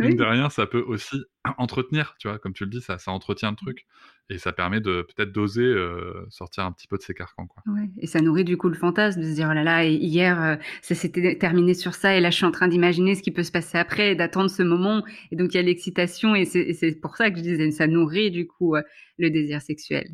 mine 0.00 0.16
de 0.16 0.24
rien, 0.24 0.50
ça 0.50 0.66
peut 0.66 0.82
aussi 0.82 1.24
entretenir, 1.58 2.16
tu 2.18 2.28
vois, 2.28 2.38
comme 2.38 2.52
tu 2.52 2.64
le 2.64 2.70
dis, 2.70 2.80
ça, 2.80 2.98
ça 2.98 3.12
entretient 3.12 3.50
le 3.50 3.56
truc 3.56 3.86
et 4.28 4.38
ça 4.38 4.52
permet 4.52 4.80
de 4.80 5.02
peut-être 5.02 5.30
d'oser 5.30 5.62
euh, 5.62 6.26
sortir 6.30 6.64
un 6.64 6.72
petit 6.72 6.88
peu 6.88 6.96
de 6.96 7.02
ses 7.02 7.14
carcans, 7.14 7.46
quoi. 7.46 7.62
Ouais. 7.66 7.88
Et 7.98 8.08
ça 8.08 8.20
nourrit 8.20 8.44
du 8.44 8.56
coup 8.56 8.68
le 8.68 8.74
fantasme 8.74 9.20
de 9.20 9.26
se 9.26 9.34
dire, 9.34 9.48
oh 9.50 9.54
là 9.54 9.62
là, 9.62 9.84
hier, 9.84 10.42
euh, 10.42 10.56
ça 10.82 10.96
s'était 10.96 11.36
terminé 11.38 11.74
sur 11.74 11.94
ça 11.94 12.16
et 12.16 12.20
là, 12.20 12.30
je 12.30 12.36
suis 12.36 12.46
en 12.46 12.52
train 12.52 12.66
d'imaginer 12.66 13.14
ce 13.14 13.22
qui 13.22 13.30
peut 13.30 13.44
se 13.44 13.52
passer 13.52 13.78
après, 13.78 14.16
d'attendre 14.16 14.50
ce 14.50 14.64
moment. 14.64 15.04
Et 15.30 15.36
donc, 15.36 15.54
il 15.54 15.58
y 15.58 15.60
a 15.60 15.62
l'excitation 15.62 16.34
et 16.34 16.44
c'est 16.44 17.00
pour 17.00 17.16
ça 17.16 17.30
que 17.30 17.36
je 17.36 17.42
disais, 17.42 17.70
ça 17.70 17.86
nourrit 17.86 18.30
du 18.32 18.48
coup 18.48 18.74
le 19.18 19.30
désir 19.30 19.62
sexuel. 19.62 20.08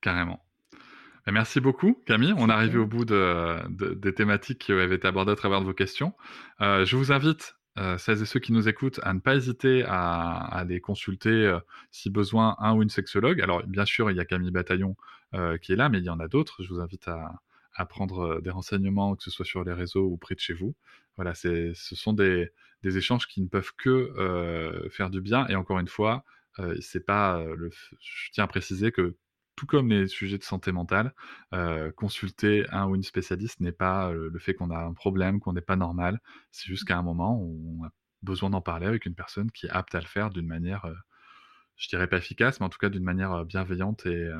Carrément. 0.00 0.43
Bah, 1.26 1.32
merci 1.32 1.60
beaucoup, 1.60 2.02
Camille. 2.06 2.34
On 2.36 2.50
est 2.50 2.52
arrivé 2.52 2.78
au 2.78 2.86
bout 2.86 3.06
des 3.06 4.14
thématiques 4.14 4.58
qui 4.58 4.72
avaient 4.72 4.96
été 4.96 5.08
abordées 5.08 5.32
à 5.32 5.36
travers 5.36 5.60
de 5.60 5.64
vos 5.64 5.72
questions. 5.72 6.12
Euh, 6.60 6.84
je 6.84 6.96
vous 6.96 7.12
invite, 7.12 7.56
euh, 7.78 7.96
celles 7.96 8.20
et 8.22 8.26
ceux 8.26 8.40
qui 8.40 8.52
nous 8.52 8.68
écoutent, 8.68 9.00
à 9.02 9.14
ne 9.14 9.20
pas 9.20 9.34
hésiter 9.34 9.84
à, 9.86 10.32
à 10.32 10.64
les 10.64 10.80
consulter 10.80 11.30
euh, 11.30 11.58
si 11.90 12.10
besoin, 12.10 12.56
un 12.58 12.74
ou 12.74 12.82
une 12.82 12.90
sexologue. 12.90 13.40
Alors, 13.40 13.62
bien 13.66 13.86
sûr, 13.86 14.10
il 14.10 14.18
y 14.18 14.20
a 14.20 14.24
Camille 14.24 14.50
Bataillon 14.50 14.96
qui 15.62 15.72
est 15.72 15.76
là, 15.76 15.88
mais 15.88 15.98
il 15.98 16.04
y 16.04 16.10
en 16.10 16.20
a 16.20 16.28
d'autres. 16.28 16.62
Je 16.62 16.68
vous 16.68 16.78
invite 16.78 17.08
à, 17.08 17.86
prendre 17.86 18.40
des 18.40 18.50
renseignements, 18.50 19.16
que 19.16 19.24
ce 19.24 19.32
soit 19.32 19.44
sur 19.44 19.64
les 19.64 19.72
réseaux 19.72 20.04
ou 20.04 20.16
près 20.16 20.36
de 20.36 20.40
chez 20.40 20.52
vous. 20.52 20.76
Voilà, 21.16 21.34
ce 21.34 21.72
sont 21.74 22.12
des, 22.12 22.52
échanges 22.84 23.26
qui 23.26 23.40
ne 23.40 23.48
peuvent 23.48 23.72
que 23.76 24.86
faire 24.92 25.10
du 25.10 25.20
bien. 25.20 25.44
Et 25.48 25.56
encore 25.56 25.80
une 25.80 25.88
fois, 25.88 26.24
c'est 26.80 27.04
pas 27.04 27.42
le, 27.56 27.68
je 27.98 28.30
tiens 28.30 28.44
à 28.44 28.46
préciser 28.46 28.92
que 28.92 29.16
tout 29.56 29.66
comme 29.66 29.88
les 29.88 30.08
sujets 30.08 30.38
de 30.38 30.42
santé 30.42 30.72
mentale, 30.72 31.14
euh, 31.52 31.90
consulter 31.92 32.66
un 32.70 32.88
ou 32.88 32.94
une 32.94 33.02
spécialiste 33.02 33.60
n'est 33.60 33.72
pas 33.72 34.10
euh, 34.10 34.30
le 34.32 34.38
fait 34.38 34.54
qu'on 34.54 34.70
a 34.70 34.78
un 34.78 34.92
problème, 34.92 35.40
qu'on 35.40 35.52
n'est 35.52 35.60
pas 35.60 35.76
normal. 35.76 36.20
C'est 36.50 36.66
juste 36.66 36.84
qu'à 36.86 36.98
un 36.98 37.02
moment, 37.02 37.40
on 37.40 37.84
a 37.84 37.90
besoin 38.22 38.50
d'en 38.50 38.60
parler 38.60 38.86
avec 38.86 39.06
une 39.06 39.14
personne 39.14 39.50
qui 39.50 39.66
est 39.66 39.70
apte 39.70 39.94
à 39.94 40.00
le 40.00 40.06
faire 40.06 40.30
d'une 40.30 40.46
manière, 40.46 40.84
euh, 40.86 40.94
je 41.76 41.88
dirais 41.88 42.08
pas 42.08 42.18
efficace, 42.18 42.60
mais 42.60 42.66
en 42.66 42.70
tout 42.70 42.78
cas 42.78 42.88
d'une 42.88 43.04
manière 43.04 43.44
bienveillante 43.44 44.06
et, 44.06 44.30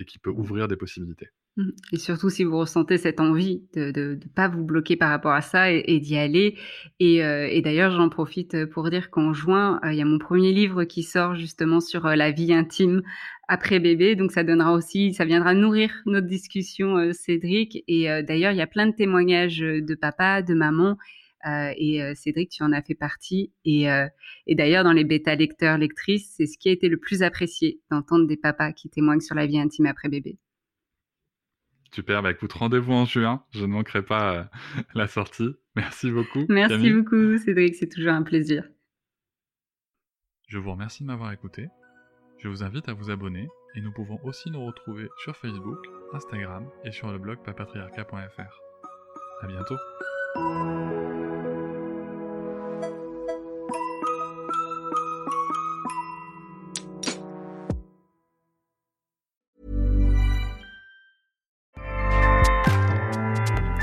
et 0.00 0.04
qui 0.06 0.18
peut 0.18 0.30
ouvrir 0.30 0.68
des 0.68 0.76
possibilités. 0.76 1.30
Mmh. 1.58 1.70
Et 1.92 1.98
surtout 1.98 2.30
si 2.30 2.44
vous 2.44 2.56
ressentez 2.56 2.98
cette 2.98 3.18
envie 3.18 3.64
de 3.74 3.90
ne 3.90 4.14
pas 4.36 4.46
vous 4.46 4.62
bloquer 4.62 4.96
par 4.96 5.10
rapport 5.10 5.32
à 5.32 5.40
ça 5.40 5.72
et, 5.72 5.98
d'y 5.98 6.16
aller. 6.16 6.56
Et, 7.00 7.24
euh, 7.24 7.48
et 7.50 7.60
d'ailleurs, 7.62 7.90
j'en 7.90 8.08
profite 8.08 8.66
pour 8.66 8.88
dire 8.90 9.10
qu'en 9.10 9.32
juin, 9.32 9.80
euh, 9.84 9.92
il 9.92 9.98
y 9.98 10.00
a 10.00 10.04
mon 10.04 10.18
premier 10.18 10.52
livre 10.52 10.84
qui 10.84 11.02
sort 11.02 11.34
justement 11.34 11.80
sur 11.80 12.06
euh, 12.06 12.14
la 12.14 12.30
vie 12.30 12.52
intime 12.52 13.02
après 13.48 13.80
bébé. 13.80 14.14
Donc 14.14 14.32
ça 14.32 14.44
donnera 14.44 14.72
aussi, 14.72 15.14
ça 15.14 15.24
viendra 15.24 15.54
nourrir 15.54 15.90
notre 16.06 16.26
discussion, 16.26 17.12
Cédric. 17.12 17.82
Et 17.88 18.06
d'ailleurs, 18.22 18.52
il 18.52 18.58
y 18.58 18.62
a 18.62 18.66
plein 18.66 18.86
de 18.86 18.94
témoignages 18.94 19.58
de 19.58 19.94
papa, 19.94 20.42
de 20.42 20.54
maman. 20.54 20.96
et 21.46 22.14
Cédric, 22.14 22.50
tu 22.50 22.62
en 22.62 22.72
as 22.72 22.82
fait 22.82 22.94
partie. 22.94 23.52
Et, 23.64 23.86
et 24.46 24.54
d'ailleurs, 24.54 24.84
dans 24.84 24.92
les 24.92 25.04
bêta 25.04 25.34
lecteurs, 25.34 25.78
lectrices, 25.78 26.34
c'est 26.36 26.46
ce 26.46 26.58
qui 26.58 26.68
a 26.68 26.72
été 26.72 26.88
le 26.88 26.98
plus 26.98 27.22
apprécié 27.22 27.80
d'entendre 27.90 28.26
des 28.26 28.36
papas 28.36 28.72
qui 28.72 28.88
témoignent 28.90 29.20
sur 29.20 29.34
la 29.34 29.46
vie 29.46 29.58
intime 29.58 29.86
après 29.86 30.08
bébé. 30.08 30.38
Super, 31.92 32.22
bah 32.22 32.30
écoute, 32.30 32.52
rendez-vous 32.52 32.92
en 32.92 33.06
juin, 33.06 33.44
je 33.50 33.62
ne 33.64 33.72
manquerai 33.72 34.02
pas 34.02 34.34
euh, 34.34 34.44
la 34.94 35.06
sortie. 35.06 35.54
Merci 35.74 36.10
beaucoup. 36.10 36.44
Merci 36.48 36.92
beaucoup 36.92 37.38
Cédric, 37.38 37.76
c'est 37.76 37.88
toujours 37.88 38.12
un 38.12 38.22
plaisir. 38.22 38.68
Je 40.48 40.58
vous 40.58 40.72
remercie 40.72 41.02
de 41.02 41.08
m'avoir 41.08 41.32
écouté. 41.32 41.68
Je 42.38 42.48
vous 42.48 42.62
invite 42.62 42.88
à 42.88 42.92
vous 42.92 43.10
abonner 43.10 43.48
et 43.74 43.80
nous 43.80 43.92
pouvons 43.92 44.18
aussi 44.22 44.50
nous 44.50 44.64
retrouver 44.64 45.08
sur 45.18 45.36
Facebook, 45.36 45.78
Instagram 46.12 46.68
et 46.84 46.92
sur 46.92 47.10
le 47.10 47.18
blog 47.18 47.38
papatriarca.fr. 47.44 48.60
À 49.42 49.46
bientôt. 49.46 49.76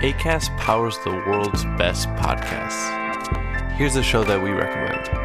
ACAST 0.02 0.56
powers 0.58 0.98
the 1.04 1.10
world's 1.10 1.66
best 1.78 2.08
podcasts. 2.16 2.92
Here's 3.78 3.96
a 3.96 4.04
show 4.04 4.24
that 4.24 4.42
we 4.42 4.52
recommend. 4.52 5.25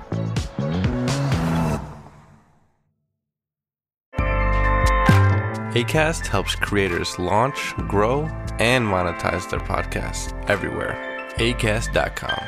ACAST 5.73 6.27
helps 6.27 6.53
creators 6.53 7.17
launch, 7.17 7.73
grow, 7.87 8.27
and 8.59 8.83
monetize 8.83 9.49
their 9.49 9.61
podcasts 9.61 10.33
everywhere. 10.49 10.97
ACAST.com. 11.37 12.43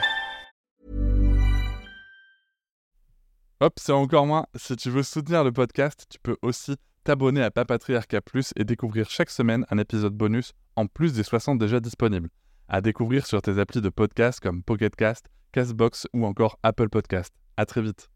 Hop, 3.61 3.80
c'est 3.80 3.93
encore 3.93 4.26
moins. 4.26 4.45
Si 4.57 4.76
tu 4.76 4.89
veux 4.89 5.03
soutenir 5.03 5.45
le 5.45 5.53
podcast, 5.53 6.05
tu 6.09 6.19
peux 6.19 6.36
aussi 6.41 6.76
t'abonner 7.05 7.41
à 7.41 7.49
Papatriarca 7.49 8.19
Plus 8.19 8.51
et 8.57 8.65
découvrir 8.65 9.09
chaque 9.09 9.30
semaine 9.30 9.65
un 9.71 9.78
épisode 9.78 10.13
bonus 10.13 10.51
en 10.76 10.88
plus 10.88 11.13
des 11.13 11.24
60 11.24 11.57
déjà 11.57 11.80
disponibles. 11.80 12.28
À 12.67 12.82
découvrir 12.82 13.26
sur 13.26 13.41
tes 13.41 13.57
applis 13.57 13.80
de 13.80 13.88
podcast 13.88 14.41
comme 14.41 14.63
Pocketcast, 14.63 15.28
Castbox 15.53 16.07
ou 16.11 16.26
encore 16.26 16.59
Apple 16.61 16.89
Podcast. 16.89 17.34
À 17.55 17.65
très 17.65 17.82
vite. 17.82 18.09